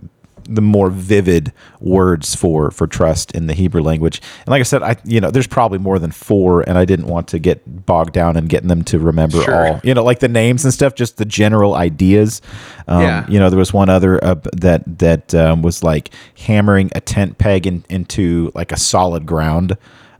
the 0.46 0.60
more 0.60 0.90
vivid 0.90 1.52
words 1.80 2.34
for 2.34 2.70
for 2.70 2.86
trust 2.86 3.32
in 3.32 3.46
the 3.46 3.54
Hebrew 3.54 3.82
language. 3.82 4.20
And 4.40 4.48
like 4.48 4.60
I 4.60 4.64
said, 4.64 4.82
I 4.82 4.96
you 5.04 5.20
know 5.20 5.30
there's 5.30 5.46
probably 5.46 5.78
more 5.78 5.98
than 5.98 6.10
four, 6.10 6.60
and 6.68 6.76
I 6.76 6.84
didn't 6.84 7.06
want 7.06 7.28
to 7.28 7.38
get 7.38 7.86
bogged 7.86 8.12
down 8.12 8.36
in 8.36 8.46
getting 8.46 8.68
them 8.68 8.84
to 8.84 8.98
remember 8.98 9.42
Sure. 9.42 9.66
all. 9.66 9.80
You 9.82 9.94
know, 9.94 10.04
like 10.04 10.20
the 10.20 10.28
names 10.28 10.64
and 10.64 10.72
stuff, 10.72 10.94
just 10.94 11.16
the 11.16 11.24
general 11.24 11.74
ideas. 11.74 12.42
Um, 12.86 13.02
Yeah. 13.02 13.26
You 13.28 13.38
know, 13.38 13.48
there 13.50 13.58
was 13.58 13.72
one 13.72 13.88
other 13.88 14.22
uh, 14.22 14.36
that 14.52 14.82
that 14.98 15.34
um, 15.34 15.62
was 15.62 15.82
like 15.82 16.10
hammering 16.38 16.90
a 16.94 17.00
tent 17.00 17.38
peg 17.38 17.66
in, 17.66 17.84
into 17.88 18.52
like 18.54 18.70
a 18.70 18.76
solid 18.78 19.24
ground. 19.26 19.76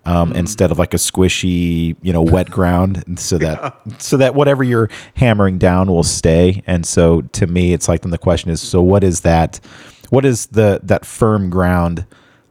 Um, 0.06 0.32
Mm. 0.32 0.36
Instead 0.36 0.70
of 0.70 0.78
like 0.78 0.92
a 0.92 0.98
squishy, 0.98 1.96
you 2.02 2.12
know, 2.12 2.22
wet 2.22 2.50
ground, 2.58 3.18
so 3.18 3.38
that 3.38 3.74
so 3.98 4.16
that 4.18 4.34
whatever 4.34 4.62
you're 4.62 4.90
hammering 5.14 5.56
down 5.58 5.88
will 5.90 6.02
stay. 6.02 6.62
And 6.66 6.84
so, 6.84 7.22
to 7.22 7.46
me, 7.46 7.72
it's 7.72 7.88
like 7.88 8.02
then 8.02 8.10
the 8.10 8.18
question 8.18 8.50
is: 8.50 8.60
so 8.60 8.82
what 8.82 9.02
is 9.02 9.20
that? 9.22 9.60
What 10.10 10.24
is 10.26 10.46
the 10.46 10.80
that 10.82 11.06
firm 11.06 11.48
ground 11.50 12.04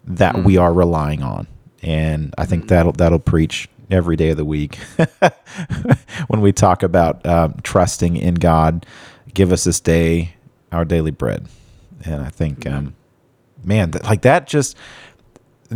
that 0.06 0.36
Mm. 0.36 0.44
we 0.46 0.58
are 0.58 0.74
relying 0.74 1.22
on? 1.22 1.46
And 1.84 2.34
I 2.38 2.46
think 2.46 2.70
that'll 2.70 2.94
that'll 2.94 3.20
preach 3.20 3.70
every 3.92 4.16
day 4.16 4.30
of 4.30 4.38
the 4.38 4.46
week 4.46 4.78
when 6.28 6.42
we 6.42 6.52
talk 6.52 6.82
about 6.84 7.26
um, 7.26 7.56
trusting 7.64 8.16
in 8.18 8.36
God. 8.36 8.86
Give 9.34 9.52
us 9.52 9.64
this 9.66 9.80
day 9.80 10.36
our 10.72 10.86
daily 10.86 11.12
bread, 11.12 11.48
and 12.06 12.22
I 12.22 12.30
think, 12.30 12.66
um, 12.68 12.96
man, 13.64 13.92
th- 13.92 14.04
like 14.06 14.22
that 14.24 14.48
just 14.48 14.76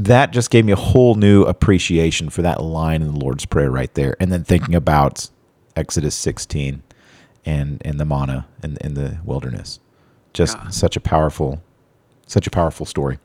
that 0.06 0.32
just 0.32 0.50
gave 0.50 0.66
me 0.66 0.72
a 0.72 0.78
whole 0.78 1.16
new 1.16 1.44
appreciation 1.44 2.30
for 2.30 2.42
that 2.42 2.62
line 2.62 3.02
in 3.02 3.14
the 3.14 3.20
Lord's 3.20 3.46
Prayer 3.46 3.72
right 3.72 3.94
there, 3.94 4.16
and 4.20 4.32
then 4.32 4.44
thinking 4.44 4.76
about 4.76 5.30
Exodus 5.76 6.16
16 6.16 6.84
and 7.46 7.82
and 7.86 8.00
the 8.00 8.06
manna 8.06 8.48
in 8.64 8.78
in 8.82 8.94
the 8.96 9.18
wilderness, 9.24 9.80
just 10.34 10.58
Yeah. 10.58 10.70
such 10.70 10.96
a 10.98 11.00
powerful, 11.00 11.62
such 12.26 12.48
a 12.48 12.50
powerful 12.50 12.86
story. 12.86 13.20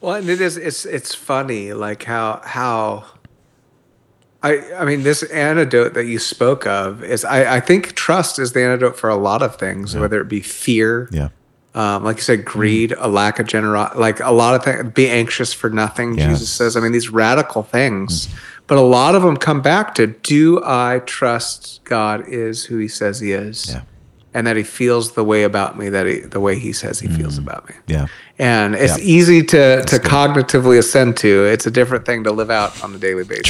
Well, 0.00 0.14
and 0.16 0.28
it 0.28 0.40
is 0.40 0.56
it's 0.56 0.84
it's 0.84 1.14
funny 1.14 1.72
like 1.72 2.04
how 2.04 2.40
how 2.44 3.04
I 4.42 4.72
I 4.74 4.84
mean 4.84 5.02
this 5.02 5.22
antidote 5.24 5.94
that 5.94 6.04
you 6.06 6.18
spoke 6.18 6.66
of 6.66 7.02
is 7.02 7.24
I 7.24 7.56
I 7.56 7.60
think 7.60 7.94
trust 7.94 8.38
is 8.38 8.52
the 8.52 8.62
antidote 8.62 8.96
for 8.96 9.10
a 9.10 9.16
lot 9.16 9.42
of 9.42 9.56
things, 9.56 9.96
whether 9.96 10.20
it 10.20 10.28
be 10.28 10.40
fear, 10.40 11.08
Yeah, 11.10 11.28
um, 11.74 12.04
like 12.04 12.16
you 12.16 12.22
said, 12.22 12.44
greed, 12.44 12.92
a 12.98 13.08
lack 13.08 13.38
of 13.38 13.46
generosity, 13.46 14.00
like 14.00 14.20
a 14.20 14.32
lot 14.32 14.54
of 14.54 14.64
things. 14.64 14.92
Be 14.92 15.08
anxious 15.08 15.52
for 15.52 15.70
nothing. 15.70 16.16
Yes. 16.16 16.30
Jesus 16.30 16.50
says. 16.50 16.76
I 16.76 16.80
mean, 16.80 16.92
these 16.92 17.10
radical 17.10 17.62
things, 17.62 18.28
but 18.66 18.78
a 18.78 18.82
lot 18.82 19.14
of 19.14 19.22
them 19.22 19.36
come 19.36 19.60
back 19.60 19.94
to: 19.96 20.06
Do 20.06 20.62
I 20.64 21.02
trust 21.04 21.80
God 21.84 22.26
is 22.26 22.64
who 22.64 22.78
He 22.78 22.88
says 22.88 23.20
He 23.20 23.32
is, 23.32 23.70
Yeah. 23.70 23.82
And 24.34 24.46
that 24.46 24.56
He 24.56 24.62
feels 24.62 25.12
the 25.12 25.24
way 25.24 25.42
about 25.42 25.78
me 25.78 25.88
that 25.88 26.06
he, 26.06 26.20
the 26.20 26.40
way 26.40 26.58
He 26.58 26.72
says 26.72 27.00
He 27.00 27.08
feels 27.08 27.38
about 27.38 27.68
me. 27.68 27.74
yeah, 27.86 28.06
And 28.38 28.74
it's 28.74 28.98
Yeah. 28.98 29.04
easy 29.04 29.42
to 29.44 29.82
to 29.84 29.96
cognitively 29.98 30.78
assent 30.78 31.16
to. 31.18 31.44
It's 31.46 31.66
a 31.66 31.70
different 31.70 32.04
thing 32.04 32.24
to 32.24 32.30
live 32.32 32.50
out 32.50 32.82
on 32.84 32.94
a 32.94 32.98
daily 32.98 33.24
basis. 33.24 33.44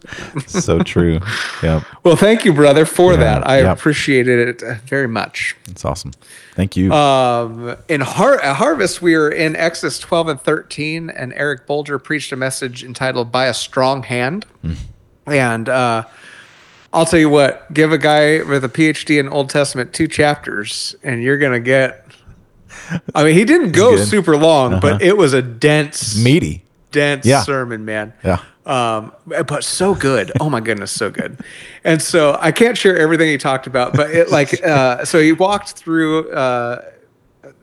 true, 0.00 0.40
so 0.46 0.80
true. 0.80 1.20
Yeah, 1.62 1.82
Well, 2.02 2.16
thank 2.16 2.44
you, 2.44 2.52
brother, 2.52 2.84
for 2.84 3.12
Yeah, 3.12 3.18
that. 3.20 3.48
I 3.48 3.60
yeah. 3.60 3.72
appreciated 3.72 4.48
it 4.48 4.62
uh, 4.62 4.74
very 4.86 5.08
much. 5.08 5.56
it's 5.70 5.84
awesome. 5.84 6.12
Thank 6.56 6.76
you. 6.76 6.92
Um, 6.92 7.76
in 7.88 8.00
Har- 8.00 8.40
at 8.40 8.56
Harvest, 8.56 9.02
we 9.02 9.14
are 9.16 9.28
in 9.28 9.56
Exodus 9.56 9.98
12 9.98 10.28
and 10.28 10.40
13, 10.40 11.10
and 11.10 11.32
Eric 11.34 11.66
Bolger 11.66 12.02
preached 12.02 12.30
a 12.32 12.36
message 12.36 12.84
entitled 12.84 13.32
"By 13.32 13.46
a 13.46 13.54
Strong 13.54 14.04
Hand." 14.04 14.46
And 15.26 15.68
uh, 15.68 16.04
I'll 16.94 17.04
tell 17.06 17.18
you 17.18 17.28
what: 17.28 17.70
give 17.74 17.92
a 17.92 17.98
guy 17.98 18.42
with 18.42 18.64
a 18.64 18.68
PhD 18.68 19.18
in 19.20 19.28
Old 19.28 19.50
Testament 19.50 19.92
two 19.92 20.08
chapters, 20.08 20.94
and 21.02 21.22
you're 21.22 21.38
gonna 21.38 21.60
get. 21.60 22.06
I 23.14 23.24
mean, 23.24 23.34
he 23.34 23.44
didn't 23.44 23.72
go 23.72 23.96
super 23.96 24.36
long, 24.36 24.80
but 24.80 25.00
it 25.02 25.16
was 25.16 25.32
a 25.32 25.42
dense, 25.42 26.16
Meaty. 26.22 26.64
dense 26.92 27.24
Yeah. 27.26 27.42
sermon, 27.42 27.84
man. 27.84 28.12
Yeah. 28.24 28.38
Um, 28.66 29.12
but 29.26 29.62
so 29.64 29.94
good. 29.94 30.32
Oh 30.40 30.48
my 30.48 30.60
goodness, 30.60 30.90
so 30.90 31.10
good. 31.10 31.38
And 31.84 32.00
so 32.00 32.36
I 32.40 32.50
can't 32.50 32.78
share 32.78 32.96
everything 32.98 33.28
he 33.28 33.36
talked 33.38 33.66
about, 33.66 33.92
but 33.94 34.10
it 34.10 34.30
like 34.30 34.62
uh, 34.64 35.04
so 35.04 35.20
he 35.20 35.32
walked 35.32 35.72
through 35.72 36.30
uh, 36.32 36.82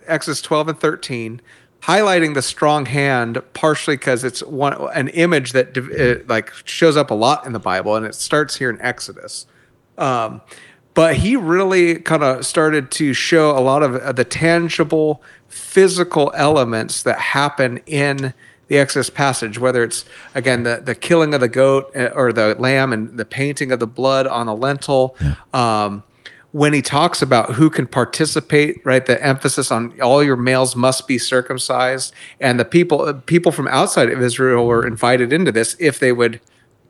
Exodus 0.08 0.42
12 0.42 0.68
and 0.70 0.80
13, 0.80 1.42
highlighting 1.82 2.34
the 2.34 2.42
strong 2.42 2.86
hand 2.86 3.42
partially 3.54 3.98
because 3.98 4.24
it's 4.24 4.44
one 4.44 4.74
an 4.94 5.08
image 5.10 5.52
that 5.54 5.76
it, 5.76 6.28
like 6.28 6.52
shows 6.66 6.96
up 6.96 7.12
a 7.12 7.16
lot 7.16 7.46
in 7.46 7.54
the 7.54 7.60
Bible, 7.60 7.96
and 7.96 8.06
it 8.06 8.16
starts 8.16 8.58
here 8.58 8.70
in 8.70 8.80
Exodus. 8.82 9.46
Um, 9.98 10.42
but 10.94 11.18
he 11.18 11.36
really 11.36 11.96
kind 11.96 12.24
of 12.24 12.46
started 12.46 12.92
to 12.92 13.14
show 13.14 13.58
a 13.58 13.62
lot 13.62 13.82
of 13.82 13.96
uh, 13.96 14.12
the 14.12 14.26
tangible 14.26 15.22
physical 15.48 16.32
elements 16.36 17.04
that 17.04 17.18
happen 17.20 17.78
in 17.86 18.34
the 18.68 18.78
Exodus 18.78 19.10
passage, 19.10 19.58
whether 19.58 19.84
it's 19.84 20.06
again 20.36 20.64
the, 20.64 20.82
the 20.84 20.96
killing 20.96 21.34
of 21.34 21.42
the 21.42 21.50
goat 21.50 21.92
uh, 21.96 22.10
or 22.14 22.32
the 22.32 22.56
lamb 22.56 22.94
and 22.94 23.18
the 23.18 23.26
painting 23.26 23.72
of 23.72 23.80
the 23.80 23.88
blood 23.88 24.28
on 24.28 24.48
a 24.48 24.54
lintel. 24.54 25.16
Um, 25.54 26.04
when 26.52 26.74
he 26.74 26.82
talks 26.82 27.22
about 27.22 27.54
who 27.54 27.70
can 27.70 27.88
participate, 27.88 28.82
right? 28.86 29.06
The 29.06 29.24
emphasis 29.24 29.72
on 29.72 30.00
all 30.02 30.22
your 30.22 30.36
males 30.36 30.76
must 30.76 31.08
be 31.08 31.18
circumcised, 31.18 32.14
and 32.40 32.60
the 32.60 32.66
people 32.66 33.02
uh, 33.02 33.14
people 33.14 33.52
from 33.52 33.68
outside 33.68 34.10
of 34.10 34.22
Israel 34.22 34.66
were 34.66 34.86
invited 34.86 35.32
into 35.32 35.52
this 35.52 35.76
if 35.80 36.00
they 36.00 36.12
would 36.12 36.42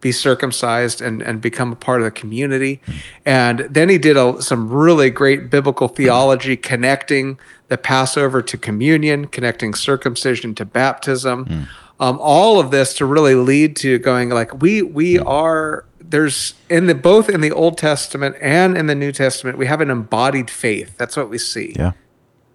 be 0.01 0.11
circumcised 0.11 0.99
and, 0.99 1.21
and 1.21 1.41
become 1.41 1.71
a 1.71 1.75
part 1.75 2.01
of 2.01 2.05
the 2.05 2.11
community. 2.11 2.81
And 3.23 3.59
then 3.59 3.87
he 3.87 3.99
did 3.99 4.17
a, 4.17 4.41
some 4.41 4.67
really 4.67 5.11
great 5.11 5.51
biblical 5.51 5.87
theology 5.87 6.57
connecting 6.57 7.37
the 7.67 7.77
Passover 7.77 8.41
to 8.41 8.57
communion, 8.57 9.27
connecting 9.27 9.75
circumcision 9.75 10.55
to 10.55 10.65
baptism. 10.65 11.67
Um, 11.99 12.17
all 12.19 12.59
of 12.59 12.71
this 12.71 12.95
to 12.95 13.05
really 13.05 13.35
lead 13.35 13.75
to 13.77 13.99
going 13.99 14.29
like 14.29 14.59
we 14.59 14.81
we 14.81 15.19
are 15.19 15.85
there's 16.11 16.53
in 16.69 16.85
the 16.85 16.95
both 16.95 17.29
in 17.29 17.41
the 17.41 17.51
Old 17.51 17.77
Testament 17.77 18.35
and 18.41 18.77
in 18.77 18.87
the 18.87 18.95
New 18.95 19.11
Testament 19.11 19.57
we 19.57 19.65
have 19.65 19.81
an 19.81 19.89
embodied 19.89 20.49
faith. 20.49 20.97
That's 20.97 21.17
what 21.17 21.29
we 21.29 21.37
see. 21.37 21.73
Yeah. 21.75 21.93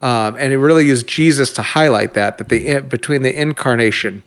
Um, 0.03 0.37
and 0.39 0.53
it 0.53 0.59
really 0.59 0.87
used 0.87 1.07
Jesus 1.07 1.53
to 1.55 1.63
highlight 1.63 2.15
that 2.15 2.39
that 2.39 2.49
the 2.49 2.81
between 2.81 3.23
the 3.23 3.35
incarnation, 3.35 4.23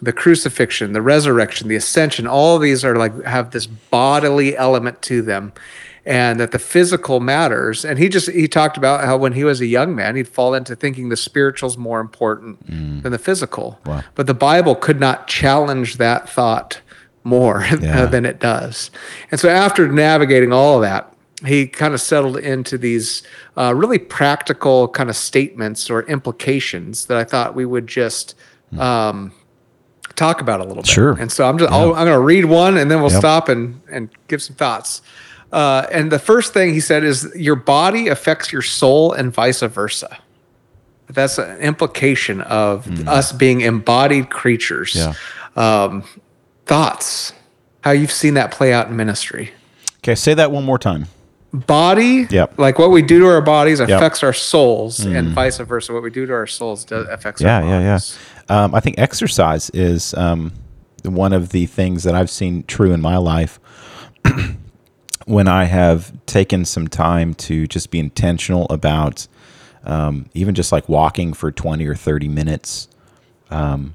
the 0.00 0.12
crucifixion, 0.12 0.92
the 0.92 1.02
resurrection, 1.02 1.68
the 1.68 1.76
ascension, 1.76 2.26
all 2.26 2.58
these 2.58 2.84
are 2.84 2.96
like 2.96 3.22
have 3.24 3.52
this 3.52 3.66
bodily 3.66 4.56
element 4.56 5.00
to 5.02 5.22
them, 5.22 5.52
and 6.04 6.40
that 6.40 6.50
the 6.50 6.58
physical 6.58 7.20
matters. 7.20 7.84
And 7.84 8.00
he 8.00 8.08
just 8.08 8.28
he 8.30 8.48
talked 8.48 8.76
about 8.76 9.04
how 9.04 9.16
when 9.16 9.32
he 9.32 9.44
was 9.44 9.60
a 9.60 9.66
young 9.66 9.94
man, 9.94 10.16
he'd 10.16 10.28
fall 10.28 10.54
into 10.54 10.74
thinking 10.74 11.08
the 11.08 11.16
spiritual's 11.16 11.78
more 11.78 12.00
important 12.00 12.66
than 12.66 13.12
the 13.12 13.18
physical. 13.18 13.78
Wow. 13.86 14.02
But 14.16 14.26
the 14.26 14.34
Bible 14.34 14.74
could 14.74 14.98
not 14.98 15.28
challenge 15.28 15.98
that 15.98 16.28
thought 16.28 16.80
more 17.24 17.64
Yeah. 17.80 18.06
than 18.06 18.24
it 18.26 18.38
does. 18.40 18.90
And 19.30 19.38
so 19.40 19.48
after 19.48 19.86
navigating 19.88 20.52
all 20.52 20.76
of 20.76 20.82
that, 20.82 21.08
he 21.44 21.66
kind 21.66 21.92
of 21.94 22.00
settled 22.00 22.36
into 22.36 22.78
these 22.78 23.22
uh, 23.56 23.74
really 23.74 23.98
practical 23.98 24.86
kind 24.88 25.10
of 25.10 25.16
statements 25.16 25.90
or 25.90 26.02
implications 26.04 27.06
that 27.06 27.16
I 27.18 27.24
thought 27.24 27.54
we 27.56 27.66
would 27.66 27.86
just 27.88 28.34
um, 28.78 29.32
talk 30.14 30.40
about 30.40 30.60
a 30.60 30.64
little 30.64 30.82
bit. 30.84 30.86
Sure. 30.90 31.12
And 31.18 31.32
so 31.32 31.48
I'm 31.48 31.58
just 31.58 31.72
I'll, 31.72 31.94
I'm 31.94 32.06
going 32.06 32.16
to 32.16 32.20
read 32.20 32.44
one 32.44 32.76
and 32.76 32.90
then 32.90 33.00
we'll 33.02 33.10
Yep. 33.10 33.18
stop 33.20 33.48
and 33.48 33.80
and 33.90 34.08
give 34.28 34.40
some 34.42 34.54
thoughts. 34.56 35.02
Uh, 35.50 35.86
and 35.92 36.10
the 36.12 36.18
first 36.18 36.54
thing 36.54 36.72
he 36.72 36.80
said 36.80 37.02
is 37.04 37.28
your 37.34 37.56
body 37.56 38.08
affects 38.08 38.52
your 38.52 38.62
soul 38.62 39.12
and 39.12 39.32
vice 39.32 39.60
versa. 39.62 40.18
That's 41.08 41.36
an 41.38 41.58
implication 41.58 42.40
of 42.42 42.86
us 43.06 43.32
being 43.32 43.60
embodied 43.60 44.30
creatures. 44.30 44.94
Yeah. 44.94 45.12
Um, 45.56 46.04
thoughts, 46.72 47.34
how 47.84 47.90
you've 47.90 48.10
seen 48.12 48.34
that 48.34 48.50
play 48.50 48.72
out 48.72 48.88
in 48.88 48.96
ministry 48.96 49.50
Okay, 49.98 50.14
say 50.14 50.32
that 50.34 50.50
one 50.50 50.64
more 50.64 50.78
time. 50.78 51.06
body 51.52 52.26
Yep. 52.30 52.58
like 52.58 52.78
what 52.78 52.90
we 52.90 53.02
do 53.02 53.18
to 53.20 53.26
our 53.26 53.42
bodies 53.42 53.78
affects 53.80 54.22
our 54.22 54.32
souls 54.32 55.00
and 55.00 55.28
vice 55.34 55.58
versa 55.58 55.92
what 55.92 56.02
we 56.02 56.10
do 56.10 56.24
to 56.26 56.32
our 56.32 56.46
souls 56.46 56.84
does, 56.84 57.06
affects 57.08 57.42
Yeah, 57.42 57.56
our 57.58 57.64
yeah, 57.64 57.80
yeah. 57.80 57.90
bodies 57.94 58.18
Um, 58.48 58.74
I 58.74 58.80
think 58.80 58.98
exercise 58.98 59.68
is 59.70 60.14
um, 60.14 60.52
one 61.04 61.32
of 61.34 61.50
the 61.50 61.66
things 61.66 62.04
that 62.04 62.14
I've 62.14 62.30
seen 62.30 62.64
true 62.64 62.92
in 62.92 63.00
my 63.02 63.16
life 63.18 63.60
when 65.26 65.46
I 65.48 65.64
have 65.64 66.12
taken 66.26 66.64
some 66.64 66.88
time 66.88 67.34
to 67.34 67.66
just 67.66 67.90
be 67.90 67.98
intentional 67.98 68.66
about 68.70 69.28
um, 69.84 70.26
even 70.34 70.54
just 70.54 70.72
like 70.72 70.88
walking 70.88 71.32
for 71.34 71.50
20 71.52 71.86
or 71.86 71.94
30 71.94 72.28
minutes. 72.28 72.88
Um, 73.50 73.94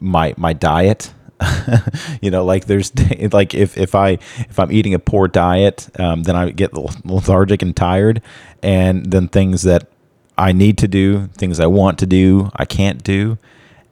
my 0.00 0.34
my 0.38 0.52
diet 0.54 1.12
you 2.20 2.30
know 2.30 2.44
like 2.44 2.66
there's 2.66 2.92
like 3.32 3.54
if 3.54 3.76
if 3.76 3.94
i 3.94 4.10
if 4.38 4.58
i'm 4.58 4.70
eating 4.70 4.94
a 4.94 4.98
poor 4.98 5.28
diet 5.28 5.88
um, 5.98 6.22
then 6.24 6.36
i 6.36 6.50
get 6.50 6.72
lethargic 7.04 7.62
and 7.62 7.76
tired 7.76 8.22
and 8.62 9.10
then 9.10 9.28
things 9.28 9.62
that 9.62 9.88
i 10.36 10.52
need 10.52 10.76
to 10.78 10.88
do 10.88 11.26
things 11.28 11.60
i 11.60 11.66
want 11.66 11.98
to 11.98 12.06
do 12.06 12.50
i 12.56 12.64
can't 12.64 13.02
do 13.02 13.38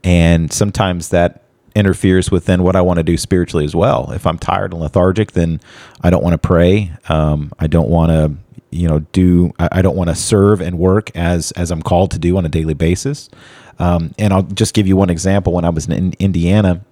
and 0.04 0.52
sometimes 0.52 1.08
that 1.08 1.42
interferes 1.74 2.30
with 2.30 2.46
then 2.46 2.62
what 2.62 2.76
i 2.76 2.80
want 2.80 2.98
to 2.98 3.02
do 3.02 3.16
spiritually 3.16 3.64
as 3.64 3.74
well 3.74 4.10
if 4.12 4.26
i'm 4.26 4.38
tired 4.38 4.72
and 4.72 4.80
lethargic 4.80 5.32
then 5.32 5.60
i 6.02 6.10
don't 6.10 6.22
want 6.22 6.34
to 6.34 6.38
pray 6.38 6.92
um, 7.08 7.52
i 7.58 7.66
don't 7.66 7.88
want 7.88 8.10
to 8.10 8.36
you 8.70 8.88
know 8.88 9.00
do 9.12 9.52
I, 9.58 9.82
don't 9.82 9.96
want 9.96 10.10
to 10.10 10.14
serve 10.14 10.60
and 10.60 10.78
work 10.78 11.10
as 11.16 11.52
as 11.52 11.70
I'm 11.70 11.82
called 11.82 12.10
to 12.12 12.18
do 12.18 12.36
on 12.36 12.44
a 12.44 12.48
daily 12.48 12.74
basis. 12.74 13.30
Um, 13.78 14.14
and 14.18 14.32
I'll 14.32 14.42
just 14.42 14.74
give 14.74 14.86
you 14.86 14.96
one 14.96 15.10
example. 15.10 15.52
When 15.52 15.64
I 15.64 15.70
was 15.70 15.86
in 15.86 16.14
Indiana, 16.18 16.84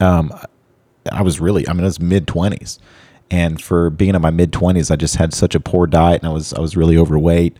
um, 0.00 0.32
I 1.12 1.22
was 1.22 1.40
really 1.40 1.66
I 1.68 1.72
mean 1.72 1.82
I 1.82 1.86
was 1.86 2.00
mid 2.00 2.26
twenties, 2.26 2.78
and 3.30 3.60
for 3.60 3.90
being 3.90 4.14
in 4.14 4.22
my 4.22 4.30
mid 4.30 4.52
twenties, 4.52 4.90
I 4.90 4.96
just 4.96 5.16
had 5.16 5.34
such 5.34 5.54
a 5.54 5.60
poor 5.60 5.86
diet, 5.86 6.22
and 6.22 6.28
I 6.28 6.32
was 6.32 6.52
I 6.52 6.60
was 6.60 6.76
really 6.76 6.96
overweight. 6.96 7.56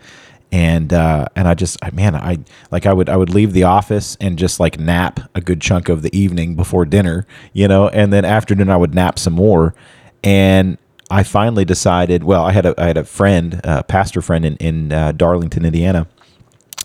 And 0.52 0.92
uh, 0.92 1.26
and 1.34 1.48
I 1.48 1.54
just 1.54 1.76
I, 1.82 1.90
man 1.90 2.14
I 2.14 2.38
like 2.70 2.86
I 2.86 2.92
would 2.92 3.08
I 3.08 3.16
would 3.16 3.30
leave 3.30 3.52
the 3.52 3.64
office 3.64 4.16
and 4.20 4.38
just 4.38 4.60
like 4.60 4.78
nap 4.78 5.18
a 5.34 5.40
good 5.40 5.60
chunk 5.60 5.88
of 5.88 6.02
the 6.02 6.16
evening 6.16 6.54
before 6.54 6.84
dinner, 6.84 7.26
you 7.52 7.66
know, 7.66 7.88
and 7.88 8.12
then 8.12 8.24
after 8.24 8.54
dinner 8.54 8.72
I 8.72 8.76
would 8.76 8.94
nap 8.94 9.18
some 9.18 9.32
more, 9.32 9.74
and 10.22 10.78
I 11.10 11.24
finally 11.24 11.64
decided. 11.64 12.22
Well, 12.22 12.44
I 12.44 12.52
had 12.52 12.64
a 12.64 12.74
I 12.78 12.86
had 12.86 12.96
a 12.96 13.04
friend, 13.04 13.60
a 13.64 13.82
pastor 13.82 14.22
friend 14.22 14.44
in 14.44 14.56
in 14.56 14.92
uh, 14.92 15.12
Darlington, 15.12 15.64
Indiana, 15.64 16.06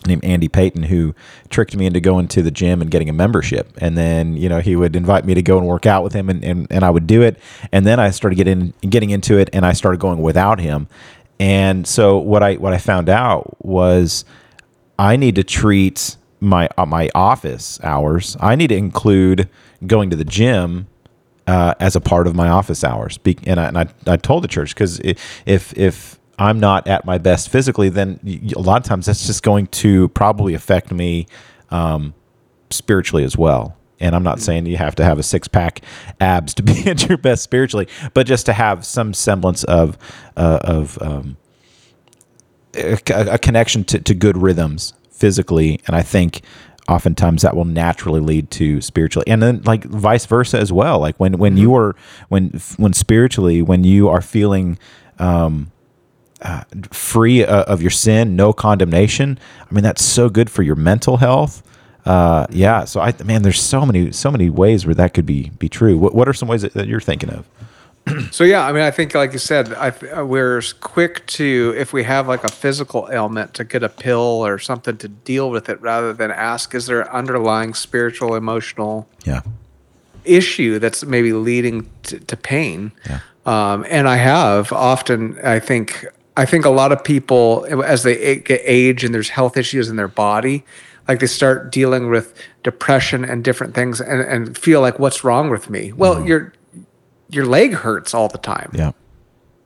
named 0.05 0.23
Andy 0.23 0.47
Payton, 0.47 0.83
who 0.83 1.13
tricked 1.49 1.75
me 1.75 1.85
into 1.85 1.99
going 1.99 2.27
to 2.29 2.41
the 2.41 2.51
gym 2.51 2.81
and 2.81 2.89
getting 2.89 3.09
a 3.09 3.13
membership. 3.13 3.71
And 3.77 3.97
then 3.97 4.35
you 4.37 4.49
know 4.49 4.59
he 4.59 4.75
would 4.75 4.95
invite 4.95 5.25
me 5.25 5.33
to 5.33 5.41
go 5.41 5.57
and 5.57 5.67
work 5.67 5.85
out 5.85 6.03
with 6.03 6.13
him, 6.13 6.29
and 6.29 6.43
and, 6.43 6.67
and 6.69 6.83
I 6.83 6.89
would 6.89 7.07
do 7.07 7.21
it. 7.21 7.37
And 7.71 7.85
then 7.85 7.99
I 7.99 8.11
started 8.11 8.35
getting 8.35 8.73
getting 8.81 9.09
into 9.09 9.37
it, 9.37 9.49
and 9.53 9.65
I 9.65 9.73
started 9.73 9.99
going 9.99 10.21
without 10.21 10.59
him. 10.59 10.87
And 11.39 11.87
so 11.87 12.17
what 12.17 12.43
I 12.43 12.55
what 12.55 12.73
I 12.73 12.77
found 12.77 13.09
out 13.09 13.57
was 13.65 14.25
I 14.99 15.15
need 15.15 15.35
to 15.35 15.43
treat 15.43 16.17
my 16.39 16.69
uh, 16.77 16.85
my 16.85 17.09
office 17.15 17.79
hours. 17.83 18.37
I 18.39 18.55
need 18.55 18.67
to 18.67 18.75
include 18.75 19.49
going 19.87 20.09
to 20.11 20.15
the 20.15 20.25
gym 20.25 20.87
uh, 21.47 21.73
as 21.79 21.95
a 21.95 22.01
part 22.01 22.27
of 22.27 22.35
my 22.35 22.49
office 22.49 22.83
hours. 22.83 23.17
Be- 23.17 23.39
and 23.45 23.59
I, 23.59 23.65
and 23.65 23.77
I, 23.77 23.87
I 24.05 24.17
told 24.17 24.43
the 24.43 24.47
church 24.47 24.75
because 24.75 24.99
if 24.99 25.75
if 25.77 26.19
I'm 26.39 26.59
not 26.59 26.87
at 26.87 27.05
my 27.05 27.17
best 27.17 27.49
physically, 27.49 27.89
then 27.89 28.19
a 28.55 28.59
lot 28.59 28.81
of 28.81 28.87
times 28.87 29.05
that's 29.05 29.27
just 29.27 29.43
going 29.43 29.67
to 29.67 30.09
probably 30.09 30.53
affect 30.53 30.91
me 30.91 31.27
um, 31.69 32.13
spiritually 32.69 33.23
as 33.23 33.37
well. 33.37 33.77
And 33.99 34.15
I'm 34.15 34.23
not 34.23 34.39
saying 34.39 34.65
you 34.65 34.77
have 34.77 34.95
to 34.95 35.03
have 35.03 35.19
a 35.19 35.23
six 35.23 35.47
pack 35.47 35.81
abs 36.19 36.55
to 36.55 36.63
be 36.63 36.87
at 36.87 37.07
your 37.07 37.17
best 37.17 37.43
spiritually, 37.43 37.87
but 38.13 38.25
just 38.25 38.45
to 38.47 38.53
have 38.53 38.85
some 38.85 39.13
semblance 39.13 39.63
of 39.65 39.97
uh, 40.35 40.59
of 40.63 41.01
um, 41.01 41.37
a, 42.73 42.97
a 43.09 43.37
connection 43.37 43.83
to, 43.85 43.99
to 43.99 44.13
good 44.15 44.37
rhythms 44.37 44.93
physically. 45.11 45.79
And 45.85 45.95
I 45.95 46.01
think 46.01 46.41
oftentimes 46.87 47.43
that 47.43 47.55
will 47.55 47.65
naturally 47.65 48.19
lead 48.19 48.49
to 48.51 48.81
spiritually 48.81 49.23
and 49.27 49.41
then 49.41 49.61
like 49.63 49.83
vice 49.85 50.25
versa 50.25 50.59
as 50.59 50.73
well 50.73 50.99
like 50.99 51.15
when 51.19 51.37
when 51.37 51.55
you 51.55 51.75
are 51.75 51.95
when 52.27 52.49
when 52.77 52.91
spiritually 52.91 53.61
when 53.61 53.83
you 53.83 54.09
are 54.09 54.19
feeling 54.19 54.77
um 55.19 55.71
uh, 56.41 56.63
free 56.91 57.43
uh, 57.45 57.63
of 57.63 57.81
your 57.81 57.91
sin 57.91 58.35
no 58.35 58.53
condemnation. 58.53 59.39
I 59.69 59.73
mean 59.73 59.83
that's 59.83 60.03
so 60.03 60.29
good 60.29 60.49
for 60.49 60.63
your 60.63 60.75
mental 60.75 61.17
health. 61.17 61.63
Uh 62.03 62.47
yeah 62.49 62.83
so 62.83 62.99
i 62.99 63.13
man 63.23 63.43
there's 63.43 63.61
so 63.61 63.85
many 63.85 64.11
so 64.11 64.31
many 64.31 64.49
ways 64.49 64.87
where 64.87 64.95
that 64.95 65.13
could 65.13 65.25
be 65.25 65.49
be 65.59 65.69
true. 65.69 65.97
What, 65.97 66.15
what 66.15 66.27
are 66.27 66.33
some 66.33 66.47
ways 66.49 66.63
that, 66.63 66.73
that 66.73 66.87
you're 66.87 66.99
thinking 66.99 67.29
of? 67.29 67.47
So 68.31 68.43
yeah, 68.43 68.65
I 68.65 68.71
mean, 68.71 68.83
I 68.83 68.91
think 68.91 69.13
like 69.13 69.33
you 69.33 69.39
said, 69.39 69.73
I, 69.73 70.23
we're 70.23 70.61
quick 70.79 71.25
to 71.27 71.73
if 71.77 71.93
we 71.93 72.03
have 72.03 72.27
like 72.27 72.43
a 72.43 72.51
physical 72.51 73.09
ailment 73.11 73.53
to 73.55 73.63
get 73.63 73.83
a 73.83 73.89
pill 73.89 74.19
or 74.19 74.57
something 74.59 74.97
to 74.97 75.07
deal 75.07 75.49
with 75.49 75.69
it, 75.69 75.81
rather 75.81 76.13
than 76.13 76.31
ask, 76.31 76.73
is 76.73 76.85
there 76.87 77.01
an 77.01 77.07
underlying 77.09 77.73
spiritual, 77.73 78.35
emotional 78.35 79.07
yeah. 79.25 79.41
issue 80.25 80.79
that's 80.79 81.05
maybe 81.05 81.33
leading 81.33 81.89
to, 82.03 82.19
to 82.19 82.37
pain? 82.37 82.91
Yeah. 83.07 83.19
Um, 83.45 83.85
and 83.89 84.07
I 84.07 84.17
have 84.17 84.71
often, 84.71 85.39
I 85.43 85.59
think, 85.59 86.05
I 86.37 86.45
think 86.45 86.65
a 86.65 86.69
lot 86.69 86.91
of 86.91 87.03
people 87.03 87.65
as 87.83 88.03
they 88.03 88.37
get 88.37 88.61
age 88.63 89.03
and 89.03 89.13
there's 89.13 89.29
health 89.29 89.57
issues 89.57 89.89
in 89.89 89.95
their 89.97 90.07
body, 90.07 90.63
like 91.07 91.19
they 91.19 91.27
start 91.27 91.71
dealing 91.71 92.09
with 92.09 92.33
depression 92.63 93.25
and 93.25 93.43
different 93.43 93.73
things, 93.73 93.99
and, 93.99 94.21
and 94.21 94.57
feel 94.57 94.81
like, 94.81 94.97
what's 94.99 95.23
wrong 95.23 95.49
with 95.49 95.69
me? 95.69 95.91
Well, 95.91 96.15
mm. 96.15 96.27
your 96.27 96.53
your 97.29 97.45
leg 97.45 97.73
hurts 97.73 98.13
all 98.13 98.27
the 98.27 98.37
time. 98.37 98.71
Yeah. 98.73 98.91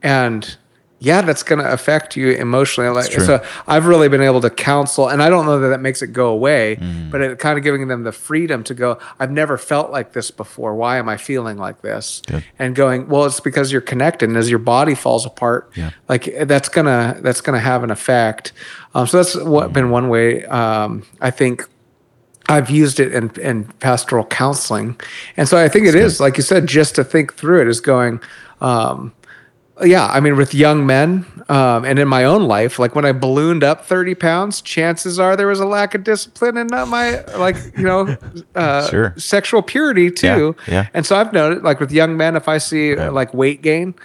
And 0.02 0.58
yeah 1.00 1.22
that's 1.22 1.44
going 1.44 1.60
to 1.60 1.72
affect 1.72 2.16
you 2.16 2.30
emotionally 2.32 2.90
like 2.90 3.12
so 3.12 3.44
i've 3.68 3.86
really 3.86 4.08
been 4.08 4.22
able 4.22 4.40
to 4.40 4.50
counsel 4.50 5.10
and 5.10 5.22
i 5.22 5.30
don't 5.30 5.46
know 5.46 5.60
that 5.60 5.68
that 5.68 5.82
makes 5.82 6.02
it 6.02 6.08
go 6.14 6.28
away 6.30 6.78
Mm. 6.78 7.12
but 7.12 7.22
it 7.22 7.38
kind 7.40 7.58
of 7.58 7.64
giving 7.66 7.88
them 7.90 8.04
the 8.04 8.12
freedom 8.14 8.64
to 8.64 8.74
go 8.74 8.98
i've 9.20 9.30
never 9.32 9.58
felt 9.58 9.92
like 9.92 10.14
this 10.14 10.32
before 10.32 10.74
why 10.74 10.98
am 10.98 11.10
i 11.10 11.18
feeling 11.18 11.58
like 11.58 11.82
this 11.82 12.22
Good. 12.28 12.46
and 12.58 12.76
going 12.76 13.10
well 13.10 13.26
it's 13.26 13.42
because 13.42 13.72
you're 13.74 13.82
connected 13.82 14.30
and 14.30 14.38
as 14.38 14.50
your 14.50 14.60
body 14.60 14.96
falls 14.96 15.26
apart 15.26 15.70
Yeah. 15.76 15.92
like 16.08 16.34
that's 16.48 16.70
gonna 16.70 17.18
that's 17.22 17.42
gonna 17.42 17.60
have 17.60 17.84
an 17.84 17.92
effect 17.92 18.54
um, 18.94 19.06
so 19.06 19.18
that's 19.18 19.36
what 19.36 19.74
been 19.74 19.90
one 19.90 20.08
way 20.10 20.46
um, 20.46 21.04
i 21.20 21.30
think 21.30 21.68
I've 22.48 22.70
used 22.70 23.00
it 23.00 23.12
in, 23.12 23.32
in 23.42 23.64
pastoral 23.80 24.24
counseling. 24.24 25.00
And 25.36 25.50
so 25.50 25.58
I 25.58 25.68
think 25.68 25.88
it 25.88 25.96
is, 25.96 26.20
like 26.20 26.38
you 26.38 26.44
said, 26.44 26.68
just 26.68 26.94
to 26.94 27.04
think 27.04 27.34
through 27.34 27.62
it 27.64 27.68
is 27.68 27.82
going, 27.82 28.22
um, 28.62 29.14
yeah, 29.84 30.08
I 30.08 30.20
mean, 30.20 30.38
with 30.38 30.54
young 30.54 30.86
men 30.86 31.26
um, 31.50 31.84
and 31.86 32.00
in 32.00 32.08
my 32.08 32.24
own 32.24 32.44
life, 32.48 32.80
like 32.80 32.96
when 32.96 33.04
I 33.06 33.12
ballooned 33.12 33.64
up 33.64 33.86
30 33.86 34.16
pounds, 34.16 34.62
chances 34.62 35.20
are 35.20 35.36
there 35.36 35.48
was 35.48 35.60
a 35.60 35.66
lack 35.66 35.94
of 35.96 36.04
discipline 36.04 36.58
and 36.58 36.70
not 36.70 36.88
my, 36.88 37.22
like, 37.38 37.58
you 37.78 37.84
know, 37.84 38.16
uh, 38.56 38.88
Sure. 38.90 39.14
sexual 39.18 39.62
purity 39.62 40.10
too. 40.12 40.56
Yeah, 40.68 40.74
yeah. 40.74 40.88
And 40.94 41.06
so 41.06 41.16
I've 41.18 41.34
noted, 41.34 41.64
like 41.64 41.80
with 41.80 41.92
young 41.92 42.16
men, 42.16 42.36
if 42.36 42.48
I 42.48 42.58
see 42.58 42.96
like 42.96 43.34
weight 43.34 43.62
gain, 43.62 43.96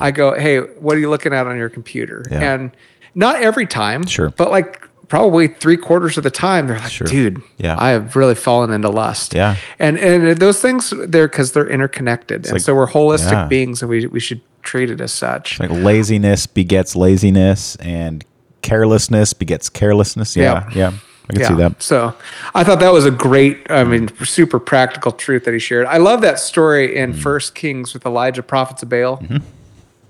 I 0.00 0.10
go, 0.10 0.34
hey, 0.38 0.58
what 0.58 0.96
are 0.96 1.00
you 1.00 1.10
looking 1.10 1.32
at 1.32 1.46
on 1.46 1.56
your 1.56 1.68
computer? 1.70 2.24
Mm. 2.28 2.32
Yeah. 2.32 2.54
And 2.54 2.70
not 3.14 3.40
every 3.42 3.66
time, 3.66 4.06
Sure. 4.06 4.30
but 4.30 4.50
like 4.50 4.86
probably 5.08 5.48
three 5.48 5.76
quarters 5.76 6.16
of 6.16 6.22
the 6.24 6.30
time, 6.30 6.66
they're 6.68 6.78
like, 6.78 6.90
Sure. 6.90 7.06
dude, 7.06 7.42
Yeah. 7.58 7.76
I 7.78 7.90
have 7.90 8.14
really 8.16 8.34
fallen 8.36 8.70
into 8.72 8.88
lust. 8.88 9.34
Yeah. 9.34 9.56
And 9.78 9.96
and 9.98 10.38
those 10.38 10.60
things 10.60 10.92
they're 10.96 11.26
because 11.28 11.52
they're 11.52 11.68
interconnected. 11.68 12.44
and 12.46 12.52
like- 12.54 12.62
so 12.62 12.74
we're 12.74 12.86
holistic 12.88 13.48
beings 13.48 13.82
and 13.82 13.88
we 13.88 14.06
we 14.06 14.20
should 14.20 14.40
treat 14.62 14.90
it 14.90 15.00
as 15.00 15.12
such. 15.12 15.58
like 15.60 15.70
laziness 15.70 16.46
begets 16.46 16.94
laziness 16.96 17.76
and 17.76 18.24
carelessness 18.62 19.32
begets 19.32 19.68
carelessness 19.68 20.36
yeah 20.36 20.68
Yeah. 20.70 20.76
yeah 20.90 20.92
i 21.30 21.32
can 21.32 21.44
see 21.46 21.54
that 21.54 21.82
So 21.82 22.14
I 22.54 22.64
thought 22.64 22.80
that 22.80 22.92
was 22.92 23.06
a 23.06 23.10
great, 23.10 23.70
I 23.70 23.84
mean, 23.84 24.08
super 24.24 24.58
practical 24.58 25.12
truth 25.12 25.44
that 25.44 25.54
he 25.54 25.60
shared. 25.60 25.86
I 25.86 25.98
love 25.98 26.20
that 26.22 26.38
story 26.40 26.96
in 26.96 27.12
Mm-hmm. 27.12 27.20
First 27.20 27.54
Kings 27.54 27.94
with 27.94 28.04
Elijah, 28.04 28.42
prophets 28.42 28.82
of 28.82 28.88
Baal. 28.88 29.22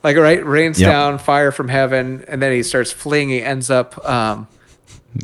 Like, 0.02 0.16
right, 0.16 0.42
rains 0.44 0.80
Yep. 0.80 0.90
down 0.90 1.18
fire 1.18 1.52
from 1.52 1.68
heaven, 1.68 2.24
and 2.26 2.40
then 2.40 2.52
he 2.52 2.62
starts 2.62 2.90
fleeing. 2.90 3.28
He 3.28 3.42
ends 3.42 3.68
up 3.70 4.02
um, 4.08 4.48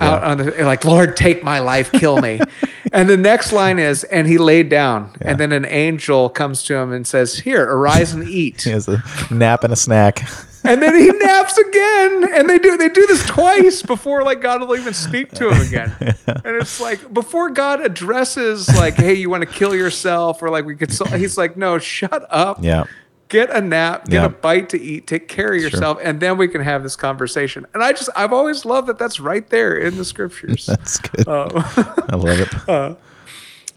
out 0.00 0.22
on 0.22 0.38
the 0.38 0.64
like, 0.64 0.84
Lord, 0.84 1.16
take 1.16 1.42
my 1.42 1.60
life, 1.60 1.90
kill 1.92 2.20
me. 2.20 2.40
and 2.92 3.08
the 3.08 3.16
next 3.16 3.52
line 3.52 3.78
is, 3.78 4.04
and 4.04 4.26
he 4.26 4.38
laid 4.38 4.68
down, 4.68 5.12
and 5.20 5.38
then 5.38 5.52
an 5.52 5.64
angel 5.64 6.28
comes 6.28 6.62
to 6.64 6.74
him 6.76 6.92
and 6.92 7.06
says, 7.06 7.38
"Here, 7.38 7.64
arise 7.64 8.12
and 8.12 8.28
eat." 8.28 8.62
he 8.64 8.70
has 8.70 8.88
a 8.88 9.02
nap 9.30 9.64
and 9.64 9.72
a 9.72 9.76
snack. 9.76 10.28
And 10.68 10.82
then 10.82 10.96
he 10.98 11.06
naps 11.06 11.56
again. 11.56 12.28
And 12.34 12.50
they 12.50 12.58
do 12.58 12.76
they 12.76 12.88
do 12.88 13.06
this 13.06 13.24
twice 13.24 13.82
before 13.82 14.24
like 14.24 14.40
god 14.40 14.60
will 14.62 14.76
even 14.76 14.94
speak 14.94 15.30
to 15.34 15.48
him 15.48 15.62
again. 15.64 15.94
And 16.00 16.56
it's 16.56 16.80
like 16.80 17.14
before 17.14 17.50
god 17.50 17.80
addresses 17.80 18.68
like 18.74 18.94
hey 18.94 19.14
you 19.14 19.30
want 19.30 19.42
to 19.42 19.48
kill 19.48 19.76
yourself? 19.76 20.42
Or 20.42 20.50
like 20.50 20.64
we 20.64 20.74
could 20.74 20.92
so 20.92 21.04
he's 21.04 21.38
like 21.38 21.56
no 21.56 21.78
shut 21.78 22.26
up. 22.30 22.64
Yeah 22.64 22.86
get 23.28 23.50
a 23.50 23.60
nap 23.60 24.04
get 24.04 24.14
Yeah. 24.14 24.24
a 24.26 24.28
bite 24.28 24.68
to 24.70 24.80
eat 24.80 25.06
take 25.06 25.26
care 25.28 25.52
of 25.54 25.60
yourself 25.60 25.98
and 26.02 26.20
then 26.20 26.36
we 26.38 26.46
can 26.48 26.60
have 26.60 26.82
this 26.82 26.94
conversation 26.96 27.66
and 27.74 27.82
i 27.82 27.92
just 27.92 28.08
i've 28.16 28.32
always 28.32 28.64
loved 28.64 28.86
that 28.88 28.98
that's 28.98 29.18
right 29.20 29.48
there 29.50 29.74
in 29.76 29.96
the 29.96 30.04
scriptures 30.04 30.66
that's 30.70 30.98
good 30.98 31.26
i 31.28 32.14
love 32.16 32.38
it 32.40 32.68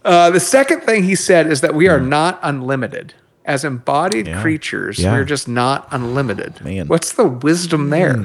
uh, 0.04 0.30
the 0.30 0.40
second 0.40 0.80
thing 0.82 1.02
he 1.04 1.14
said 1.14 1.46
is 1.46 1.60
that 1.62 1.74
we 1.74 1.88
are 1.88 2.00
not 2.00 2.38
unlimited 2.42 3.12
as 3.44 3.64
embodied 3.64 4.26
Hmm. 4.28 4.34
Yeah. 4.34 4.42
creatures 4.42 4.98
Yeah. 4.98 5.12
we're 5.12 5.24
just 5.24 5.48
not 5.48 5.88
unlimited 5.90 6.60
Man. 6.62 6.86
Hmm. 6.86 6.88
what's 6.88 7.12
the 7.14 7.26
wisdom 7.26 7.90
there 7.90 8.24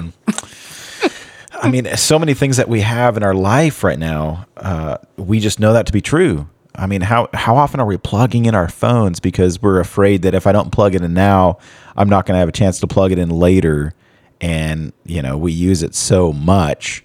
I 1.62 1.70
mean, 1.70 1.88
so 1.96 2.20
many 2.20 2.34
things 2.34 2.58
that 2.58 2.68
we 2.68 2.82
have 2.82 3.16
in 3.18 3.24
our 3.24 3.34
life 3.34 3.82
right 3.84 3.98
now, 3.98 4.46
uh, 4.58 4.98
we 5.16 5.40
just 5.40 5.58
know 5.60 5.72
that 5.74 5.86
to 5.88 5.94
be 5.94 6.02
true. 6.02 6.48
I 6.78 6.88
mean, 6.88 7.02
how 7.02 7.30
how 7.34 7.56
often 7.58 7.80
are 7.80 7.86
we 7.86 7.98
plugging 7.98 8.46
in 8.46 8.56
our 8.56 8.70
phones 8.70 9.20
because 9.20 9.62
we're 9.62 9.80
afraid 9.80 10.24
that 10.24 10.34
if 10.34 10.48
I 10.48 10.52
don't 10.52 10.72
plug 10.72 10.96
it 10.96 11.02
in 11.02 11.14
now, 11.14 11.60
I'm 11.96 12.10
not 12.10 12.26
going 12.26 12.36
to 12.36 12.40
have 12.40 12.50
a 12.50 12.54
chance 12.54 12.80
to 12.80 12.88
plug 12.88 13.12
it 13.12 13.20
in 13.20 13.30
later, 13.30 13.94
and 14.42 14.94
you 15.06 15.22
know, 15.22 15.38
we 15.38 15.52
use 15.52 15.84
it 15.84 15.96
so 15.96 16.32
much 16.34 17.04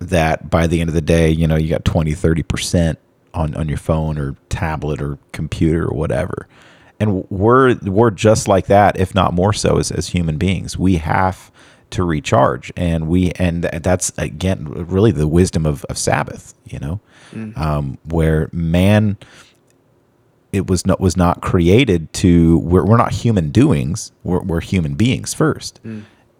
that 0.00 0.48
by 0.50 0.66
the 0.66 0.80
end 0.80 0.88
of 0.88 0.94
the 0.94 1.00
day, 1.00 1.30
you 1.30 1.46
know, 1.46 1.56
you 1.56 1.68
got 1.68 1.84
20, 1.84 2.12
30% 2.12 2.96
on, 3.34 3.54
on 3.56 3.68
your 3.68 3.78
phone 3.78 4.16
or 4.16 4.36
tablet 4.48 5.02
or 5.02 5.18
computer 5.32 5.86
or 5.86 5.96
whatever. 5.96 6.48
And 7.00 7.28
we're 7.30 7.76
we're 7.82 8.10
just 8.10 8.48
like 8.48 8.66
that, 8.66 8.98
if 8.98 9.14
not 9.14 9.32
more 9.32 9.52
so 9.52 9.78
as, 9.78 9.92
as 9.92 10.08
human 10.08 10.36
beings. 10.36 10.76
We 10.76 10.96
have 10.96 11.52
to 11.90 12.04
recharge 12.04 12.70
and 12.76 13.08
we 13.08 13.30
and 13.32 13.64
that's 13.64 14.12
again 14.18 14.66
really 14.66 15.10
the 15.10 15.28
wisdom 15.28 15.64
of, 15.64 15.84
of 15.86 15.96
Sabbath, 15.96 16.54
you 16.66 16.78
know, 16.78 17.00
um, 17.56 17.98
where 18.04 18.48
man 18.52 19.16
it 20.52 20.66
was 20.66 20.86
not 20.86 21.00
was 21.00 21.16
not 21.16 21.42
created 21.42 22.12
to 22.14 22.58
we're, 22.58 22.84
we're 22.84 22.96
not 22.96 23.12
human 23.12 23.50
doings. 23.50 24.12
We're, 24.24 24.40
we're 24.40 24.60
human 24.60 24.94
beings 24.94 25.34
first. 25.34 25.80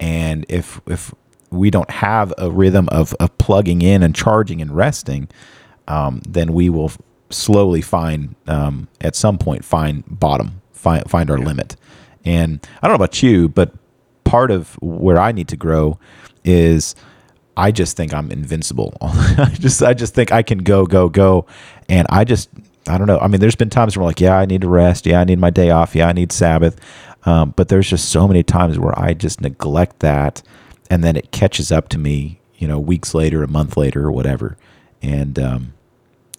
And 0.01 0.47
if 0.49 0.81
if 0.87 1.15
we 1.51 1.71
don't 1.71 1.91
have 1.91 2.33
a 2.39 2.51
rhythm 2.51 2.89
of, 2.91 3.15
of 3.21 3.37
plugging 3.39 3.83
in 3.83 4.03
and 4.03 4.15
charging 4.15 4.61
and 4.61 4.75
resting, 4.75 5.29
um, 5.87 6.21
then 6.29 6.53
we 6.53 6.69
will 6.69 6.93
slowly 7.31 7.83
find 7.83 8.35
um, 8.47 8.89
at 9.01 9.15
some 9.17 9.39
point 9.39 9.65
find 9.65 10.05
bottom, 10.09 10.63
find 10.73 11.09
find 11.11 11.31
our 11.31 11.39
limit. 11.39 11.77
And 12.25 12.67
I 12.83 12.87
don't 12.87 12.93
know 12.93 13.05
about 13.05 13.23
you, 13.23 13.49
but 13.49 13.75
part 14.25 14.51
of 14.51 14.75
where 14.83 15.19
I 15.19 15.33
need 15.33 15.49
to 15.49 15.57
grow 15.57 15.99
is 16.45 16.95
I 17.59 17.73
just 17.73 17.97
think 17.97 18.15
I'm 18.15 18.31
invincible. 18.31 18.97
I 19.01 19.51
just 19.59 19.83
I 19.83 19.93
just 19.93 20.15
think 20.15 20.31
I 20.31 20.43
can 20.43 20.59
go 20.59 20.87
go 20.87 21.09
go, 21.09 21.45
and 21.89 22.07
I 22.09 22.23
just 22.23 22.49
I 22.87 22.97
don't 22.97 23.09
know. 23.09 23.19
I 23.19 23.27
mean, 23.27 23.41
there's 23.41 23.57
been 23.57 23.69
times 23.69 23.97
where 23.97 24.05
I'm 24.05 24.07
like, 24.07 24.21
yeah, 24.21 24.39
I 24.39 24.47
need 24.47 24.61
to 24.61 24.69
rest. 24.69 25.07
Yeah, 25.07 25.21
I 25.21 25.25
need 25.25 25.41
my 25.41 25.51
day 25.51 25.71
off. 25.71 25.95
Yeah, 25.97 26.07
I 26.07 26.13
need 26.13 26.31
Sabbath. 26.31 26.81
Um, 27.27 27.53
but 27.57 27.69
there's 27.69 27.91
just 27.91 28.11
so 28.11 28.29
many 28.29 28.45
times 28.45 28.79
where 28.79 28.97
I 28.99 29.13
just 29.13 29.41
neglect 29.41 29.99
that, 29.99 30.41
and 30.89 31.03
then 31.03 31.17
it 31.17 31.33
catches 31.33 31.73
up 31.73 31.89
to 31.91 31.99
me. 31.99 32.39
You 32.57 32.69
know, 32.69 32.79
weeks 32.79 33.13
later, 33.13 33.43
a 33.43 33.49
month 33.49 33.77
later, 33.77 34.05
or 34.05 34.13
whatever. 34.13 34.57
And 35.03 35.39
um, 35.39 35.75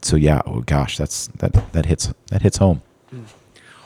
so 0.02 0.16
yeah, 0.16 0.42
oh 0.46 0.62
gosh, 0.62 0.98
that's 0.98 1.28
that 1.28 1.74
that 1.74 1.86
hits 1.86 2.14
that 2.28 2.44
hits 2.44 2.58
home. 2.58 2.82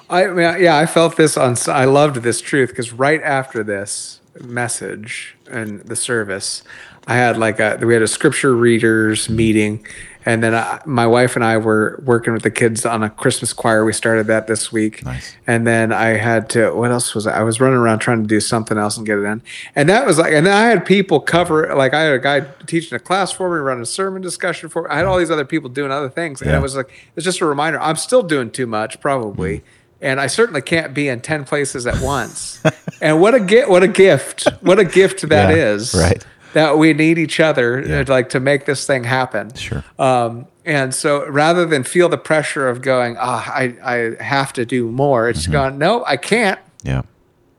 I 0.07 0.27
mean, 0.27 0.61
yeah, 0.61 0.77
I 0.77 0.85
felt 0.85 1.17
this 1.17 1.35
on. 1.35 1.55
I 1.67 1.85
loved 1.85 2.17
this 2.17 2.41
truth 2.41 2.69
because 2.69 2.93
right 2.93 3.23
after 3.23 3.63
this 3.63 4.21
message 4.39 5.35
and 5.49 5.81
the 5.81 5.95
service, 5.95 6.63
I 7.07 7.15
had 7.15 7.37
like 7.37 7.59
a 7.59 7.77
we 7.81 7.93
had 7.93 8.01
a 8.03 8.07
scripture 8.07 8.55
readers 8.55 9.29
meeting, 9.29 9.85
and 10.25 10.41
then 10.41 10.55
I, 10.55 10.79
my 10.85 11.05
wife 11.05 11.35
and 11.35 11.43
I 11.43 11.57
were 11.57 12.01
working 12.05 12.31
with 12.31 12.43
the 12.43 12.49
kids 12.51 12.85
on 12.85 13.03
a 13.03 13.09
Christmas 13.09 13.51
choir. 13.51 13.83
We 13.83 13.91
started 13.91 14.27
that 14.27 14.47
this 14.47 14.71
week, 14.71 15.03
Nice. 15.03 15.35
and 15.45 15.67
then 15.67 15.91
I 15.91 16.09
had 16.17 16.49
to. 16.51 16.71
What 16.73 16.91
else 16.91 17.13
was 17.13 17.27
I? 17.27 17.39
I 17.39 17.43
was 17.43 17.59
running 17.59 17.77
around 17.77 17.99
trying 17.99 18.21
to 18.21 18.27
do 18.27 18.39
something 18.39 18.77
else 18.77 18.95
and 18.95 19.05
get 19.05 19.17
it 19.17 19.23
in, 19.23 19.41
and 19.75 19.89
that 19.89 20.05
was 20.05 20.17
like. 20.17 20.31
And 20.31 20.45
then 20.45 20.53
I 20.53 20.67
had 20.69 20.85
people 20.85 21.19
cover. 21.19 21.75
Like 21.75 21.93
I 21.93 22.03
had 22.03 22.13
a 22.13 22.19
guy 22.19 22.41
teaching 22.67 22.95
a 22.95 22.99
class 22.99 23.33
for 23.33 23.49
me, 23.53 23.57
running 23.59 23.83
a 23.83 23.85
sermon 23.85 24.21
discussion 24.21 24.69
for. 24.69 24.83
me. 24.83 24.87
I 24.89 24.95
had 24.97 25.05
all 25.05 25.17
these 25.19 25.31
other 25.31 25.45
people 25.45 25.69
doing 25.69 25.91
other 25.91 26.09
things, 26.09 26.41
and 26.41 26.51
Yeah. 26.51 26.57
it 26.57 26.61
was 26.61 26.77
like 26.77 26.89
it's 27.17 27.25
just 27.25 27.41
a 27.41 27.45
reminder. 27.45 27.81
I'm 27.81 27.97
still 27.97 28.23
doing 28.23 28.49
too 28.49 28.65
much, 28.67 29.01
probably. 29.01 29.57
Mm. 29.57 29.61
And 30.01 30.19
I 30.19 30.27
certainly 30.27 30.61
can't 30.61 30.93
be 30.93 31.07
in 31.07 31.21
ten 31.21 31.45
places 31.45 31.87
at 31.87 32.01
once. 32.01 32.61
and 33.01 33.21
what 33.21 33.33
a 33.35 33.39
gift! 33.39 33.69
What 33.69 33.83
a 33.83 33.87
gift! 33.87 34.47
What 34.61 34.77
a 34.79 34.83
gift 34.83 35.27
that 35.29 35.49
Yeah, 35.55 35.65
is! 35.65 35.93
right. 35.95 36.25
That 36.53 36.77
we 36.77 36.93
need 36.93 37.17
each 37.17 37.39
other, 37.39 37.83
Yeah. 37.85 37.99
uh, 37.99 38.05
like 38.07 38.29
to 38.29 38.39
make 38.39 38.65
this 38.65 38.85
thing 38.87 39.03
happen. 39.03 39.53
Sure. 39.55 39.83
Um, 39.99 40.45
and 40.65 40.93
so 40.95 41.27
rather 41.27 41.65
than 41.65 41.83
feel 41.83 42.09
the 42.09 42.17
pressure 42.17 42.69
of 42.69 42.81
going, 42.81 43.17
ah, 43.19 43.51
I, 43.53 43.75
I 43.83 44.23
have 44.23 44.53
to 44.53 44.65
do 44.65 44.89
more, 44.89 45.27
it's 45.29 45.43
Mm-hmm. 45.43 45.51
going, 45.51 45.77
no, 45.77 46.03
I 46.05 46.15
can't. 46.17 46.59
Yeah. 46.83 47.01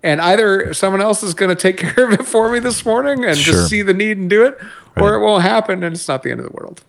And 0.03 0.21
either 0.21 0.73
someone 0.75 1.01
else 1.03 1.23
is 1.23 1.35
going 1.35 1.49
to 1.55 1.61
take 1.61 1.77
care 1.95 2.05
of 2.07 2.13
it 2.13 2.27
for 2.27 2.51
me 2.51 2.59
this 2.61 2.85
morning 2.87 3.25
and 3.25 3.37
Sure. 3.37 3.55
just 3.55 3.69
see 3.69 3.83
the 3.83 3.95
need 3.95 4.17
and 4.19 4.31
do 4.31 4.45
it, 4.45 4.59
or 4.97 5.15
it 5.15 5.21
won't 5.21 5.43
happen 5.43 5.83
and 5.83 5.95
it's 5.95 6.07
not 6.09 6.23
the 6.23 6.31
end 6.31 6.41
of 6.41 6.47
the 6.47 6.53
world. 6.53 6.83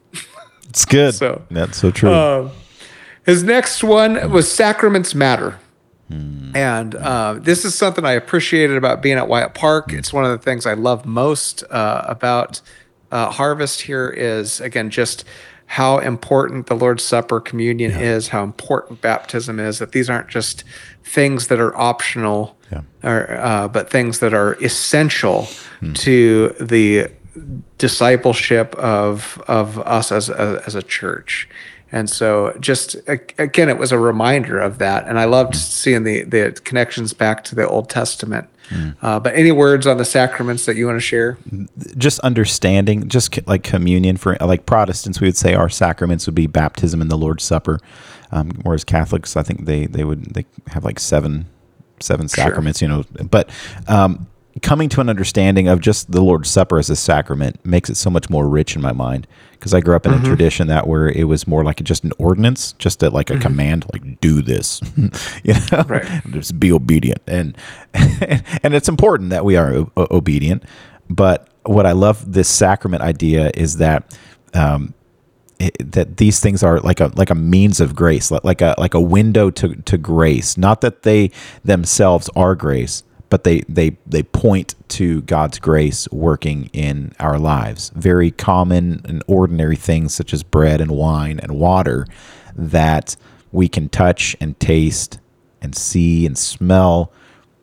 It's 0.70 0.86
good. 0.86 1.14
So- 1.16 1.42
that's 1.52 1.78
so 1.78 1.92
true. 1.92 2.14
Um, 2.14 2.52
his 3.26 3.44
next 3.44 3.84
one 3.84 4.30
was 4.32 4.52
Sacraments 4.52 5.16
Matter. 5.16 5.58
And 6.10 6.94
uh, 6.96 7.40
this 7.42 7.66
is 7.66 7.76
something 7.76 8.06
I 8.06 8.12
appreciated 8.14 8.78
about 8.78 9.02
being 9.02 9.18
at 9.18 9.28
Wyatt 9.28 9.54
Park. 9.56 9.92
It's 9.92 10.14
one 10.14 10.24
of 10.24 10.32
the 10.32 10.38
things 10.38 10.66
I 10.66 10.74
love 10.74 11.06
most 11.06 11.64
uh, 11.70 12.04
about 12.08 12.62
uh, 13.12 13.32
Harvest 13.32 13.82
here 13.82 14.10
is, 14.10 14.62
again, 14.62 14.90
just 14.90 15.26
how 15.68 15.98
important 15.98 16.68
the 16.68 16.76
Lord's 16.76 17.04
Supper 17.04 17.40
communion 17.40 17.92
is, 17.92 18.28
how 18.28 18.44
important 18.44 19.02
baptism 19.02 19.60
is, 19.60 19.80
that 19.80 19.94
these 19.94 20.10
aren't 20.10 20.28
just 20.30 20.64
things 21.04 21.48
that 21.48 21.60
are 21.60 21.76
optional, 21.76 22.56
Yeah. 22.72 22.82
or, 23.04 23.32
uh, 23.40 23.68
but 23.68 23.90
things 23.90 24.20
that 24.20 24.34
are 24.34 24.54
essential 24.64 25.48
to 25.96 26.50
the 26.60 27.10
discipleship 27.78 28.74
of 28.76 29.44
of 29.48 29.78
us 29.80 30.12
as 30.12 30.30
a, 30.30 30.62
as 30.66 30.76
a 30.76 30.82
church. 30.84 31.50
And 31.96 32.10
so, 32.10 32.54
just 32.60 32.98
again, 33.08 33.70
it 33.70 33.78
was 33.78 33.94
a 33.94 33.98
reminder 33.98 34.60
of 34.60 34.80
that, 34.80 35.08
and 35.08 35.18
I 35.18 35.24
loved 35.24 35.56
seeing 35.56 36.04
the 36.04 36.24
the 36.24 36.52
connections 36.66 37.14
back 37.14 37.46
to 37.46 37.56
the 37.56 37.66
Old 37.66 37.90
Testament. 37.90 38.50
Uh, 39.02 39.20
but 39.20 39.34
any 39.34 39.54
words 39.54 39.88
on 39.88 39.98
the 39.98 40.04
sacraments 40.04 40.66
that 40.66 40.76
you 40.76 40.88
want 40.88 40.98
to 40.98 41.02
share? 41.02 41.38
just 41.98 42.20
understanding, 42.20 43.08
just 43.08 43.40
like 43.48 43.64
communion 43.64 44.18
for 44.18 44.36
like 44.42 44.66
Protestants, 44.66 45.22
we 45.22 45.28
would 45.28 45.38
say 45.38 45.54
our 45.54 45.70
sacraments 45.70 46.26
would 46.26 46.36
be 46.36 46.48
baptism 46.48 47.00
and 47.00 47.10
the 47.10 47.16
Lord's 47.16 47.46
Supper, 47.46 47.80
um, 48.30 48.52
whereas 48.64 48.84
Catholics, 48.84 49.38
I 49.38 49.44
think 49.44 49.64
they 49.64 49.86
they 49.86 50.04
would 50.04 50.34
they 50.34 50.46
have 50.68 50.84
like 50.84 51.00
seven 51.00 51.46
seven 52.02 52.28
sacraments, 52.28 52.82
you 52.82 52.90
know. 52.90 53.06
But 53.32 53.50
um, 53.88 54.28
coming 54.62 54.88
to 54.90 55.02
an 55.02 55.10
understanding 55.10 55.68
of 55.68 55.82
just 55.82 56.12
the 56.12 56.22
Lord's 56.22 56.50
Supper 56.50 56.80
as 56.80 56.90
a 56.90 56.96
sacrament 56.96 57.64
makes 57.66 57.90
it 57.90 57.96
so 57.98 58.10
much 58.10 58.30
more 58.30 58.48
rich 58.48 58.76
in 58.76 58.82
my 58.82 58.94
mind 58.94 59.28
because 59.52 59.74
I 59.74 59.82
grew 59.82 59.96
up 59.96 60.06
in 60.06 60.14
a 60.14 60.24
tradition 60.24 60.68
that 60.68 60.88
where 60.88 61.10
it 61.10 61.26
was 61.26 61.48
more 61.48 61.64
like 61.64 61.84
just 61.84 62.04
an 62.04 62.14
ordinance, 62.20 62.74
just 62.74 63.04
a, 63.04 63.10
like 63.10 63.30
a 63.30 63.38
command, 63.40 63.86
like 63.92 64.22
do 64.22 64.42
this, 64.42 64.82
you 65.44 65.54
know, 65.72 65.84
Right. 65.88 66.06
just 66.32 66.60
be 66.60 66.72
obedient. 66.72 67.22
And 67.28 67.58
and 67.94 68.74
it's 68.74 68.88
important 68.88 69.30
that 69.32 69.44
we 69.44 69.56
are 69.58 69.74
o- 69.74 69.92
obedient 69.98 70.64
but 71.10 71.50
what 71.64 71.86
i 71.86 71.92
love 71.92 72.32
this 72.34 72.48
sacrament 72.50 73.04
idea 73.04 73.52
is 73.54 73.78
that 73.78 74.18
um 74.56 74.94
it, 75.60 75.92
that 75.92 76.18
these 76.18 76.40
things 76.40 76.64
are 76.64 76.80
like 76.80 77.00
a 77.00 77.12
like 77.16 77.30
a 77.30 77.36
means 77.36 77.80
of 77.80 77.96
grace 77.96 78.32
like, 78.32 78.44
like 78.44 78.62
a 78.62 78.76
like 78.78 78.94
a 78.94 79.00
window 79.00 79.50
to 79.52 79.76
to 79.76 79.98
grace. 79.98 80.58
Not 80.58 80.82
that 80.82 81.04
they 81.04 81.32
themselves 81.64 82.30
are 82.36 82.56
grace 82.56 83.04
but 83.36 83.44
they 83.44 83.60
they 83.68 83.98
they 84.08 84.24
point 84.24 84.76
to 84.88 85.22
God's 85.24 85.60
grace 85.60 86.08
working 86.10 86.70
in 86.72 87.12
our 87.20 87.38
lives. 87.38 87.90
Very 87.94 88.32
common 88.32 89.02
and 89.04 89.22
ordinary 89.28 89.76
things 89.76 90.14
such 90.14 90.34
as 90.34 90.42
bread 90.42 90.80
and 90.80 90.92
wine 90.92 91.42
and 91.42 91.60
water 91.60 92.08
that 92.56 93.18
we 93.52 93.68
can 93.68 93.90
touch 93.90 94.38
and 94.40 94.58
taste 94.62 95.20
and 95.62 95.76
see 95.76 96.26
and 96.26 96.38
smell 96.38 97.12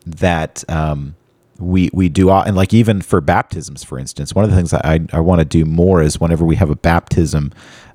that 0.05 0.63
um, 0.69 1.15
we 1.57 1.89
we 1.91 2.07
do 2.07 2.29
and 2.29 2.55
like 2.55 2.71
even 2.71 3.01
for 3.01 3.19
baptisms 3.19 3.83
for 3.83 3.97
instance 3.97 4.35
one 4.35 4.45
of 4.45 4.51
the 4.51 4.55
things 4.55 4.73
i, 4.75 4.99
I 5.11 5.21
want 5.21 5.39
to 5.39 5.45
do 5.45 5.65
more 5.65 6.03
is 6.03 6.19
whenever 6.19 6.45
we 6.45 6.55
have 6.57 6.69
a 6.69 6.75
baptism 6.75 7.51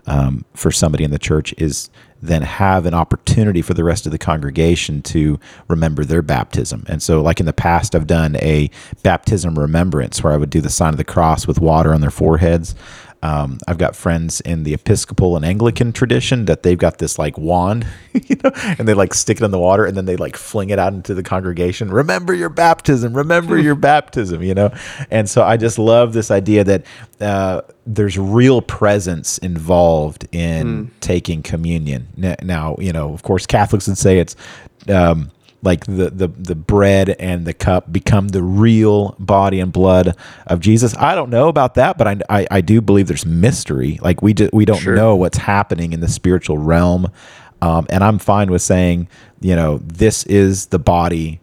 um, 0.08 0.44
for 0.54 0.70
somebody 0.70 1.04
in 1.04 1.10
the 1.10 1.18
church 1.18 1.54
is 1.58 1.90
then 2.20 2.42
have 2.42 2.86
an 2.86 2.94
opportunity 2.94 3.62
for 3.62 3.74
the 3.74 3.84
rest 3.84 4.06
of 4.06 4.10
the 4.10 4.18
congregation 4.18 5.02
to 5.02 5.38
remember 5.68 6.04
their 6.04 6.22
baptism. 6.22 6.84
And 6.88 7.00
so 7.00 7.22
like 7.22 7.38
in 7.38 7.46
the 7.46 7.52
past 7.52 7.94
i've 7.94 8.06
done 8.06 8.36
a 8.36 8.70
baptism 9.02 9.58
remembrance 9.58 10.24
where 10.24 10.32
i 10.32 10.36
would 10.36 10.50
do 10.50 10.60
the 10.60 10.70
sign 10.70 10.94
of 10.94 10.96
the 10.96 11.04
cross 11.04 11.46
with 11.46 11.60
water 11.60 11.92
on 11.92 12.00
their 12.00 12.10
foreheads 12.10 12.74
um, 13.22 13.58
I've 13.66 13.78
got 13.78 13.96
friends 13.96 14.40
in 14.40 14.62
the 14.62 14.74
Episcopal 14.74 15.34
and 15.34 15.44
Anglican 15.44 15.92
tradition 15.92 16.44
that 16.44 16.62
they've 16.62 16.78
got 16.78 16.98
this 16.98 17.18
like 17.18 17.36
wand, 17.36 17.86
you 18.12 18.36
know, 18.44 18.50
and 18.54 18.86
they 18.86 18.94
like 18.94 19.12
stick 19.12 19.40
it 19.40 19.44
in 19.44 19.50
the 19.50 19.58
water 19.58 19.84
and 19.84 19.96
then 19.96 20.04
they 20.04 20.16
like 20.16 20.36
fling 20.36 20.70
it 20.70 20.78
out 20.78 20.92
into 20.92 21.14
the 21.14 21.22
congregation. 21.22 21.90
Remember 21.90 22.32
your 22.32 22.48
baptism. 22.48 23.14
Remember 23.14 23.58
your 23.58 23.74
baptism. 23.76 24.42
You 24.42 24.54
know, 24.54 24.74
and 25.10 25.28
so 25.28 25.42
I 25.42 25.56
just 25.56 25.78
love 25.78 26.12
this 26.12 26.30
idea 26.30 26.62
that 26.64 26.84
uh, 27.20 27.62
there's 27.86 28.18
real 28.18 28.62
presence 28.62 29.38
involved 29.38 30.28
in 30.30 30.90
taking 31.00 31.42
communion. 31.42 32.06
Now, 32.42 32.76
you 32.78 32.92
know, 32.92 33.12
of 33.12 33.22
course, 33.22 33.46
Catholics 33.46 33.88
would 33.88 33.98
say 33.98 34.18
it's. 34.18 34.36
Um, 34.88 35.30
like 35.62 35.86
the, 35.86 36.10
the 36.10 36.28
the 36.28 36.54
bread 36.54 37.10
and 37.18 37.44
the 37.46 37.52
cup 37.52 37.92
become 37.92 38.28
the 38.28 38.42
real 38.42 39.16
body 39.18 39.58
and 39.60 39.72
blood 39.72 40.16
of 40.46 40.60
Jesus. 40.60 40.96
I 40.96 41.14
don't 41.14 41.30
know 41.30 41.48
about 41.48 41.74
that, 41.74 41.98
but 41.98 42.06
I 42.06 42.16
I, 42.28 42.46
I 42.50 42.60
do 42.60 42.80
believe 42.80 43.08
there's 43.08 43.26
mystery. 43.26 43.98
Like 44.00 44.22
we 44.22 44.32
do, 44.34 44.48
we 44.52 44.64
don't 44.64 44.78
Sure. 44.80 44.94
know 44.94 45.16
what's 45.16 45.38
happening 45.38 45.92
in 45.92 46.00
the 46.00 46.08
spiritual 46.08 46.58
realm, 46.58 47.10
um, 47.60 47.86
and 47.90 48.04
I'm 48.04 48.18
fine 48.18 48.50
with 48.50 48.62
saying, 48.62 49.08
you 49.40 49.56
know, 49.56 49.78
this 49.78 50.24
is 50.26 50.66
the 50.66 50.78
body 50.78 51.40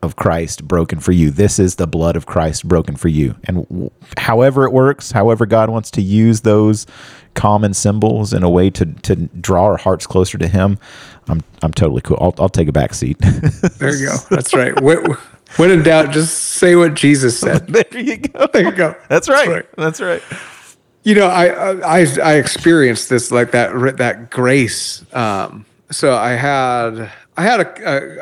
of 0.00 0.14
Christ 0.14 0.66
broken 0.66 1.00
for 1.00 1.10
you. 1.10 1.30
This 1.30 1.58
is 1.58 1.74
the 1.74 1.86
blood 1.88 2.14
of 2.14 2.24
Christ 2.24 2.66
broken 2.68 2.94
for 2.94 3.08
you. 3.08 3.34
And 3.44 3.66
w- 3.68 3.90
however 4.16 4.64
it 4.64 4.72
works, 4.72 5.10
however 5.10 5.44
God 5.44 5.70
wants 5.70 5.90
to 5.92 6.00
use 6.02 6.42
those 6.42 6.86
common 7.38 7.72
symbols 7.74 8.32
in 8.32 8.42
a 8.42 8.50
way 8.50 8.70
to 8.70 8.84
to 8.84 9.14
draw 9.40 9.64
our 9.64 9.76
hearts 9.76 10.06
closer 10.06 10.38
to 10.38 10.48
Him, 10.48 10.78
I'm 11.28 11.42
I'm 11.62 11.72
totally 11.72 12.00
cool. 12.02 12.18
I'll 12.20 12.34
I'll 12.38 12.48
take 12.48 12.68
a 12.68 12.72
back 12.72 12.94
seat. 12.94 13.16
There 13.78 13.94
you 13.94 14.06
go. 14.08 14.16
That's 14.30 14.52
right. 14.54 14.78
when, 14.80 15.04
when 15.56 15.70
in 15.70 15.82
doubt, 15.82 16.10
just 16.10 16.34
say 16.60 16.74
what 16.76 16.94
Jesus 16.94 17.38
said. 17.38 17.66
there 17.68 18.00
you 18.02 18.16
go. 18.18 18.46
There 18.52 18.64
you 18.64 18.72
go. 18.72 18.94
That's 19.08 19.28
right. 19.28 19.48
right. 19.48 19.66
That's 19.76 20.00
right. 20.00 20.22
You 21.04 21.14
know, 21.14 21.26
I 21.28 21.46
I 22.02 22.06
I 22.22 22.34
experienced 22.34 23.08
this 23.08 23.30
like 23.30 23.52
that 23.52 23.96
that 23.98 24.30
grace. 24.30 25.04
Um, 25.14 25.64
so 25.90 26.14
I 26.16 26.30
had 26.32 27.10
I 27.36 27.42
had 27.42 27.60
a 27.60 27.68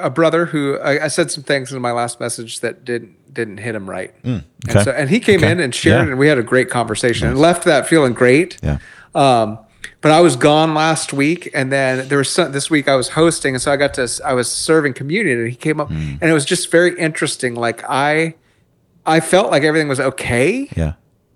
a, 0.03 0.07
a 0.07 0.11
brother 0.11 0.47
who 0.47 0.79
I, 0.79 1.05
I 1.07 1.09
said 1.09 1.31
some 1.31 1.43
things 1.43 1.73
in 1.73 1.81
my 1.81 1.93
last 1.93 2.21
message 2.21 2.61
that 2.61 2.85
didn't 2.85 3.17
didn't 3.33 3.59
hit 3.59 3.75
him 3.75 3.89
right, 3.91 4.15
okay. 4.25 4.43
and 4.69 4.81
so 4.85 4.91
and 4.93 5.11
he 5.11 5.21
came 5.21 5.41
Okay. 5.41 5.51
in 5.53 5.61
and 5.61 5.75
shared, 5.75 6.07
Yeah. 6.07 6.11
and 6.13 6.19
we 6.19 6.29
had 6.29 6.39
a 6.39 6.43
great 6.43 6.71
conversation, 6.71 7.29
and 7.29 7.39
left 7.39 7.65
that 7.65 7.87
feeling 7.89 8.15
great. 8.15 8.57
Yeah. 8.63 8.79
Um, 9.17 9.59
but 10.01 10.13
I 10.13 10.21
was 10.21 10.37
gone 10.37 10.75
last 10.75 11.13
week, 11.13 11.51
and 11.55 11.73
then 11.73 12.09
there 12.09 12.19
was 12.19 12.31
some, 12.31 12.53
this 12.53 12.71
week 12.71 12.87
I 12.89 12.95
was 12.97 13.09
hosting, 13.11 13.55
and 13.55 13.63
so 13.63 13.73
I 13.73 13.77
got 13.77 13.95
to 13.95 14.09
I 14.25 14.35
was 14.35 14.51
serving 14.51 14.93
communion, 14.95 15.39
and 15.41 15.49
he 15.49 15.57
came 15.57 15.81
up, 15.81 15.89
Hmm. 15.89 16.17
and 16.21 16.25
it 16.31 16.33
was 16.33 16.45
just 16.45 16.71
very 16.71 16.97
interesting. 16.99 17.55
Like 17.55 17.83
I 17.89 18.35
I 19.07 19.21
felt 19.21 19.51
like 19.51 19.63
everything 19.63 19.89
was 19.89 20.01
okay, 20.01 20.69
Yeah. 20.77 20.93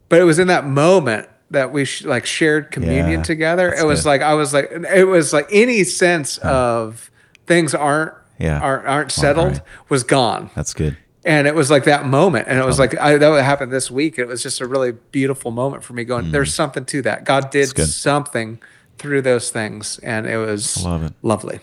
but 0.09 0.21
it 0.21 0.25
was 0.25 0.39
in 0.39 0.49
that 0.49 0.67
moment 0.67 1.29
that 1.51 1.73
we 1.73 1.85
sh- 1.85 2.05
like 2.05 2.27
shared 2.27 2.71
communion 2.71 3.21
Yeah, 3.21 3.23
together. 3.23 3.73
It 3.73 3.85
was 3.87 4.03
good. 4.03 4.09
like 4.09 4.23
I 4.23 4.35
was 4.35 4.53
like 4.53 4.71
it 4.71 5.05
was 5.07 5.33
like 5.33 5.49
any 5.51 5.83
sense 5.85 6.39
of 6.39 7.11
things 7.47 7.75
aren't 7.75 8.13
Yeah. 8.39 8.61
aren't, 8.61 8.87
aren't 8.87 9.13
settled 9.13 9.53
right. 9.53 9.63
was 9.89 10.03
gone. 10.05 10.51
That's 10.55 10.75
good. 10.75 10.97
And 11.25 11.47
it 11.47 11.55
was 11.55 11.71
like 11.71 11.85
that 11.85 12.07
moment, 12.07 12.49
and 12.49 12.59
it 12.59 12.65
was 12.65 12.79
like 12.79 12.99
I, 12.99 13.19
that 13.19 13.45
happened 13.45 13.71
this 13.71 13.91
week. 13.91 14.19
It 14.19 14.25
was 14.27 14.43
just 14.43 14.61
a 14.63 14.67
really 14.67 14.93
beautiful 14.93 15.51
moment 15.51 15.85
for 15.85 15.93
me. 15.93 16.05
Going, 16.05 16.33
there's 16.33 16.55
something 16.55 16.87
to 16.87 17.03
that. 17.03 17.25
God 17.25 17.51
did 17.51 17.69
Mm. 17.71 17.87
something 17.87 18.59
through 18.97 19.21
those 19.23 19.51
things, 19.51 19.99
and 20.03 20.27
it 20.27 20.39
was 20.39 20.79
it. 20.79 20.81
Mm. 20.85 21.13
lovely. 21.23 21.61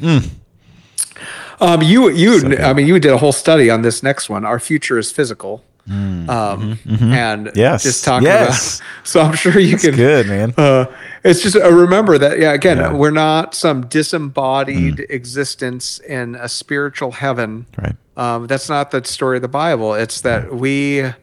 Um, 1.59 1.81
you 1.81 2.09
you 2.09 2.39
good. 2.41 2.61
I 2.61 2.73
mean, 2.73 2.85
you 2.87 2.99
did 2.99 3.11
a 3.11 3.17
whole 3.17 3.31
study 3.31 3.69
on 3.71 3.81
this 3.81 4.03
next 4.03 4.29
one. 4.29 4.45
Our 4.45 4.59
future 4.59 4.99
is 4.99 5.11
physical, 5.11 5.63
um, 5.89 6.27
and 6.29 6.77
Mm. 6.77 6.77
Mm-hmm. 6.85 7.47
Yes. 7.57 7.81
just 7.83 8.05
talking 8.05 8.27
Yes. 8.27 8.77
about. 8.79 8.87
So 9.07 9.21
I'm 9.21 9.35
sure 9.35 9.57
you 9.59 9.77
can. 9.77 9.95
Good, 9.95 10.27
man. 10.27 10.53
Uh, 10.57 10.85
it's 11.23 11.41
just 11.41 11.55
uh, 11.55 11.71
remember 11.71 12.17
that 12.19 12.37
yeah. 12.39 12.51
Again, 12.53 12.77
Yeah. 12.77 12.93
we're 12.93 13.09
not 13.09 13.55
some 13.55 13.87
disembodied 13.87 15.05
existence 15.09 15.97
in 15.99 16.35
a 16.35 16.47
spiritual 16.47 17.13
heaven. 17.13 17.65
Right. 17.81 17.95
Um, 18.17 18.47
that's 18.47 18.67
not 18.67 18.91
the 18.91 19.03
story 19.05 19.37
of 19.37 19.41
the 19.43 19.47
Bible. 19.47 19.93
It's 19.93 20.21
that 20.21 20.53
we 20.53 21.01
uh, 21.03 21.13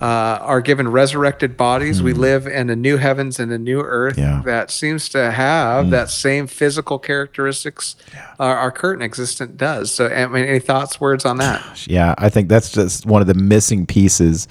are 0.00 0.60
given 0.60 0.88
resurrected 0.88 1.56
bodies. 1.56 2.02
We 2.02 2.12
live 2.12 2.46
in 2.46 2.70
a 2.70 2.76
new 2.76 2.96
heavens 2.96 3.38
and 3.38 3.52
a 3.52 3.58
new 3.58 3.80
earth 3.80 4.16
Hmm. 4.16 4.20
Yeah. 4.20 4.40
Hmm. 4.40 4.46
that 4.46 4.70
seems 4.70 5.08
to 5.10 5.30
have 5.30 5.90
that 5.90 6.08
same 6.10 6.46
physical 6.46 6.98
characteristics 6.98 7.96
our, 8.38 8.56
our 8.56 8.72
current 8.72 9.02
existence 9.02 9.52
does. 9.56 9.92
So, 9.92 10.08
I 10.08 10.26
mean, 10.26 10.44
any 10.44 10.58
thoughts, 10.58 11.00
words 11.00 11.24
on 11.24 11.36
that? 11.38 11.86
Yeah, 11.86 12.14
I 12.18 12.30
think 12.30 12.48
that's 12.48 12.72
just 12.72 13.06
one 13.06 13.20
of 13.20 13.28
the 13.28 13.34
missing 13.34 13.86
pieces 13.86 14.48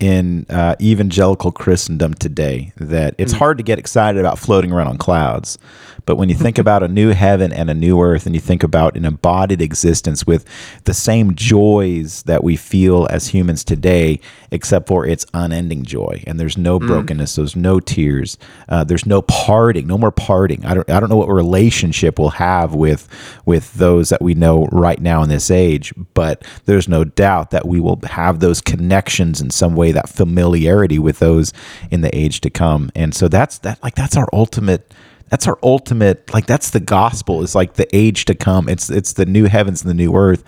in 0.00 0.44
uh, 0.50 0.76
evangelical 0.80 1.52
Christendom 1.52 2.14
today. 2.14 2.72
That 2.76 3.14
it's 3.18 3.32
hard 3.32 3.58
to 3.58 3.62
get 3.64 3.78
excited 3.78 4.18
about 4.20 4.38
floating 4.38 4.72
around 4.72 4.88
on 4.88 4.98
clouds, 4.98 5.58
but 6.06 6.16
when 6.16 6.28
you 6.28 6.34
think 6.34 6.58
about 6.66 6.82
a 6.82 6.88
new 6.88 7.10
heaven 7.10 7.52
and 7.52 7.68
a 7.68 7.74
new 7.74 8.00
earth, 8.00 8.24
and 8.24 8.34
you 8.34 8.40
think 8.40 8.62
about 8.62 8.96
an 8.96 9.04
embodied 9.04 9.60
existence 9.60 10.26
with 10.26 10.44
the 10.84 10.94
same 10.94 11.34
joys 11.34 12.22
that 12.22 12.42
we 12.42 12.56
feel 12.56 13.06
as 13.10 13.28
humans 13.28 13.64
today, 13.64 14.20
except 14.50 14.88
for 14.88 15.06
its 15.06 15.26
unending 15.34 15.84
joy, 15.84 16.22
and 16.26 16.40
there's 16.40 16.56
no 16.56 16.78
brokenness, 16.78 17.36
there's 17.36 17.56
no 17.56 17.80
tears, 17.80 18.38
uh, 18.68 18.84
there's 18.84 19.04
no 19.06 19.20
parting, 19.22 19.86
no 19.86 19.98
more 19.98 20.12
parting. 20.12 20.64
I 20.64 20.74
don't, 20.74 20.88
I 20.88 21.00
don't 21.00 21.10
know 21.10 21.16
what 21.16 21.28
relationship 21.28 22.18
we'll 22.18 22.30
have 22.30 22.74
with 22.74 23.08
with 23.44 23.74
those 23.74 24.08
that 24.08 24.22
we 24.22 24.34
know 24.34 24.66
right 24.72 25.00
now 25.00 25.22
in 25.22 25.28
this 25.28 25.50
age, 25.50 25.92
but 26.14 26.44
there's 26.64 26.88
no 26.88 27.04
doubt 27.04 27.50
that 27.50 27.66
we 27.66 27.80
will 27.80 28.00
have 28.04 28.40
those 28.40 28.60
connections 28.60 29.40
in 29.40 29.50
some 29.50 29.74
way, 29.74 29.92
that 29.92 30.08
familiarity 30.08 30.98
with 30.98 31.18
those 31.18 31.52
in 31.90 32.00
the 32.00 32.16
age 32.16 32.40
to 32.42 32.50
come. 32.50 32.90
And 32.94 33.14
so 33.14 33.28
that's 33.28 33.58
that 33.58 33.82
like 33.82 33.94
that's 33.94 34.16
our 34.16 34.28
ultimate 34.32 34.92
that's 35.28 35.46
our 35.46 35.58
ultimate 35.62 36.32
like 36.32 36.46
that's 36.46 36.70
the 36.70 36.80
gospel 36.80 37.42
is 37.42 37.54
like 37.54 37.74
the 37.74 37.88
age 37.94 38.24
to 38.26 38.34
come. 38.34 38.68
It's 38.68 38.90
it's 38.90 39.14
the 39.14 39.26
new 39.26 39.46
heavens 39.46 39.82
and 39.82 39.90
the 39.90 39.94
new 39.94 40.14
earth. 40.14 40.44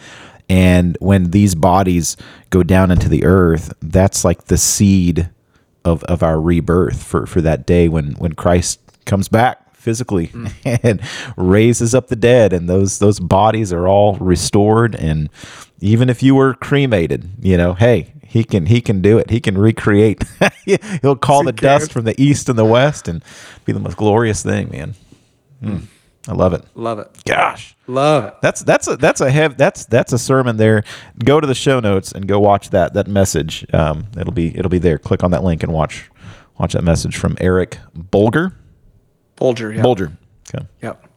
And 0.48 0.96
when 1.00 1.30
these 1.30 1.54
bodies 1.54 2.16
go 2.50 2.62
down 2.62 2.90
into 2.90 3.08
the 3.08 3.24
earth, 3.24 3.72
that's 3.82 4.24
like 4.24 4.44
the 4.44 4.56
seed 4.56 5.28
of, 5.84 6.02
of 6.04 6.22
our 6.22 6.40
rebirth 6.40 7.02
for, 7.02 7.26
for 7.26 7.40
that 7.40 7.66
day 7.66 7.88
when, 7.88 8.12
when 8.12 8.32
Christ 8.32 8.80
comes 9.04 9.28
back 9.28 9.74
physically 9.74 10.28
mm. 10.28 10.52
and 10.82 11.00
raises 11.36 11.94
up 11.94 12.08
the 12.08 12.16
dead 12.16 12.52
and 12.52 12.68
those 12.68 12.98
those 12.98 13.20
bodies 13.20 13.72
are 13.72 13.86
all 13.86 14.16
restored 14.16 14.94
and 14.96 15.30
even 15.80 16.10
if 16.10 16.20
you 16.20 16.34
were 16.34 16.52
cremated 16.54 17.30
you 17.40 17.56
know 17.56 17.72
hey 17.74 18.12
he 18.28 18.44
can 18.44 18.66
he 18.66 18.80
can 18.80 19.00
do 19.02 19.18
it 19.18 19.30
he 19.30 19.40
can 19.40 19.56
recreate 19.58 20.22
he'll 21.02 21.16
call 21.16 21.42
the 21.42 21.52
dust 21.52 21.92
from 21.92 22.04
the 22.04 22.14
east 22.22 22.48
and 22.48 22.58
the 22.58 22.64
west 22.64 23.08
and 23.08 23.24
be 23.64 23.72
the 23.72 23.80
most 23.80 23.96
glorious 23.96 24.42
thing 24.42 24.68
man 24.70 24.94
Mm. 25.62 25.86
i 26.28 26.32
love 26.32 26.52
it 26.54 26.62
Love 26.76 27.00
it. 27.00 27.08
gosh 27.26 27.74
Love 27.88 28.24
it. 28.26 28.34
that's 28.42 28.60
that's 28.62 28.86
a 28.86 28.96
that's 28.96 29.20
a 29.20 29.28
hev- 29.30 29.56
that's 29.56 29.86
that's 29.86 30.12
a 30.12 30.18
sermon 30.18 30.58
there. 30.58 30.84
Go 31.24 31.40
to 31.40 31.46
the 31.46 31.54
show 31.54 31.80
notes 31.80 32.12
and 32.12 32.28
go 32.28 32.38
watch 32.38 32.68
that 32.70 32.92
that 32.94 33.08
message. 33.08 33.64
Um, 33.74 34.06
it'll 34.16 34.34
be 34.34 34.54
it'll 34.56 34.68
be 34.68 34.78
there. 34.78 34.98
Click 34.98 35.24
on 35.24 35.30
that 35.30 35.42
link 35.42 35.62
and 35.62 35.72
watch 35.72 36.10
watch 36.58 36.74
that 36.74 36.84
message 36.84 37.16
from 37.16 37.34
Eric 37.40 37.78
Bolger. 37.98 38.52
Bulger. 39.36 39.72
Yeah. 39.72 39.82
Bolger. 39.82 40.12
Okay. 40.54 40.66
Yep. 40.82 41.07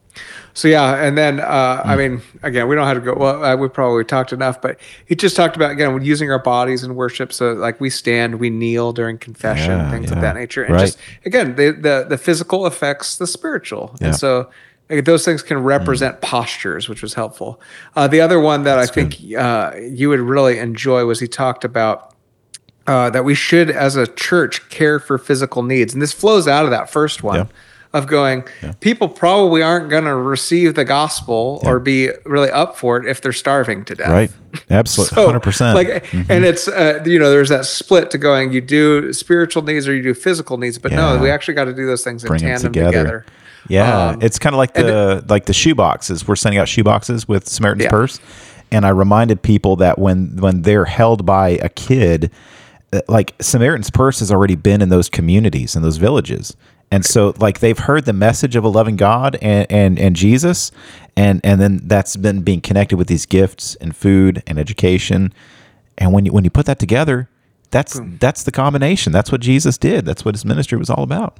So 0.54 0.68
yeah, 0.68 0.96
and 1.04 1.18
then 1.18 1.40
uh, 1.40 1.82
Hmm. 1.84 1.90
I 1.90 1.96
mean, 1.96 2.22
again, 2.44 2.68
we 2.68 2.76
don't 2.76 2.86
have 2.86 2.98
to 2.98 3.02
go. 3.02 3.14
Well, 3.16 3.44
uh, 3.44 3.56
we 3.56 3.68
probably 3.70 4.04
talked 4.04 4.34
enough, 4.34 4.62
but 4.62 4.78
he 5.06 5.16
just 5.16 5.36
talked 5.36 5.56
about 5.56 5.72
again 5.72 6.02
using 6.04 6.30
our 6.32 6.40
bodies 6.40 6.84
in 6.84 6.96
worship. 6.96 7.32
So 7.32 7.54
like 7.54 7.80
we 7.80 7.90
stand, 7.90 8.36
we 8.40 8.50
kneel 8.50 8.92
during 8.92 9.18
confession, 9.18 9.72
Yeah, 9.72 9.92
things 9.92 10.10
yeah. 10.10 10.16
of 10.18 10.22
that 10.22 10.36
nature, 10.36 10.64
and 10.64 10.76
Right. 10.76 10.82
just 10.88 10.98
again, 11.26 11.56
the, 11.56 11.72
the 11.72 12.06
the 12.10 12.18
physical 12.18 12.66
affects 12.66 13.18
the 13.18 13.28
spiritual, 13.28 13.96
Yeah. 14.02 14.08
and 14.08 14.16
so 14.16 14.50
like, 14.90 15.06
those 15.06 15.24
things 15.24 15.42
can 15.42 15.64
represent 15.64 16.20
postures, 16.20 16.90
which 16.90 17.02
was 17.02 17.14
helpful. 17.14 17.62
Uh, 17.96 18.08
the 18.10 18.20
other 18.20 18.40
one 18.42 18.64
that 18.64 18.78
I 18.78 18.86
think 18.88 19.16
uh, 19.38 19.72
you 19.80 20.10
would 20.10 20.20
really 20.20 20.60
enjoy 20.60 21.06
was 21.06 21.22
he 21.22 21.28
talked 21.30 21.64
about 21.64 22.14
uh, 22.88 23.10
that 23.12 23.24
we 23.24 23.34
should, 23.36 23.70
as 23.70 23.96
a 23.96 24.06
church, 24.06 24.68
care 24.70 25.00
for 25.00 25.18
physical 25.18 25.64
needs, 25.64 25.94
and 25.94 26.02
this 26.02 26.12
flows 26.12 26.46
out 26.48 26.66
of 26.66 26.72
that 26.72 26.90
first 26.90 27.24
one. 27.24 27.48
Of 27.94 28.08
going. 28.08 28.44
People 28.80 29.10
probably 29.10 29.62
aren't 29.62 29.90
going 29.90 30.06
to 30.06 30.16
receive 30.16 30.76
the 30.76 30.86
gospel 30.86 31.62
or 31.66 31.80
be 31.80 32.10
really 32.26 32.50
up 32.50 32.78
for 32.78 32.98
it 32.98 33.06
if 33.06 33.22
they're 33.22 33.34
starving 33.34 33.84
to 33.86 33.96
death. 33.96 34.10
Right. 34.10 34.32
Absolutely. 34.70 35.16
So, 35.16 35.26
Hundred 35.26 35.42
percent. 35.42 35.78
Mm-hmm. 35.78 36.18
Like, 36.18 36.30
and 36.30 36.46
it's 36.46 36.68
uh, 36.68 37.04
you 37.06 37.20
know, 37.20 37.30
there's 37.30 37.50
that 37.50 37.66
split 37.66 38.12
to 38.12 38.18
going. 38.18 38.54
You 38.54 38.62
do 38.62 39.12
spiritual 39.14 39.64
needs 39.64 39.88
or 39.88 39.94
you 39.96 40.02
do 40.04 40.14
physical 40.14 40.58
needs, 40.58 40.78
but 40.78 40.92
no, 40.92 41.18
we 41.20 41.30
actually 41.30 41.54
got 41.56 41.66
to 41.66 41.74
do 41.74 41.86
those 41.86 42.04
things 42.04 42.24
in 42.24 42.28
Bring 42.30 42.40
tandem 42.42 42.72
together. 42.74 42.92
together. 42.92 43.26
Yeah, 43.70 44.08
Um, 44.10 44.22
it's 44.22 44.40
kind 44.40 44.56
of 44.56 44.58
like 44.58 44.74
the 44.74 45.24
like 45.30 45.46
the 45.46 45.54
shoe 45.54 45.76
boxes. 45.76 46.28
We're 46.28 46.36
sending 46.36 46.60
out 46.60 46.68
shoe 46.68 46.84
boxes 46.84 47.28
with 47.28 47.48
Samaritan's 47.48 47.84
Yeah. 47.86 47.90
Purse, 47.92 48.20
and 48.72 48.86
I 48.86 48.90
reminded 48.90 49.42
people 49.42 49.76
that 49.78 50.00
when 50.00 50.38
when 50.38 50.64
they're 50.64 50.86
held 50.86 51.26
by 51.26 51.50
a 51.62 51.70
kid, 51.70 52.32
uh, 52.92 53.02
like 53.08 53.36
Samaritan's 53.40 53.92
Purse 53.92 54.20
has 54.20 54.32
already 54.32 54.56
been 54.56 54.82
in 54.82 54.90
those 54.90 55.10
communities 55.10 55.76
in 55.76 55.82
those 55.84 55.98
villages, 55.98 56.56
and 56.92 57.06
so 57.06 57.34
like 57.40 57.60
they've 57.60 57.78
heard 57.80 58.06
the 58.06 58.14
message 58.14 58.56
of 58.56 58.64
a 58.64 58.68
loving 58.68 58.98
God 58.98 59.38
and 59.42 59.66
and 59.72 59.98
and 59.98 60.16
Jesus, 60.16 60.72
and 61.16 61.42
and 61.44 61.60
then 61.62 61.82
that's 61.86 62.16
been 62.18 62.42
being 62.42 62.62
connected 62.62 62.98
with 62.98 63.08
these 63.08 63.26
gifts 63.26 63.76
and 63.76 63.96
food 63.96 64.44
and 64.46 64.60
education, 64.60 65.34
and 65.98 66.14
when 66.14 66.26
you 66.26 66.32
when 66.34 66.44
you 66.44 66.50
put 66.50 66.66
that 66.68 66.80
together. 66.80 67.28
That's 67.72 68.02
that's 68.20 68.44
the 68.44 68.52
combination. 68.52 69.14
That's 69.14 69.32
what 69.32 69.40
Jesus 69.40 69.78
did. 69.78 70.04
That's 70.06 70.26
what 70.26 70.36
his 70.36 70.44
ministry 70.44 70.78
was 70.78 70.90
all 70.90 71.04
about. 71.04 71.38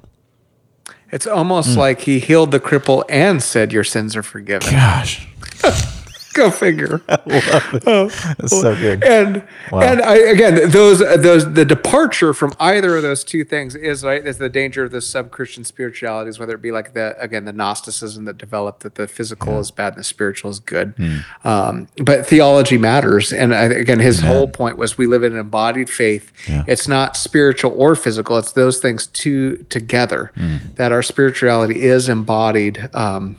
It's 1.12 1.28
almost 1.28 1.74
Hmm. 1.74 1.80
like 1.80 2.00
he 2.02 2.20
healed 2.20 2.52
the 2.52 2.60
cripple 2.62 3.04
and 3.10 3.44
said, 3.44 3.74
"Your 3.74 3.84
sins 3.84 4.16
are 4.16 4.24
forgiven." 4.24 4.72
Gosh, 4.72 5.28
Go 6.34 6.50
figure. 6.52 7.02
that's 7.08 8.50
so 8.62 8.76
good. 8.76 9.04
and 9.04 9.44
Wow. 9.72 9.82
and 9.82 10.02
I, 10.02 10.16
again 10.16 10.70
those 10.72 11.00
those 11.00 11.54
the 11.54 11.64
departure 11.66 12.34
from 12.34 12.54
either 12.60 12.96
of 12.98 13.04
those 13.04 13.24
two 13.24 13.44
things 13.44 13.74
is 13.76 14.04
right 14.04 14.26
is 14.26 14.38
the 14.38 14.50
danger 14.50 14.84
of 14.84 14.92
the 14.92 15.02
sub 15.02 15.32
Christian 15.32 15.64
spiritualities 15.64 16.40
whether 16.40 16.56
it 16.56 16.62
be 16.62 16.72
like 16.72 16.94
the 16.94 17.16
again 17.22 17.46
the 17.46 17.54
Gnosticism 17.54 18.26
that 18.26 18.38
developed 18.38 18.82
that 18.82 18.96
the 18.96 19.08
physical 19.08 19.60
is 19.60 19.72
bad 19.72 19.94
and 19.94 19.98
the 20.00 20.04
spiritual 20.04 20.52
is 20.52 20.60
good 20.60 20.94
Hmm. 20.98 21.18
um, 21.48 21.88
but 22.04 22.26
theology 22.28 22.78
matters 22.78 23.32
and 23.32 23.54
I, 23.56 23.64
again 23.66 24.00
his 24.00 24.20
whole 24.22 24.48
point 24.48 24.78
was 24.78 24.98
we 24.98 25.08
live 25.08 25.24
in 25.24 25.34
an 25.34 25.40
embodied 25.40 25.90
faith 25.90 26.32
Yeah. 26.50 26.64
it's 26.68 26.88
not 26.88 27.16
spiritual 27.16 27.74
or 27.76 27.96
physical 27.96 28.38
it's 28.38 28.52
those 28.54 28.80
things 28.80 29.08
two 29.08 29.58
together 29.70 30.32
Hmm. 30.36 30.58
that 30.76 30.92
our 30.92 31.04
spirituality 31.04 31.82
is 31.84 32.10
embodied 32.10 32.90
um, 32.94 33.38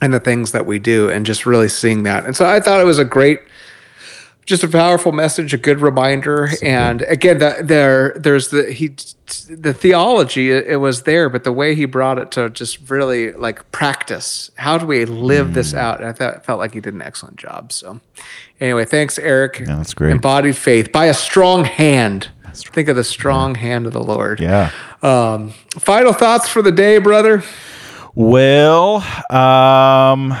in 0.00 0.10
the 0.12 0.20
things 0.20 0.52
that 0.52 0.64
we 0.66 0.78
do 0.78 1.08
and 1.10 1.26
just 1.26 1.44
really 1.46 1.68
seeing 1.68 2.02
that 2.04 2.24
and 2.24 2.36
so 2.36 2.46
I 2.46 2.60
thought 2.60 2.80
it 2.80 2.84
was 2.84 2.98
a 2.98 3.04
great 3.04 3.40
just 4.46 4.64
a 4.64 4.68
powerful 4.68 5.12
message, 5.12 5.52
a 5.52 5.58
good 5.58 5.78
reminder, 5.82 6.48
and 6.62 7.02
again, 7.02 7.36
the, 7.36 7.58
there 7.62 8.14
there's 8.16 8.48
the 8.48 8.72
he 8.72 8.96
the 9.54 9.74
theology 9.74 10.50
it, 10.50 10.66
it 10.66 10.76
was 10.78 11.02
there, 11.02 11.28
but 11.28 11.44
the 11.44 11.52
way 11.52 11.74
he 11.74 11.84
brought 11.84 12.16
it 12.18 12.30
to 12.30 12.48
just 12.48 12.88
really 12.88 13.32
like 13.32 13.70
practice. 13.72 14.50
How 14.54 14.78
do 14.78 14.86
we 14.86 15.04
live 15.04 15.52
this 15.52 15.74
Mm. 15.74 15.78
out? 15.78 16.00
And 16.00 16.08
I 16.08 16.12
thought 16.12 16.46
felt 16.46 16.58
like 16.60 16.72
he 16.72 16.80
did 16.80 16.94
an 16.94 17.02
excellent 17.02 17.36
job. 17.36 17.72
So, 17.72 18.00
anyway, 18.58 18.86
thanks, 18.86 19.18
Eric. 19.18 19.58
Yeah, 19.58 19.76
that's 19.76 19.92
great. 19.92 20.12
Embodied 20.12 20.56
faith 20.56 20.92
by 20.92 21.04
a 21.08 21.14
strong 21.14 21.64
hand. 21.66 22.30
Think 22.54 22.88
of 22.88 22.96
the 22.96 23.04
strong 23.04 23.54
hand 23.54 23.84
of 23.86 23.92
the 23.92 24.02
Lord. 24.02 24.40
Yeah. 24.40 24.70
Um, 25.02 25.50
final 25.78 26.14
thoughts 26.14 26.48
for 26.48 26.62
the 26.62 26.72
day, 26.72 26.96
brother. 26.96 27.42
Well, 28.14 28.96
um, 29.30 30.34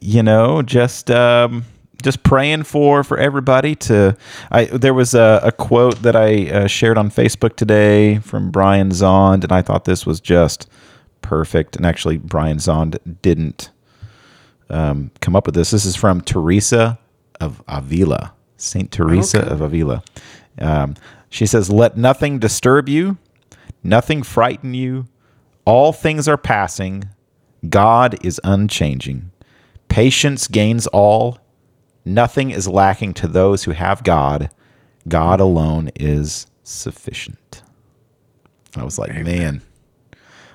you 0.00 0.22
know, 0.22 0.62
just 0.62 1.10
um, 1.10 1.64
just 2.02 2.22
praying 2.22 2.64
for 2.64 3.04
for 3.04 3.18
everybody 3.18 3.74
to. 3.76 4.16
I 4.50 4.64
there 4.64 4.94
was 4.94 5.14
a, 5.14 5.40
a 5.44 5.52
quote 5.52 6.02
that 6.02 6.16
I 6.16 6.50
uh, 6.50 6.66
shared 6.66 6.98
on 6.98 7.10
Facebook 7.10 7.56
today 7.56 8.18
from 8.18 8.50
Brian 8.50 8.90
Zahnd, 8.90 9.44
and 9.44 9.52
I 9.52 9.62
thought 9.62 9.84
this 9.84 10.04
was 10.06 10.20
just 10.20 10.68
perfect. 11.22 11.76
And 11.76 11.86
actually, 11.86 12.16
Brian 12.16 12.56
Zahnd 12.56 12.98
didn't 13.22 13.70
um, 14.68 15.10
come 15.20 15.36
up 15.36 15.46
with 15.46 15.54
this. 15.54 15.70
This 15.70 15.84
is 15.84 15.96
from 15.96 16.20
Teresa 16.22 16.98
of 17.40 17.62
Avila, 17.68 18.32
Saint 18.56 18.90
Teresa 18.90 19.40
Okay. 19.42 19.50
of 19.50 19.60
Avila. 19.60 20.02
Um, 20.60 20.96
She 21.28 21.46
says, 21.46 21.70
Let 21.70 21.96
nothing 21.96 22.38
disturb 22.40 22.88
you, 22.88 23.18
nothing 23.84 24.22
frighten 24.22 24.74
you. 24.74 25.06
All 25.64 25.92
things 25.92 26.28
are 26.28 26.36
passing. 26.36 27.08
God 27.68 28.16
is 28.24 28.40
unchanging. 28.44 29.30
Patience 29.88 30.48
gains 30.48 30.86
all. 30.88 31.38
Nothing 32.04 32.50
is 32.50 32.66
lacking 32.66 33.14
to 33.14 33.28
those 33.28 33.64
who 33.64 33.72
have 33.72 34.02
God. 34.02 34.50
God 35.08 35.40
alone 35.40 35.90
is 35.96 36.46
sufficient. 36.62 37.62
I 38.76 38.84
was 38.84 38.98
like, 38.98 39.14
man, 39.14 39.62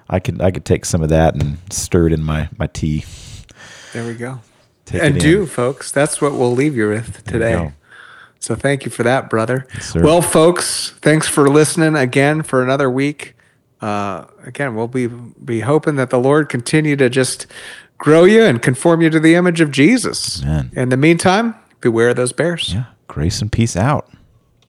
I 0.10 0.20
could 0.20 0.42
I 0.42 0.52
could 0.52 0.66
take 0.66 0.86
some 0.86 1.04
of 1.04 1.10
that 1.10 1.36
and 1.36 1.58
stir 1.72 2.08
it 2.08 2.14
in 2.14 2.24
my 2.24 2.50
my 2.58 2.68
tea. 2.68 3.04
There 3.94 4.06
we 4.06 4.14
go. 4.14 4.40
Take 4.86 5.02
and 5.02 5.20
do, 5.20 5.42
in. 5.42 5.48
folks. 5.48 5.92
That's 5.92 6.22
what 6.22 6.34
we'll 6.34 6.52
leave 6.52 6.76
you 6.76 6.90
with 6.90 7.24
today. 7.26 7.74
So 8.40 8.54
thank 8.54 8.86
you 8.86 8.92
for 8.92 9.02
that, 9.02 9.30
brother. 9.30 9.66
sir. 9.80 10.04
well, 10.04 10.22
folks, 10.22 10.92
thanks 11.02 11.28
for 11.28 11.50
listening 11.50 11.96
again 11.96 12.44
for 12.44 12.62
another 12.62 12.92
week. 12.92 13.35
Uh, 13.82 14.26
again, 14.44 14.76
we'll 14.76 14.88
be 14.88 15.08
be 15.08 15.60
hoping 15.62 15.96
that 15.96 16.10
the 16.10 16.20
Lord 16.20 16.50
continue 16.50 16.96
to 16.96 17.10
just 17.10 17.46
grow 17.98 18.24
you 18.24 18.44
and 18.44 18.62
conform 18.62 19.02
you 19.02 19.10
to 19.10 19.20
the 19.20 19.36
image 19.36 19.62
of 19.62 19.72
Jesus. 19.72 20.42
Amen. 20.44 20.72
In 20.74 20.90
the 20.90 20.98
meantime, 20.98 21.56
beware 21.82 22.10
of 22.10 22.16
those 22.16 22.34
bears. 22.34 22.74
Yeah. 22.74 22.86
Grace 23.08 23.42
and 23.42 23.52
peace 23.52 23.76
out. 23.76 24.10